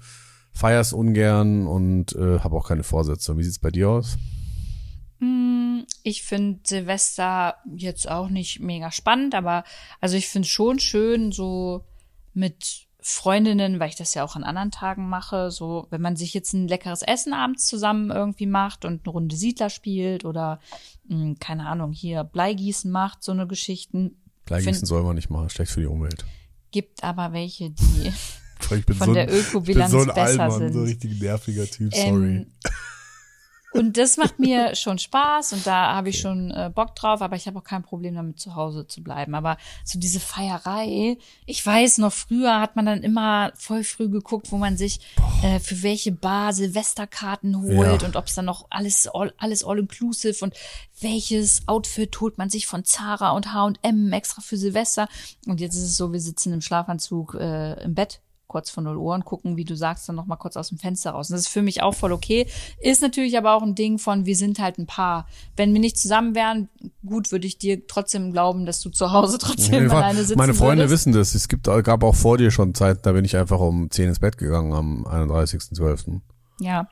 feier's 0.52 0.92
ungern 0.92 1.66
und 1.66 2.14
äh, 2.14 2.40
habe 2.40 2.56
auch 2.56 2.68
keine 2.68 2.82
Vorsätze. 2.82 3.36
Wie 3.38 3.42
sieht's 3.42 3.58
bei 3.58 3.70
dir 3.70 3.88
aus? 3.88 4.18
Hm, 5.20 5.86
ich 6.02 6.22
finde 6.22 6.60
Silvester 6.64 7.56
jetzt 7.74 8.08
auch 8.08 8.28
nicht 8.28 8.60
mega 8.60 8.92
spannend, 8.92 9.34
aber 9.34 9.64
also 10.00 10.16
ich 10.16 10.28
finde 10.28 10.48
schon 10.48 10.78
schön, 10.78 11.32
so 11.32 11.84
mit 12.34 12.88
Freundinnen, 13.00 13.80
weil 13.80 13.88
ich 13.88 13.96
das 13.96 14.14
ja 14.14 14.24
auch 14.24 14.36
an 14.36 14.44
anderen 14.44 14.70
Tagen 14.70 15.08
mache, 15.08 15.50
so 15.50 15.86
wenn 15.90 16.00
man 16.00 16.16
sich 16.16 16.34
jetzt 16.34 16.52
ein 16.52 16.68
leckeres 16.68 17.02
Essen 17.02 17.32
abends 17.32 17.66
zusammen 17.66 18.10
irgendwie 18.10 18.46
macht 18.46 18.84
und 18.84 19.04
eine 19.04 19.12
Runde 19.12 19.34
Siedler 19.34 19.70
spielt 19.70 20.24
oder 20.24 20.60
mh, 21.08 21.16
hm, 21.16 21.38
keine 21.38 21.66
Ahnung, 21.66 21.92
hier 21.92 22.22
Bleigießen 22.24 22.90
macht, 22.90 23.24
so 23.24 23.32
eine 23.32 23.46
Geschichten. 23.46 24.16
Bleigießen 24.44 24.74
find, 24.74 24.86
soll 24.86 25.02
man 25.02 25.16
nicht 25.16 25.30
machen, 25.30 25.48
schlecht 25.48 25.72
für 25.72 25.80
die 25.80 25.86
Umwelt. 25.86 26.24
Gibt 26.70 27.02
aber 27.02 27.32
welche, 27.32 27.70
die 27.70 28.12
von 28.60 28.82
so 29.08 29.14
der 29.14 29.32
Ökobilanz 29.32 29.90
so 29.90 30.04
besser 30.04 30.42
Allmann, 30.42 30.58
sind. 30.58 30.72
So 30.74 30.80
ein 30.80 30.84
richtig 30.84 31.20
nerviger 31.20 31.66
Typ, 31.66 31.94
sorry. 31.94 32.36
Ähm, 32.36 32.52
und 33.72 33.98
das 33.98 34.16
macht 34.16 34.38
mir 34.38 34.74
schon 34.74 34.98
Spaß 34.98 35.52
und 35.52 35.66
da 35.66 35.94
habe 35.94 36.08
ich 36.08 36.20
schon 36.20 36.50
äh, 36.50 36.70
Bock 36.74 36.96
drauf, 36.96 37.20
aber 37.20 37.36
ich 37.36 37.46
habe 37.46 37.58
auch 37.58 37.64
kein 37.64 37.82
Problem 37.82 38.14
damit, 38.14 38.40
zu 38.40 38.54
Hause 38.54 38.86
zu 38.86 39.02
bleiben. 39.02 39.34
Aber 39.34 39.58
so 39.84 39.98
diese 39.98 40.20
Feierei, 40.20 41.18
ich 41.44 41.64
weiß 41.64 41.98
noch, 41.98 42.12
früher 42.12 42.60
hat 42.60 42.76
man 42.76 42.86
dann 42.86 43.02
immer 43.02 43.52
voll 43.56 43.84
früh 43.84 44.08
geguckt, 44.08 44.50
wo 44.52 44.56
man 44.56 44.78
sich 44.78 45.00
äh, 45.42 45.60
für 45.60 45.82
welche 45.82 46.12
Bar 46.12 46.54
Silvesterkarten 46.54 47.60
holt 47.60 48.02
ja. 48.02 48.08
und 48.08 48.16
ob 48.16 48.26
es 48.26 48.34
dann 48.34 48.46
noch 48.46 48.66
alles 48.70 49.06
all, 49.06 49.34
alles 49.36 49.64
all-inclusive 49.64 50.42
und 50.42 50.54
welches 51.00 51.68
Outfit 51.68 52.18
holt 52.20 52.38
man 52.38 52.48
sich 52.48 52.66
von 52.66 52.84
Zara 52.84 53.32
und 53.32 53.52
H&M 53.52 54.12
extra 54.12 54.40
für 54.40 54.56
Silvester. 54.56 55.08
Und 55.46 55.60
jetzt 55.60 55.76
ist 55.76 55.82
es 55.82 55.96
so, 55.96 56.12
wir 56.12 56.20
sitzen 56.20 56.54
im 56.54 56.62
Schlafanzug 56.62 57.34
äh, 57.34 57.82
im 57.82 57.94
Bett 57.94 58.20
kurz 58.48 58.70
vor 58.70 58.82
null 58.82 58.96
Uhr 58.96 59.14
und 59.14 59.24
gucken, 59.24 59.56
wie 59.56 59.64
du 59.64 59.76
sagst, 59.76 60.08
dann 60.08 60.16
noch 60.16 60.26
mal 60.26 60.36
kurz 60.36 60.56
aus 60.56 60.70
dem 60.70 60.78
Fenster 60.78 61.12
raus. 61.12 61.28
Und 61.30 61.34
das 61.34 61.42
ist 61.42 61.48
für 61.48 61.62
mich 61.62 61.82
auch 61.82 61.94
voll 61.94 62.12
okay. 62.12 62.48
Ist 62.80 63.02
natürlich 63.02 63.36
aber 63.38 63.54
auch 63.54 63.62
ein 63.62 63.74
Ding 63.74 63.98
von, 63.98 64.26
wir 64.26 64.36
sind 64.36 64.58
halt 64.58 64.78
ein 64.78 64.86
Paar. 64.86 65.28
Wenn 65.56 65.72
wir 65.72 65.80
nicht 65.80 65.98
zusammen 65.98 66.34
wären, 66.34 66.68
gut, 67.06 67.30
würde 67.30 67.46
ich 67.46 67.58
dir 67.58 67.86
trotzdem 67.86 68.32
glauben, 68.32 68.66
dass 68.66 68.80
du 68.80 68.90
zu 68.90 69.12
Hause 69.12 69.38
trotzdem 69.40 69.90
alleine 69.90 70.24
sitzen 70.24 70.38
Meine 70.38 70.54
Freunde 70.54 70.84
würdest. 70.84 71.06
wissen 71.06 71.12
das. 71.12 71.34
Es 71.34 71.48
gibt, 71.48 71.64
gab 71.64 72.02
auch 72.02 72.14
vor 72.14 72.38
dir 72.38 72.50
schon 72.50 72.74
Zeit, 72.74 73.04
da 73.06 73.12
bin 73.12 73.24
ich 73.24 73.36
einfach 73.36 73.60
um 73.60 73.90
10 73.90 74.08
ins 74.08 74.18
Bett 74.18 74.38
gegangen 74.38 74.72
am 74.72 75.06
31.12. 75.06 76.20
Ja. 76.60 76.88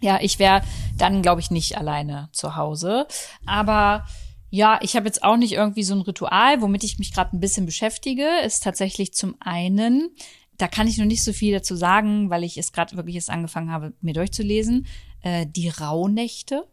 Ja, 0.00 0.18
ich 0.20 0.38
wäre 0.38 0.62
dann, 0.98 1.22
glaube 1.22 1.40
ich, 1.40 1.50
nicht 1.50 1.78
alleine 1.78 2.28
zu 2.32 2.56
Hause. 2.56 3.06
Aber 3.46 4.04
ja, 4.50 4.78
ich 4.82 4.96
habe 4.96 5.06
jetzt 5.06 5.22
auch 5.22 5.36
nicht 5.36 5.52
irgendwie 5.52 5.82
so 5.82 5.94
ein 5.94 6.00
Ritual, 6.02 6.60
womit 6.62 6.84
ich 6.84 6.98
mich 6.98 7.12
gerade 7.12 7.36
ein 7.36 7.40
bisschen 7.40 7.66
beschäftige, 7.66 8.26
ist 8.44 8.62
tatsächlich 8.62 9.12
zum 9.12 9.34
einen 9.40 10.10
da 10.58 10.68
kann 10.68 10.86
ich 10.86 10.98
noch 10.98 11.06
nicht 11.06 11.22
so 11.22 11.32
viel 11.32 11.52
dazu 11.52 11.76
sagen, 11.76 12.30
weil 12.30 12.44
ich 12.44 12.56
es 12.58 12.72
gerade 12.72 12.96
wirklich 12.96 13.16
erst 13.16 13.30
angefangen 13.30 13.70
habe, 13.70 13.92
mir 14.00 14.14
durchzulesen. 14.14 14.86
Äh, 15.22 15.46
die 15.46 15.68
Rauhnächte. 15.68 16.66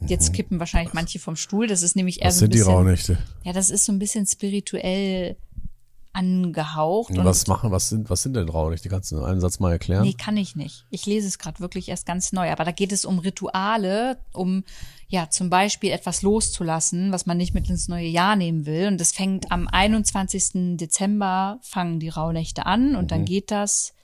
Jetzt 0.00 0.30
mhm. 0.30 0.34
kippen 0.34 0.60
wahrscheinlich 0.60 0.94
manche 0.94 1.18
vom 1.18 1.36
Stuhl. 1.36 1.66
Das 1.66 1.82
ist 1.82 1.96
nämlich 1.96 2.20
eher 2.20 2.28
Was 2.28 2.38
so 2.38 2.44
ein 2.44 2.50
bisschen. 2.50 2.66
Was 2.66 2.66
sind 2.66 2.72
die 2.72 2.76
Rauhnächte? 2.76 3.18
Ja, 3.44 3.52
das 3.52 3.70
ist 3.70 3.84
so 3.84 3.92
ein 3.92 3.98
bisschen 3.98 4.26
spirituell 4.26 5.36
angehaucht. 6.12 7.10
Und 7.10 7.24
was 7.24 7.46
machen, 7.46 7.70
was 7.70 7.90
sind, 7.90 8.08
was 8.08 8.22
sind 8.22 8.34
denn 8.34 8.48
Rauhnächte? 8.48 8.88
Kannst 8.88 9.12
du 9.12 9.22
einen 9.22 9.40
Satz 9.40 9.60
mal 9.60 9.72
erklären? 9.72 10.02
Nee, 10.02 10.14
kann 10.14 10.36
ich 10.36 10.56
nicht. 10.56 10.86
Ich 10.90 11.04
lese 11.04 11.28
es 11.28 11.38
gerade 11.38 11.60
wirklich 11.60 11.88
erst 11.88 12.06
ganz 12.06 12.32
neu. 12.32 12.50
Aber 12.50 12.64
da 12.64 12.72
geht 12.72 12.92
es 12.92 13.04
um 13.04 13.18
Rituale, 13.18 14.18
um 14.32 14.64
ja 15.08 15.30
zum 15.30 15.50
Beispiel 15.50 15.90
etwas 15.90 16.22
loszulassen, 16.22 17.12
was 17.12 17.26
man 17.26 17.36
nicht 17.36 17.54
mit 17.54 17.68
ins 17.68 17.88
neue 17.88 18.08
Jahr 18.08 18.36
nehmen 18.36 18.66
will. 18.66 18.88
Und 18.88 19.00
das 19.00 19.12
fängt 19.12 19.50
am 19.52 19.68
21. 19.68 20.76
Dezember 20.76 21.58
fangen 21.62 22.00
die 22.00 22.08
Rauhnächte 22.08 22.66
an 22.66 22.96
und 22.96 23.04
mhm. 23.04 23.08
dann 23.08 23.24
geht 23.24 23.50
das 23.50 23.95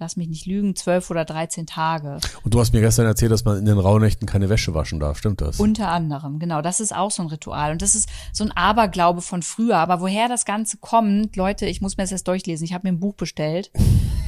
lass 0.00 0.16
mich 0.16 0.28
nicht 0.28 0.46
lügen, 0.46 0.74
zwölf 0.74 1.10
oder 1.10 1.24
dreizehn 1.24 1.66
Tage. 1.66 2.18
Und 2.42 2.54
du 2.54 2.58
hast 2.58 2.72
mir 2.72 2.80
gestern 2.80 3.06
erzählt, 3.06 3.30
dass 3.30 3.44
man 3.44 3.58
in 3.58 3.66
den 3.66 3.78
Rauhnächten 3.78 4.26
keine 4.26 4.48
Wäsche 4.48 4.72
waschen 4.74 4.98
darf, 4.98 5.18
stimmt 5.18 5.42
das? 5.42 5.60
Unter 5.60 5.88
anderem, 5.88 6.38
genau. 6.38 6.62
Das 6.62 6.80
ist 6.80 6.94
auch 6.94 7.10
so 7.10 7.22
ein 7.22 7.28
Ritual. 7.28 7.72
Und 7.72 7.82
das 7.82 7.94
ist 7.94 8.08
so 8.32 8.42
ein 8.42 8.50
Aberglaube 8.52 9.20
von 9.20 9.42
früher. 9.42 9.76
Aber 9.76 10.00
woher 10.00 10.28
das 10.28 10.46
Ganze 10.46 10.78
kommt, 10.78 11.36
Leute, 11.36 11.66
ich 11.66 11.82
muss 11.82 11.98
mir 11.98 12.04
das 12.04 12.12
erst 12.12 12.26
durchlesen. 12.28 12.64
Ich 12.64 12.72
habe 12.72 12.88
mir 12.88 12.94
ein 12.94 13.00
Buch 13.00 13.14
bestellt. 13.14 13.70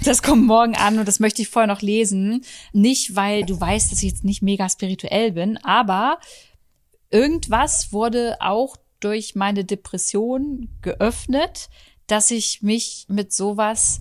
Das 0.05 0.21
kommt 0.21 0.45
morgen 0.49 0.75
an 0.75 0.99
und 0.99 1.07
das 1.07 1.21
möchte 1.21 1.43
ich 1.43 1.49
vorher 1.49 1.69
noch 1.69 1.81
lesen. 1.81 2.43
Nicht, 2.73 3.15
weil 3.15 3.45
du 3.45 3.61
weißt, 3.61 3.93
dass 3.93 4.03
ich 4.03 4.11
jetzt 4.11 4.25
nicht 4.25 4.43
mega 4.43 4.69
spirituell 4.69 5.31
bin, 5.31 5.59
aber 5.59 6.19
irgendwas 7.09 7.93
wurde 7.93 8.37
auch 8.41 8.77
durch 8.99 9.37
meine 9.37 9.65
Depression 9.65 10.69
geöffnet, 10.81 11.69
dass 12.09 12.33
ich 12.33 12.63
mich 12.63 13.07
mit 13.09 13.33
sowas 13.33 14.01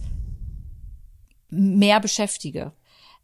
mehr 1.51 1.99
beschäftige. 1.99 2.71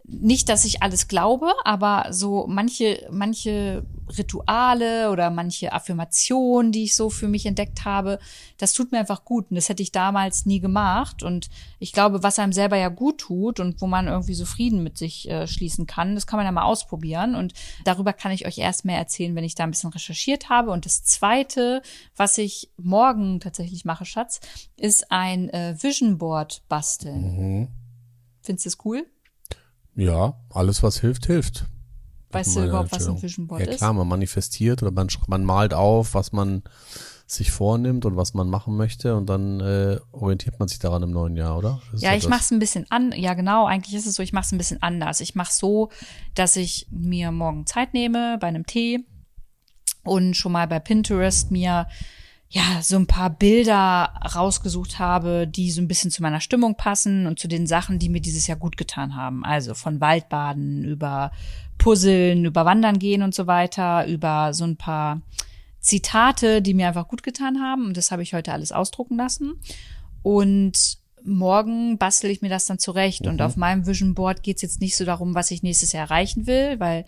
Nicht, 0.09 0.47
dass 0.47 0.63
ich 0.63 0.81
alles 0.81 1.09
glaube, 1.09 1.51
aber 1.65 2.05
so 2.11 2.45
manche, 2.47 3.05
manche 3.11 3.85
Rituale 4.17 5.11
oder 5.11 5.29
manche 5.29 5.73
Affirmationen, 5.73 6.71
die 6.71 6.85
ich 6.85 6.95
so 6.95 7.09
für 7.09 7.27
mich 7.27 7.45
entdeckt 7.45 7.83
habe, 7.83 8.19
das 8.57 8.71
tut 8.71 8.93
mir 8.93 8.99
einfach 8.99 9.25
gut. 9.25 9.47
Und 9.49 9.57
das 9.57 9.67
hätte 9.67 9.83
ich 9.83 9.91
damals 9.91 10.45
nie 10.45 10.61
gemacht. 10.61 11.23
Und 11.23 11.49
ich 11.79 11.91
glaube, 11.91 12.23
was 12.23 12.39
einem 12.39 12.53
selber 12.53 12.77
ja 12.77 12.87
gut 12.87 13.17
tut 13.17 13.59
und 13.59 13.81
wo 13.81 13.87
man 13.87 14.07
irgendwie 14.07 14.33
so 14.33 14.45
Frieden 14.45 14.81
mit 14.81 14.97
sich 14.97 15.29
äh, 15.29 15.45
schließen 15.45 15.87
kann, 15.87 16.15
das 16.15 16.25
kann 16.25 16.37
man 16.37 16.45
ja 16.45 16.53
mal 16.53 16.63
ausprobieren. 16.63 17.35
Und 17.35 17.53
darüber 17.83 18.13
kann 18.13 18.31
ich 18.31 18.47
euch 18.47 18.59
erst 18.59 18.85
mehr 18.85 18.97
erzählen, 18.97 19.35
wenn 19.35 19.43
ich 19.43 19.55
da 19.55 19.65
ein 19.65 19.71
bisschen 19.71 19.91
recherchiert 19.91 20.47
habe. 20.47 20.71
Und 20.71 20.85
das 20.85 21.03
zweite, 21.03 21.81
was 22.15 22.37
ich 22.37 22.69
morgen 22.77 23.41
tatsächlich 23.41 23.83
mache, 23.83 24.05
Schatz, 24.05 24.39
ist 24.77 25.11
ein 25.11 25.49
äh, 25.49 25.75
Vision 25.81 26.17
Board 26.17 26.61
basteln. 26.69 27.35
Mhm. 27.35 27.67
Findest 28.47 28.65
du 28.65 28.69
es 28.69 28.85
cool? 28.85 29.05
Ja, 29.93 30.39
alles, 30.49 30.81
was 30.81 31.01
hilft, 31.01 31.25
hilft. 31.25 31.65
Weißt 32.31 32.55
du 32.55 32.63
überhaupt, 32.63 32.93
was 32.93 33.05
ein 33.05 33.21
Vision 33.21 33.45
Board 33.45 33.61
ist? 33.61 33.67
Ja 33.67 33.75
klar, 33.75 33.93
man 33.93 34.07
manifestiert 34.07 34.81
oder 34.81 34.91
man, 34.91 35.09
man 35.27 35.43
malt 35.43 35.73
auf, 35.73 36.13
was 36.13 36.31
man 36.31 36.63
sich 37.25 37.51
vornimmt 37.51 38.05
und 38.05 38.15
was 38.15 38.33
man 38.33 38.49
machen 38.49 38.77
möchte 38.77 39.17
und 39.17 39.25
dann 39.25 39.59
äh, 39.59 39.99
orientiert 40.13 40.59
man 40.59 40.69
sich 40.69 40.79
daran 40.79 41.03
im 41.03 41.11
neuen 41.11 41.35
Jahr, 41.35 41.57
oder? 41.57 41.81
ja, 41.97 42.15
ich 42.15 42.29
mache 42.29 42.39
es 42.39 42.51
ein 42.51 42.59
bisschen 42.59 42.89
an. 42.89 43.11
Ja, 43.11 43.33
genau. 43.33 43.65
Eigentlich 43.65 43.95
ist 43.95 44.07
es 44.07 44.15
so. 44.15 44.23
Ich 44.23 44.31
mache 44.31 44.45
es 44.45 44.53
ein 44.53 44.57
bisschen 44.57 44.81
anders. 44.81 45.19
Ich 45.19 45.35
mache 45.35 45.51
so, 45.51 45.89
dass 46.35 46.55
ich 46.55 46.87
mir 46.89 47.33
morgen 47.33 47.65
Zeit 47.65 47.93
nehme 47.93 48.37
bei 48.39 48.47
einem 48.47 48.65
Tee 48.65 49.05
und 50.05 50.37
schon 50.37 50.53
mal 50.53 50.67
bei 50.67 50.79
Pinterest 50.79 51.51
mir 51.51 51.87
ja, 52.49 52.81
so 52.81 52.95
ein 52.95 53.07
paar 53.07 53.29
Bilder 53.29 54.13
rausgesucht 54.35 54.99
habe, 54.99 55.47
die 55.47 55.69
so 55.69 55.81
ein 55.81 55.87
bisschen 55.87 56.11
zu 56.11 56.21
meiner 56.21 56.39
Stimmung 56.39 56.75
passen 56.75 57.27
und 57.27 57.39
zu 57.39 57.47
den 57.47 57.67
Sachen, 57.67 57.99
die 57.99 58.09
mir 58.09 58.21
dieses 58.21 58.47
Jahr 58.47 58.57
gut 58.57 58.77
getan 58.77 59.15
haben. 59.15 59.43
Also 59.43 59.73
von 59.73 59.99
Waldbaden 59.99 60.85
über 60.85 61.31
Puzzeln, 61.77 62.45
über 62.45 62.63
Wandern 62.63 62.99
gehen 62.99 63.21
und 63.21 63.35
so 63.35 63.47
weiter, 63.47 64.07
über 64.07 64.53
so 64.53 64.63
ein 64.63 64.77
paar 64.77 65.21
Zitate, 65.81 66.61
die 66.61 66.73
mir 66.73 66.87
einfach 66.87 67.09
gut 67.09 67.21
getan 67.21 67.59
haben. 67.59 67.85
Und 67.85 67.97
das 67.97 68.11
habe 68.11 68.23
ich 68.23 68.33
heute 68.33 68.53
alles 68.53 68.71
ausdrucken 68.71 69.17
lassen. 69.17 69.55
Und 70.23 70.99
morgen 71.23 71.97
bastel 71.97 72.29
ich 72.31 72.41
mir 72.41 72.49
das 72.49 72.65
dann 72.65 72.79
zurecht. 72.79 73.27
Und 73.27 73.41
auf 73.41 73.57
meinem 73.57 73.85
Vision 73.85 74.13
Board 74.13 74.41
geht's 74.41 74.61
jetzt 74.61 74.79
nicht 74.79 74.95
so 74.95 75.03
darum, 75.03 75.35
was 75.35 75.51
ich 75.51 75.63
nächstes 75.63 75.91
Jahr 75.91 76.05
erreichen 76.05 76.47
will, 76.47 76.79
weil 76.79 77.05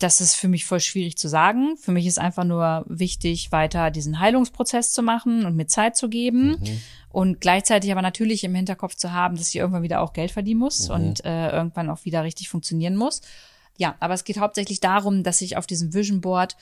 das 0.00 0.20
ist 0.20 0.34
für 0.34 0.48
mich 0.48 0.64
voll 0.64 0.80
schwierig 0.80 1.16
zu 1.16 1.28
sagen. 1.28 1.76
Für 1.76 1.92
mich 1.92 2.06
ist 2.06 2.18
einfach 2.18 2.44
nur 2.44 2.84
wichtig, 2.88 3.52
weiter 3.52 3.90
diesen 3.90 4.18
Heilungsprozess 4.18 4.92
zu 4.92 5.02
machen 5.02 5.44
und 5.44 5.56
mir 5.56 5.66
Zeit 5.66 5.96
zu 5.96 6.08
geben. 6.08 6.56
Und 7.10 7.40
gleichzeitig 7.40 7.92
aber 7.92 8.02
natürlich 8.02 8.42
im 8.44 8.54
Hinterkopf 8.54 8.94
zu 8.94 9.12
haben, 9.12 9.36
dass 9.36 9.48
ich 9.48 9.56
irgendwann 9.56 9.82
wieder 9.82 10.00
auch 10.00 10.12
Geld 10.12 10.30
verdienen 10.30 10.60
muss 10.60 10.88
und 10.88 11.24
äh, 11.24 11.50
irgendwann 11.50 11.90
auch 11.90 12.04
wieder 12.04 12.24
richtig 12.24 12.48
funktionieren 12.48 12.96
muss. 12.96 13.20
Ja, 13.76 13.96
aber 14.00 14.14
es 14.14 14.24
geht 14.24 14.38
hauptsächlich 14.38 14.80
darum, 14.80 15.22
dass 15.22 15.40
ich 15.40 15.56
auf 15.56 15.66
diesem 15.66 15.92
Vision 15.92 16.20
Board 16.20 16.56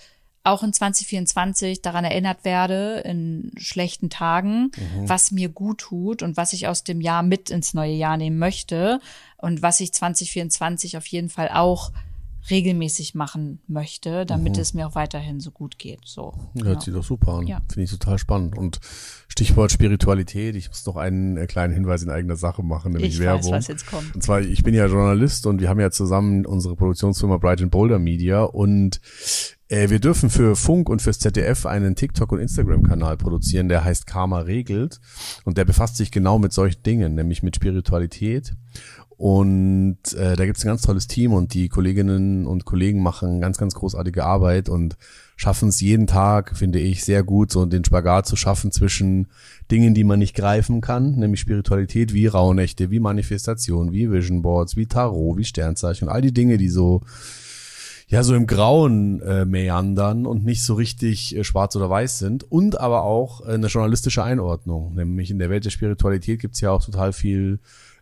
auch 0.45 0.63
in 0.63 0.73
2024 0.73 1.83
daran 1.83 2.05
erinnert 2.05 2.45
werde, 2.45 3.03
in 3.05 3.53
schlechten 3.57 4.09
Tagen, 4.09 4.71
was 5.07 5.31
mir 5.31 5.49
gut 5.49 5.79
tut 5.79 6.23
und 6.23 6.37
was 6.37 6.53
ich 6.53 6.69
aus 6.69 6.85
dem 6.85 7.01
Jahr 7.01 7.23
mit 7.23 7.51
ins 7.51 7.75
neue 7.75 7.93
Jahr 7.93 8.17
nehmen 8.17 8.39
möchte 8.39 9.01
und 9.37 9.63
was 9.63 9.81
ich 9.81 9.93
2024 9.93 10.97
auf 10.97 11.07
jeden 11.07 11.29
Fall 11.29 11.51
auch 11.53 11.93
regelmäßig 12.51 13.15
machen 13.15 13.61
möchte, 13.67 14.27
damit 14.27 14.59
es 14.59 14.75
mir 14.75 14.87
auch 14.89 14.95
weiterhin 14.95 15.41
so 15.41 15.51
gut 15.51 15.79
geht. 15.79 16.01
So. 16.05 16.35
Hört 16.63 16.83
sich 16.83 16.95
doch 16.95 17.05
super 17.05 17.35
an. 17.35 17.47
Ja. 17.47 17.61
Finde 17.69 17.85
ich 17.85 17.91
total 17.91 18.19
spannend. 18.19 18.57
Und 18.57 18.81
Stichwort 19.29 19.71
Spiritualität. 19.71 20.57
Ich 20.57 20.69
muss 20.69 20.85
noch 20.87 20.97
einen 20.97 21.37
äh, 21.37 21.47
kleinen 21.47 21.73
Hinweis 21.75 22.03
in 22.03 22.11
eigener 22.11 22.37
Sache 22.37 22.63
machen, 22.63 22.93
nämlich 22.93 23.15
Ich 23.15 23.21
Werbung. 23.21 23.53
weiß, 23.53 23.59
was 23.59 23.69
jetzt 23.69 23.87
kommt. 23.87 24.15
Und 24.15 24.23
zwar, 24.23 24.41
ich 24.41 24.63
bin 24.63 24.75
ja 24.75 24.87
Journalist 24.87 25.47
und 25.47 25.61
wir 25.61 25.69
haben 25.69 25.81
ja 25.81 25.91
zusammen 25.91 26.47
unsere 26.47 26.75
Produktionsfirma 26.77 27.37
Bright 27.37 27.63
and 27.63 27.71
Boulder 27.71 27.99
Media 27.99 28.43
und 28.43 29.01
äh, 29.69 29.91
wir 29.91 30.01
dürfen 30.01 30.31
für 30.31 30.57
Funk 30.57 30.89
und 30.89 31.03
fürs 31.03 31.19
ZDF 31.19 31.67
einen 31.67 31.95
TikTok- 31.95 32.33
und 32.33 32.41
Instagram-Kanal 32.41 33.17
produzieren, 33.19 33.69
der 33.69 33.85
heißt 33.85 34.07
Karma 34.07 34.41
regelt 34.41 34.99
und 35.45 35.59
der 35.59 35.67
befasst 35.67 35.97
sich 35.97 36.11
genau 36.11 36.39
mit 36.39 36.53
solchen 36.53 36.83
Dingen, 36.83 37.15
nämlich 37.15 37.43
mit 37.43 37.57
Spiritualität. 37.57 38.55
Und 39.19 40.15
äh, 40.17 40.37
da 40.37 40.47
gibt's 40.47 40.65
ein 40.65 40.69
ganz 40.69 40.83
tolles 40.83 41.09
Team 41.09 41.33
und 41.33 41.53
die 41.53 41.69
Kolleginnen 41.69 42.47
und 42.47 42.65
Kollegen 42.65 43.03
machen 43.03 43.41
ganz, 43.41 43.59
ganz 43.59 43.75
großartige 43.75 44.25
Arbeit 44.25 44.69
und 44.69 44.97
schaffen 45.35 45.71
es 45.71 45.81
jeden 45.81 46.07
Tag, 46.07 46.57
finde 46.57 46.79
ich, 46.79 47.05
sehr 47.05 47.25
gut, 47.25 47.51
so 47.51 47.67
den 47.67 47.85
Spagat 47.85 48.29
zu 48.29 48.37
schaffen 48.37 48.71
zwischen 48.71 49.27
Dingen, 49.73 49.93
die 49.93 50.05
man 50.05 50.21
nicht 50.21 50.37
greifen 50.37 50.81
kann, 50.81 51.17
nämlich 51.17 51.41
Spiritualität 51.41 52.15
wie 52.15 52.29
Rauhnächte, 52.29 52.93
wie 52.93 53.01
Manifestation, 53.01 53.93
wie 53.93 54.09
Vision 54.09 54.41
Boards, 54.41 54.77
wie 54.77 54.87
Tarot, 54.87 55.37
wie 55.37 55.45
Sternzeichen 55.45 56.07
und 56.07 56.15
all 56.15 56.23
die 56.23 56.33
Dinge, 56.33 56.57
die 56.57 56.69
so 56.69 57.03
ja 58.07 58.23
so 58.23 58.37
im 58.37 58.47
Grauen 58.47 59.21
äh, 59.21 59.45
meandern 59.45 60.27
und 60.27 60.45
nicht 60.45 60.63
so 60.63 60.75
richtig 60.75 61.37
äh, 61.37 61.43
schwarz 61.43 61.75
oder 61.75 61.91
weiß 61.91 62.19
sind 62.19 62.45
und 62.51 62.81
aber 62.81 63.03
auch 63.03 63.41
äh, 63.47 63.55
eine 63.55 63.67
journalistische 63.67 64.23
Einordnung. 64.23 64.95
Nämlich 64.95 65.31
in 65.31 65.41
der 65.41 65.51
Welt 65.51 65.65
der 65.65 65.71
Spiritualität 65.71 66.41
gibt's 66.41 66.61
ja 66.61 66.71
auch 66.71 66.85
total 66.85 67.13
viel 67.13 67.59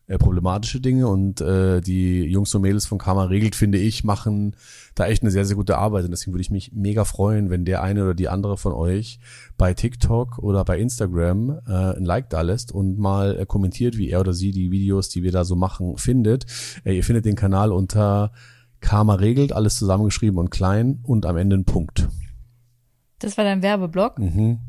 äh, 0.09 0.19
problematische 0.19 0.81
Dinge 0.81 1.09
und 1.09 1.41
äh, 1.41 1.81
die 1.81 2.23
Jungs 2.23 2.55
und 2.55 2.63
Mädels 2.63 2.87
von 2.87 2.99
Karma 2.99 3.25
regelt, 3.25 3.57
finde 3.57 3.79
ich, 3.79 4.05
machen 4.05 4.55
da 4.95 5.07
echt 5.07 5.23
eine 5.23 5.31
sehr, 5.31 5.45
sehr 5.45 5.57
gute 5.57 5.79
Arbeit 5.79 6.05
und 6.05 6.13
deswegen 6.13 6.33
würde 6.33 6.43
ich 6.43 6.51
mich 6.51 6.73
mega 6.73 7.05
freuen, 7.05 7.51
wenn 7.51 7.65
der 7.65 7.83
eine 7.83 8.05
oder 8.05 8.15
die 8.15 8.29
andere 8.29 8.57
von 8.57 8.73
euch 8.73 9.19
bei 9.57 9.75
TikTok 9.75 10.39
oder 10.39 10.65
bei 10.65 10.79
Instagram 10.79 11.61
äh, 11.67 11.97
ein 11.97 12.05
Like 12.05 12.31
da 12.31 12.43
lässt 12.43 12.73
und 12.73 12.99
mal 12.99 13.39
äh, 13.39 13.47
kommentiert, 13.47 13.97
wie 13.97 14.11
er 14.11 14.21
oder 14.21 14.33
sie 14.33 14.53
die 14.53 14.71
Videos, 14.71 15.09
die 15.09 15.23
wir 15.23 15.33
da 15.33 15.45
so 15.45 15.57
machen, 15.57 15.97
findet. 15.99 16.47
Äh, 16.85 16.97
ihr 16.97 17.05
findet 17.05 17.25
den 17.25 17.35
Kanal 17.35 17.73
unter 17.73 18.33
Karma 18.81 19.15
regelt, 19.15 19.53
alles 19.53 19.77
zusammengeschrieben 19.77 20.39
und 20.39 20.51
klein 20.51 21.01
und 21.03 21.27
am 21.27 21.37
Ende 21.37 21.57
ein 21.57 21.65
Punkt. 21.65 22.09
Das 23.19 23.37
war 23.37 23.45
dein 23.45 23.63
Werbeblock. 23.63 24.19
Mhm. 24.19 24.61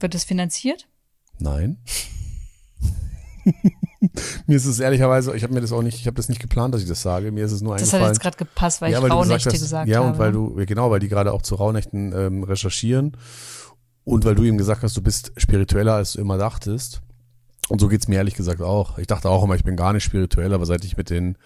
Wird 0.00 0.14
das 0.14 0.24
finanziert? 0.24 0.88
Nein. 1.38 1.78
mir 4.46 4.56
ist 4.56 4.64
es 4.66 4.80
ehrlicherweise, 4.80 5.34
ich 5.36 5.42
habe 5.42 5.52
mir 5.52 5.60
das 5.60 5.72
auch 5.72 5.82
nicht, 5.82 5.98
ich 5.98 6.06
habe 6.06 6.16
das 6.16 6.28
nicht 6.28 6.40
geplant, 6.40 6.74
dass 6.74 6.82
ich 6.82 6.88
das 6.88 7.02
sage. 7.02 7.32
Mir 7.32 7.44
ist 7.44 7.52
es 7.52 7.60
nur 7.60 7.74
Das 7.74 7.82
hat 7.82 7.94
eingefallen. 7.94 8.14
jetzt 8.14 8.20
gerade 8.22 8.36
gepasst, 8.38 8.80
weil 8.80 8.92
ich 8.92 9.00
weil 9.02 9.10
du 9.10 9.14
Rauhnächte 9.16 9.50
hast- 9.50 9.60
gesagt, 9.60 9.88
ja, 9.88 9.98
habe. 9.98 10.08
und 10.12 10.18
weil 10.18 10.32
du, 10.32 10.58
ja, 10.58 10.64
genau, 10.64 10.90
weil 10.90 11.00
die 11.00 11.08
gerade 11.08 11.32
auch 11.32 11.42
zu 11.42 11.54
Rauhnächten 11.56 12.12
ähm, 12.16 12.42
recherchieren 12.44 13.16
und 14.04 14.24
weil 14.24 14.34
du 14.34 14.44
ihm 14.44 14.56
gesagt 14.58 14.82
hast, 14.82 14.96
du 14.96 15.02
bist 15.02 15.32
spiritueller, 15.36 15.94
als 15.94 16.14
du 16.14 16.20
immer 16.20 16.38
dachtest. 16.38 17.02
Und 17.68 17.80
so 17.80 17.86
geht's 17.88 18.08
mir 18.08 18.16
ehrlich 18.16 18.34
gesagt 18.34 18.62
auch. 18.62 18.98
Ich 18.98 19.06
dachte 19.06 19.28
auch 19.28 19.44
immer, 19.44 19.54
ich 19.54 19.62
bin 19.64 19.76
gar 19.76 19.92
nicht 19.92 20.02
spirituell, 20.02 20.52
aber 20.54 20.66
seit 20.66 20.84
ich 20.84 20.96
mit 20.96 21.08
den 21.10 21.36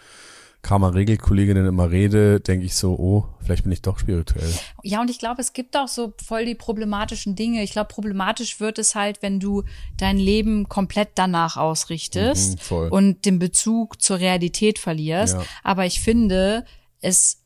Karma-Regel-Kolleginnen 0.65 1.67
immer 1.67 1.91
rede, 1.91 2.41
denke 2.41 2.67
ich 2.67 2.75
so, 2.75 2.95
oh, 2.99 3.25
vielleicht 3.41 3.63
bin 3.63 3.73
ich 3.73 3.83
doch 3.83 3.99
spirituell. 3.99 4.53
Ja, 4.83 5.01
und 5.01 5.11
ich 5.11 5.19
glaube, 5.21 5.41
es 5.41 5.53
gibt 5.53 5.77
auch 5.77 5.87
so 5.89 6.15
voll 6.25 6.45
die 6.47 6.55
problematischen 6.57 7.37
Dinge. 7.37 7.63
Ich 7.63 7.71
glaube, 7.73 7.89
problematisch 7.89 8.59
wird 8.59 8.79
es 8.81 8.95
halt, 8.97 9.23
wenn 9.23 9.39
du 9.39 9.63
dein 9.99 10.17
Leben 10.19 10.69
komplett 10.69 11.11
danach 11.15 11.57
ausrichtest 11.57 12.71
Mhm, 12.71 12.89
und 12.91 13.25
den 13.27 13.39
Bezug 13.39 14.03
zur 14.03 14.19
Realität 14.19 14.79
verlierst. 14.79 15.35
Ja. 15.35 15.45
Aber 15.63 15.87
ich 15.87 16.01
finde, 16.01 16.65
es 17.01 17.43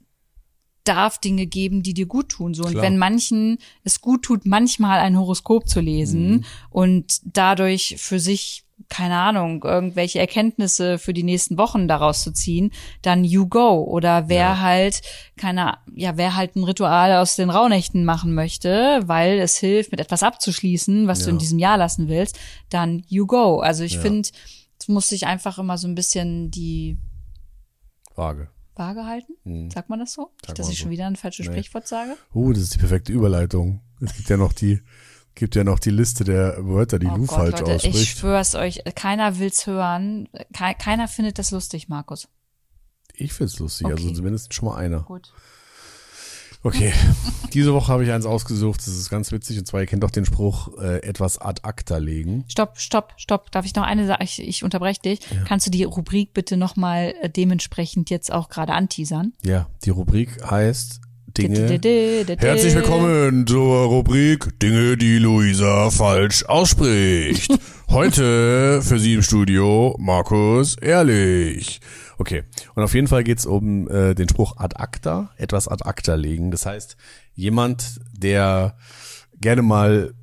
darf 0.84 1.18
Dinge 1.18 1.46
geben, 1.46 1.82
die 1.82 1.92
dir 1.92 2.06
gut 2.06 2.30
tun. 2.30 2.54
So 2.54 2.62
und 2.64 2.70
Klar. 2.70 2.84
wenn 2.84 2.96
manchen 2.96 3.58
es 3.84 4.00
gut 4.00 4.22
tut, 4.22 4.46
manchmal 4.46 5.00
ein 5.00 5.18
Horoskop 5.18 5.68
zu 5.68 5.80
lesen 5.80 6.30
Mhm. 6.30 6.44
und 6.70 7.20
dadurch 7.24 7.96
für 7.98 8.18
sich 8.20 8.64
keine 8.88 9.16
Ahnung, 9.18 9.62
irgendwelche 9.64 10.18
Erkenntnisse 10.18 10.98
für 10.98 11.12
die 11.12 11.22
nächsten 11.22 11.58
Wochen 11.58 11.88
daraus 11.88 12.22
zu 12.22 12.32
ziehen, 12.32 12.70
dann 13.02 13.24
you 13.24 13.46
go. 13.46 13.82
Oder 13.84 14.28
wer 14.28 14.60
halt, 14.60 15.02
keine, 15.36 15.78
ja, 15.94 16.16
wer 16.16 16.36
halt 16.36 16.56
ein 16.56 16.64
Ritual 16.64 17.16
aus 17.16 17.36
den 17.36 17.50
Rauhnächten 17.50 18.04
machen 18.04 18.34
möchte, 18.34 19.02
weil 19.06 19.38
es 19.40 19.56
hilft, 19.58 19.90
mit 19.90 20.00
etwas 20.00 20.22
abzuschließen, 20.22 21.06
was 21.06 21.20
du 21.20 21.26
Ja. 21.26 21.30
in 21.32 21.38
diesem 21.38 21.58
Jahr 21.58 21.76
lassen 21.76 22.08
willst, 22.08 22.38
dann 22.70 23.02
you 23.08 23.26
go. 23.26 23.58
Also 23.60 23.84
ich 23.84 23.94
Ja. 23.94 24.00
finde, 24.00 24.28
es 24.80 24.88
muss 24.88 25.08
sich 25.08 25.26
einfach 25.26 25.58
immer 25.58 25.76
so 25.76 25.86
ein 25.88 25.94
bisschen 25.94 26.50
die 26.50 26.96
Waage. 28.14 28.48
Waage 28.74 29.06
halten. 29.06 29.32
Mhm. 29.44 29.70
Sagt 29.70 29.88
man 29.90 29.98
das 29.98 30.12
so? 30.12 30.30
Sagt 30.46 30.58
Dass 30.58 30.68
ich 30.70 30.76
so. 30.78 30.82
schon 30.82 30.90
wieder 30.92 31.06
ein 31.06 31.16
falsches 31.16 31.46
Nee. 31.46 31.52
Sprichwort 31.52 31.88
sage? 31.88 32.16
Uh, 32.34 32.52
das 32.52 32.62
ist 32.62 32.74
die 32.74 32.78
perfekte 32.78 33.12
Überleitung. 33.12 33.80
Es 34.00 34.14
gibt 34.16 34.28
ja 34.30 34.36
noch 34.36 34.52
die, 34.52 34.80
gibt 35.38 35.54
ja 35.54 35.64
noch 35.64 35.78
die 35.78 35.90
Liste 35.90 36.24
der 36.24 36.56
Wörter, 36.66 36.98
die 36.98 37.06
oh 37.06 37.16
Lu 37.16 37.26
Gott, 37.26 37.36
falsch 37.36 37.60
Leute, 37.60 37.70
ich 37.70 37.76
ausspricht. 37.86 38.18
schwör's 38.18 38.54
euch, 38.54 38.82
keiner 38.94 39.38
will's 39.38 39.66
hören. 39.66 40.28
Ke 40.52 40.74
keiner 40.78 41.08
findet 41.08 41.38
das 41.38 41.50
lustig, 41.50 41.88
Markus. 41.88 42.28
Ich 43.14 43.32
find's 43.32 43.58
lustig, 43.58 43.86
also 43.86 44.06
Okay. 44.06 44.14
zumindest 44.14 44.52
schon 44.54 44.68
mal 44.68 44.76
einer. 44.76 45.00
Gut. 45.00 45.32
Okay, 46.64 46.92
diese 47.54 47.72
Woche 47.72 47.92
habe 47.92 48.04
ich 48.04 48.10
eins 48.10 48.26
ausgesucht, 48.26 48.80
das 48.80 48.88
ist 48.88 49.10
ganz 49.10 49.30
witzig, 49.30 49.58
und 49.58 49.66
zwar, 49.66 49.80
ihr 49.80 49.86
kennt 49.86 50.02
doch 50.02 50.10
den 50.10 50.24
Spruch, 50.24 50.76
äh, 50.78 50.98
etwas 51.02 51.38
ad 51.38 51.60
acta 51.62 51.98
legen. 51.98 52.44
Stopp, 52.48 52.78
stopp, 52.80 53.14
stopp. 53.16 53.50
Darf 53.52 53.64
ich 53.64 53.74
noch 53.76 53.84
eine 53.84 54.06
Sache? 54.08 54.24
Ich, 54.24 54.40
ich 54.40 54.64
unterbreche 54.64 55.00
dich. 55.00 55.20
Kannst 55.46 55.66
du 55.66 55.70
die 55.70 55.84
Rubrik 55.84 56.34
bitte 56.34 56.56
nochmal 56.56 57.14
äh, 57.22 57.30
dementsprechend 57.30 58.10
jetzt 58.10 58.32
auch 58.32 58.48
gerade 58.48 58.72
anteasern? 58.72 59.34
Ja, 59.44 59.68
die 59.84 59.90
Rubrik 59.90 60.42
heißt 60.44 61.00
Dinge. 61.38 61.78
Herzlich 62.38 62.74
willkommen 62.74 63.46
zur 63.46 63.84
Rubrik 63.84 64.58
Dinge, 64.58 64.96
die 64.96 65.18
Luisa 65.18 65.88
falsch 65.88 66.44
ausspricht. 66.44 67.56
Heute 67.88 68.82
für 68.82 68.98
Sie 68.98 69.14
im 69.14 69.22
Studio 69.22 69.94
Markus 70.00 70.76
Ehrlich. 70.78 71.80
Okay, 72.18 72.42
und 72.74 72.82
auf 72.82 72.92
jeden 72.92 73.06
Fall 73.06 73.22
geht's 73.22 73.46
um 73.46 73.88
äh, 73.88 74.16
den 74.16 74.28
Spruch 74.28 74.56
ad 74.56 74.74
acta, 74.80 75.30
etwas 75.36 75.68
ad 75.68 75.84
acta 75.84 76.16
legen. 76.16 76.50
Das 76.50 76.66
heißt, 76.66 76.96
jemand, 77.34 78.00
der 78.12 78.76
gerne 79.40 79.62
mal 79.62 80.14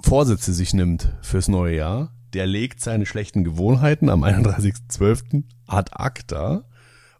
Vorsätze 0.00 0.52
sich 0.52 0.74
nimmt 0.74 1.12
fürs 1.22 1.46
neue 1.46 1.76
Jahr, 1.76 2.12
der 2.34 2.48
legt 2.48 2.80
seine 2.80 3.06
schlechten 3.06 3.44
Gewohnheiten 3.44 4.10
am 4.10 4.24
31.12. 4.24 5.44
ad 5.68 5.92
acta, 5.94 6.64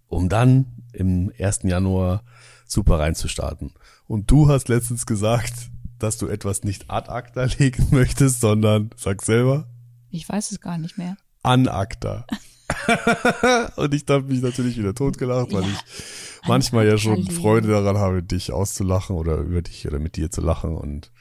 um 0.08 0.28
dann 0.28 0.82
im 0.92 1.30
1. 1.38 1.60
Januar 1.62 2.24
super 2.66 2.98
reinzustarten. 2.98 3.72
Und 4.06 4.30
du 4.30 4.48
hast 4.48 4.68
letztens 4.68 5.06
gesagt, 5.06 5.52
dass 5.98 6.18
du 6.18 6.26
etwas 6.28 6.62
nicht 6.64 6.90
ad 6.90 7.08
acta 7.10 7.44
legen 7.58 7.86
möchtest, 7.90 8.40
sondern, 8.40 8.90
sag 8.96 9.22
selber, 9.22 9.66
Ich 10.10 10.28
weiß 10.28 10.50
es 10.52 10.60
gar 10.60 10.78
nicht 10.78 10.98
mehr. 10.98 11.16
an 11.42 11.68
acta. 11.68 12.26
Und 13.76 13.94
ich 13.94 14.04
habe 14.08 14.24
mich 14.24 14.42
natürlich 14.42 14.76
wieder 14.76 14.94
totgelacht, 14.94 15.52
weil 15.52 15.62
Ja, 15.62 15.68
ich 15.68 16.48
manchmal 16.48 16.86
ja 16.86 16.98
schon. 16.98 17.24
Freude 17.30 17.68
daran 17.68 17.96
habe, 17.98 18.22
dich 18.22 18.52
auszulachen 18.52 19.16
oder 19.16 19.36
über 19.38 19.62
dich 19.62 19.86
oder 19.86 19.98
mit 19.98 20.16
dir 20.16 20.30
zu 20.30 20.40
lachen. 20.40 20.76
Und 20.76 21.12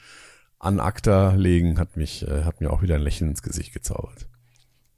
an 0.58 0.80
acta 0.80 1.34
legen 1.34 1.78
hat 1.78 1.96
mich, 1.96 2.26
äh, 2.26 2.42
hat 2.44 2.60
mir 2.60 2.70
auch 2.72 2.82
wieder 2.82 2.96
ein 2.96 3.02
Lächeln 3.02 3.30
ins 3.30 3.42
Gesicht 3.42 3.72
gezaubert. 3.72 4.26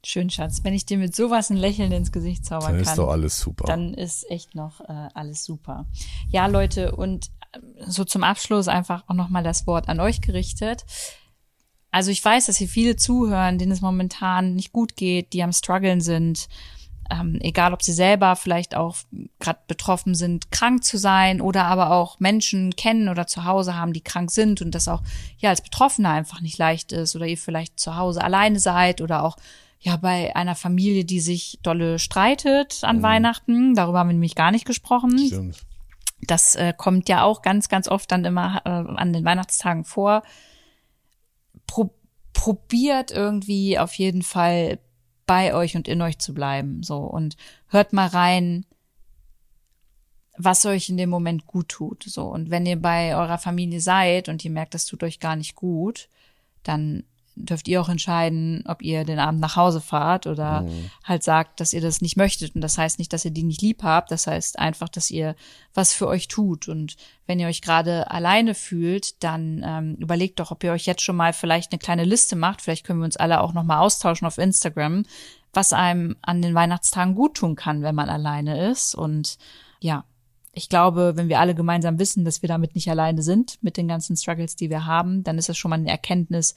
Schön, 0.03 0.29
Schatz. 0.29 0.63
Wenn 0.63 0.73
ich 0.73 0.85
dir 0.85 0.97
mit 0.97 1.15
sowas 1.15 1.49
ein 1.49 1.57
Lächeln 1.57 1.91
ins 1.91 2.11
Gesicht 2.11 2.45
zaubern 2.45 2.71
Dann 2.71 2.81
ist 2.81 2.87
kann, 2.87 2.97
doch 2.97 3.09
alles 3.09 3.39
super. 3.39 3.65
dann 3.65 3.93
ist 3.93 4.29
echt 4.31 4.55
noch 4.55 4.79
äh, 4.81 5.09
alles 5.13 5.43
super. 5.43 5.85
Ja, 6.29 6.47
Leute, 6.47 6.95
und 6.95 7.29
ähm, 7.53 7.75
so 7.85 8.05
zum 8.05 8.23
Abschluss 8.23 8.67
einfach 8.67 9.03
auch 9.07 9.13
nochmal 9.15 9.43
das 9.43 9.67
Wort 9.67 9.89
an 9.89 9.99
euch 9.99 10.21
gerichtet. 10.21 10.85
Also 11.91 12.11
ich 12.11 12.23
weiß, 12.23 12.45
dass 12.45 12.57
hier 12.57 12.69
viele 12.69 12.95
zuhören, 12.95 13.57
denen 13.57 13.71
es 13.71 13.81
momentan 13.81 14.55
nicht 14.55 14.71
gut 14.71 14.95
geht, 14.95 15.33
die 15.33 15.43
am 15.43 15.51
struggeln 15.51 16.01
sind. 16.01 16.47
Ähm, 17.11 17.39
egal, 17.41 17.73
ob 17.73 17.81
sie 17.81 17.91
selber 17.91 18.35
vielleicht 18.35 18.75
auch 18.75 18.95
gerade 19.39 19.59
betroffen 19.67 20.13
sind, 20.13 20.51
krank 20.51 20.83
zu 20.83 20.97
sein 20.99 21.41
oder 21.41 21.65
aber 21.65 21.89
auch 21.91 22.19
Menschen 22.19 22.75
kennen 22.75 23.09
oder 23.09 23.25
zu 23.25 23.45
Hause 23.45 23.75
haben, 23.75 23.93
die 23.93 24.03
krank 24.03 24.29
sind 24.29 24.61
und 24.61 24.75
das 24.75 24.87
auch 24.87 25.01
ja 25.39 25.49
als 25.49 25.61
Betroffener 25.61 26.11
einfach 26.11 26.39
nicht 26.41 26.59
leicht 26.59 26.91
ist 26.91 27.15
oder 27.15 27.25
ihr 27.25 27.37
vielleicht 27.37 27.79
zu 27.79 27.95
Hause 27.95 28.23
alleine 28.23 28.59
seid 28.59 29.01
oder 29.01 29.23
auch 29.23 29.37
ja, 29.81 29.95
bei 29.95 30.35
einer 30.35 30.55
Familie, 30.55 31.05
die 31.05 31.21
sich 31.21 31.59
dolle 31.63 31.99
streitet 31.99 32.83
an 32.83 32.97
Mhm. 32.97 33.03
Weihnachten. 33.03 33.75
Darüber 33.75 33.99
haben 33.99 34.09
wir 34.09 34.13
nämlich 34.13 34.35
gar 34.35 34.51
nicht 34.51 34.65
gesprochen. 34.65 35.17
Stimmt. 35.17 35.61
Das 36.21 36.55
äh, 36.55 36.73
kommt 36.75 37.07
ja 37.07 37.23
auch 37.23 37.41
ganz, 37.41 37.69
ganz 37.69 37.87
oft 37.87 38.11
dann 38.11 38.25
immer 38.25 38.61
äh, 38.65 38.69
an 38.69 39.13
den 39.13 39.23
Weihnachtstagen 39.23 39.85
vor. 39.85 40.23
Pro 41.65 41.93
probiert 42.33 43.11
irgendwie 43.11 43.79
auf 43.79 43.93
jeden 43.95 44.21
Fall 44.21 44.79
bei 45.25 45.53
euch 45.53 45.75
und 45.75 45.87
in 45.87 46.01
euch 46.01 46.19
zu 46.19 46.33
bleiben. 46.33 46.83
So 46.83 46.97
und 46.97 47.35
hört 47.67 47.91
mal 47.93 48.07
rein, 48.07 48.65
was 50.37 50.65
euch 50.65 50.89
in 50.89 50.97
dem 50.97 51.09
Moment 51.09 51.47
gut 51.47 51.69
tut. 51.69 52.03
So 52.03 52.27
und 52.27 52.49
wenn 52.49 52.65
ihr 52.65 52.81
bei 52.81 53.15
eurer 53.15 53.37
Familie 53.37 53.81
seid 53.81 54.29
und 54.29 54.43
ihr 54.43 54.51
merkt, 54.51 54.73
das 54.73 54.85
tut 54.85 55.03
euch 55.03 55.19
gar 55.19 55.35
nicht 55.35 55.55
gut, 55.55 56.09
dann 56.63 57.03
dürft 57.39 57.67
ihr 57.67 57.81
auch 57.81 57.89
entscheiden, 57.89 58.63
ob 58.67 58.81
ihr 58.81 59.05
den 59.05 59.19
Abend 59.19 59.39
nach 59.39 59.55
Hause 59.55 59.81
fahrt 59.81 60.27
oder 60.27 60.65
halt 61.03 61.23
sagt, 61.23 61.59
dass 61.59 61.73
ihr 61.73 61.81
das 61.81 62.01
nicht 62.01 62.17
möchtet. 62.17 62.53
Und 62.53 62.61
das 62.61 62.77
heißt 62.77 62.99
nicht, 62.99 63.13
dass 63.13 63.25
ihr 63.25 63.31
die 63.31 63.43
nicht 63.43 63.61
lieb 63.61 63.83
habt. 63.83 64.11
Das 64.11 64.27
heißt 64.27 64.59
einfach, 64.59 64.89
dass 64.89 65.09
ihr 65.09 65.35
was 65.73 65.93
für 65.93 66.07
euch 66.07 66.27
tut. 66.27 66.67
Und 66.67 66.97
wenn 67.25 67.39
ihr 67.39 67.47
euch 67.47 67.61
gerade 67.61 68.11
alleine 68.11 68.53
fühlt, 68.53 69.23
dann 69.23 69.63
ähm, 69.65 69.95
überlegt 69.95 70.39
doch, 70.39 70.51
ob 70.51 70.63
ihr 70.63 70.71
euch 70.71 70.85
jetzt 70.85 71.01
schon 71.01 71.15
mal 71.15 71.33
vielleicht 71.33 71.71
eine 71.71 71.79
kleine 71.79 72.03
Liste 72.03 72.35
macht. 72.35 72.61
Vielleicht 72.61 72.85
können 72.85 72.99
wir 72.99 73.05
uns 73.05 73.17
alle 73.17 73.41
auch 73.41 73.53
noch 73.53 73.63
mal 73.63 73.79
austauschen 73.79 74.27
auf 74.27 74.37
Instagram, 74.37 75.03
was 75.53 75.73
einem 75.73 76.17
an 76.21 76.41
den 76.41 76.53
Weihnachtstagen 76.53 77.15
gut 77.15 77.37
tun 77.37 77.55
kann, 77.55 77.81
wenn 77.81 77.95
man 77.95 78.09
alleine 78.09 78.69
ist. 78.69 78.95
Und 78.95 79.37
ja, 79.79 80.03
ich 80.53 80.67
glaube, 80.67 81.13
wenn 81.15 81.29
wir 81.29 81.39
alle 81.39 81.55
gemeinsam 81.55 81.99
wissen, 81.99 82.25
dass 82.25 82.41
wir 82.41 82.49
damit 82.49 82.75
nicht 82.75 82.89
alleine 82.89 83.21
sind, 83.21 83.61
mit 83.61 83.77
den 83.77 83.87
ganzen 83.87 84.17
Struggles, 84.17 84.55
die 84.55 84.69
wir 84.69 84.85
haben, 84.85 85.23
dann 85.23 85.37
ist 85.37 85.49
das 85.49 85.57
schon 85.57 85.69
mal 85.69 85.75
eine 85.75 85.89
Erkenntnis, 85.89 86.55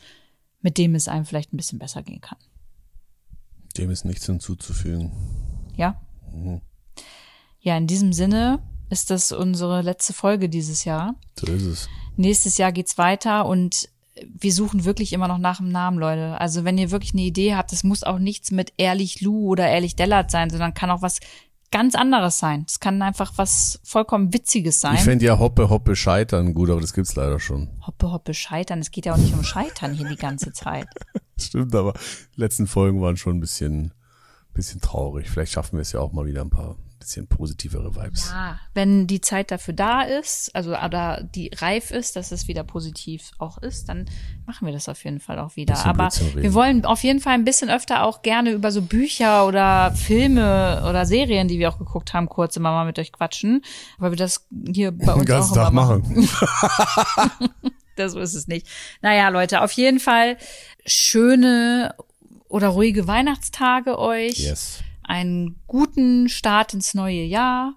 mit 0.62 0.78
dem 0.78 0.94
es 0.94 1.08
einem 1.08 1.24
vielleicht 1.24 1.52
ein 1.52 1.56
bisschen 1.56 1.78
besser 1.78 2.02
gehen 2.02 2.20
kann. 2.20 2.38
Dem 3.76 3.90
ist 3.90 4.04
nichts 4.04 4.26
hinzuzufügen. 4.26 5.12
Ja? 5.76 6.00
Ja, 7.60 7.76
in 7.76 7.86
diesem 7.86 8.12
Sinne 8.12 8.62
ist 8.90 9.10
das 9.10 9.32
unsere 9.32 9.82
letzte 9.82 10.12
Folge 10.12 10.48
dieses 10.48 10.84
Jahr. 10.84 11.14
So 11.38 11.46
ist 11.46 11.62
es. 11.62 11.88
Nächstes 12.16 12.58
Jahr 12.58 12.72
geht's 12.72 12.98
weiter 12.98 13.46
und 13.46 13.88
wir 14.26 14.52
suchen 14.52 14.84
wirklich 14.84 15.12
immer 15.12 15.28
noch 15.28 15.38
nach 15.38 15.56
dem 15.56 15.70
Namen, 15.70 15.98
Leute. 15.98 16.38
Also 16.40 16.64
wenn 16.64 16.76
ihr 16.76 16.90
wirklich 16.90 17.14
eine 17.14 17.22
Idee 17.22 17.54
habt, 17.54 17.72
das 17.72 17.82
muss 17.82 18.02
auch 18.02 18.18
nichts 18.18 18.50
mit 18.50 18.74
Ehrlich 18.76 19.22
Lou 19.22 19.48
oder 19.48 19.68
Ehrlich 19.68 19.96
Dellert 19.96 20.30
sein, 20.30 20.50
sondern 20.50 20.74
kann 20.74 20.90
auch 20.90 21.00
was 21.02 21.20
ganz 21.72 21.96
anderes 21.96 22.38
sein. 22.38 22.64
Es 22.68 22.78
kann 22.78 23.02
einfach 23.02 23.32
was 23.36 23.80
vollkommen 23.82 24.32
Witziges 24.32 24.80
sein. 24.80 24.94
Ich 24.94 25.00
fände 25.00 25.24
ja 25.24 25.40
Hoppe 25.40 25.68
Hoppe 25.68 25.96
Scheitern 25.96 26.54
gut, 26.54 26.70
aber 26.70 26.80
das 26.80 26.92
gibt's 26.92 27.16
leider 27.16 27.40
schon. 27.40 27.68
Hoppe, 27.84 28.12
hoppe, 28.12 28.34
scheitern. 28.34 28.78
Es 28.78 28.92
geht 28.92 29.06
ja 29.06 29.14
auch 29.14 29.18
nicht 29.18 29.34
um 29.34 29.42
Scheitern 29.42 29.92
hier 29.92 30.08
die 30.08 30.16
ganze 30.16 30.52
Zeit. 30.52 30.86
Stimmt, 31.36 31.74
aber 31.74 31.94
die 32.36 32.40
letzten 32.40 32.68
Folgen 32.68 33.02
waren 33.02 33.16
schon 33.16 33.38
ein 33.38 33.40
bisschen, 33.40 33.92
bisschen 34.54 34.80
traurig. 34.80 35.28
Vielleicht 35.28 35.52
schaffen 35.52 35.76
wir 35.78 35.82
es 35.82 35.90
ja 35.90 35.98
auch 35.98 36.12
mal 36.12 36.26
wieder 36.26 36.42
ein 36.42 36.50
paar 36.50 36.76
bisschen 37.02 37.26
positivere 37.26 37.94
Vibes. 37.94 38.30
Ja, 38.30 38.58
wenn 38.74 39.06
die 39.06 39.20
Zeit 39.20 39.50
dafür 39.50 39.74
da 39.74 40.02
ist, 40.02 40.54
also 40.54 40.70
oder 40.76 41.22
die 41.22 41.50
reif 41.54 41.90
ist, 41.90 42.16
dass 42.16 42.32
es 42.32 42.48
wieder 42.48 42.64
positiv 42.64 43.32
auch 43.38 43.58
ist, 43.58 43.88
dann 43.88 44.06
machen 44.46 44.66
wir 44.66 44.72
das 44.72 44.88
auf 44.88 45.04
jeden 45.04 45.20
Fall 45.20 45.38
auch 45.38 45.56
wieder. 45.56 45.84
Aber 45.84 46.08
wir 46.34 46.54
wollen 46.54 46.84
auf 46.84 47.02
jeden 47.02 47.20
Fall 47.20 47.34
ein 47.34 47.44
bisschen 47.44 47.70
öfter 47.70 48.04
auch 48.04 48.22
gerne 48.22 48.52
über 48.52 48.70
so 48.70 48.82
Bücher 48.82 49.46
oder 49.46 49.92
Filme 49.92 50.84
oder 50.88 51.04
Serien, 51.06 51.48
die 51.48 51.58
wir 51.58 51.68
auch 51.68 51.78
geguckt 51.78 52.14
haben, 52.14 52.28
kurz 52.28 52.56
immer 52.56 52.70
mal 52.70 52.86
mit 52.86 52.98
euch 52.98 53.12
quatschen, 53.12 53.62
weil 53.98 54.12
wir 54.12 54.18
das 54.18 54.46
hier 54.72 54.92
bei 54.92 55.12
uns 55.12 55.24
Den 55.24 55.26
ganzen 55.26 55.52
auch 55.52 55.56
Tag 55.56 55.72
immer 55.72 55.86
machen. 55.86 56.28
das 57.96 58.14
ist 58.14 58.34
es 58.34 58.48
nicht. 58.48 58.66
Naja, 59.00 59.28
Leute, 59.28 59.62
auf 59.62 59.72
jeden 59.72 60.00
Fall 60.00 60.36
schöne 60.86 61.94
oder 62.48 62.68
ruhige 62.68 63.06
Weihnachtstage 63.06 63.98
euch. 63.98 64.38
Yes. 64.38 64.82
Einen 65.04 65.56
guten 65.66 66.28
Start 66.28 66.74
ins 66.74 66.94
neue 66.94 67.22
Jahr. 67.22 67.74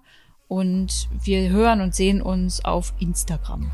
Und 0.48 1.08
wir 1.24 1.50
hören 1.50 1.80
und 1.80 1.94
sehen 1.94 2.22
uns 2.22 2.64
auf 2.64 2.94
Instagram. 3.00 3.70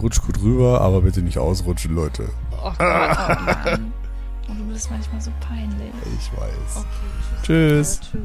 Rutsch 0.00 0.20
gut 0.20 0.40
rüber, 0.42 0.80
aber 0.80 1.00
bitte 1.00 1.22
nicht 1.22 1.38
ausrutschen, 1.38 1.94
Leute. 1.94 2.28
Oh 2.52 2.72
Gott, 2.78 2.78
oh. 2.78 4.50
Und 4.50 4.58
du 4.60 4.64
bist 4.72 4.90
manchmal 4.90 5.20
so 5.20 5.30
peinlich. 5.40 5.92
Ich 6.18 6.32
weiß. 6.38 6.76
Okay, 6.76 7.42
Tschüss. 7.42 8.00
tschüss. 8.00 8.18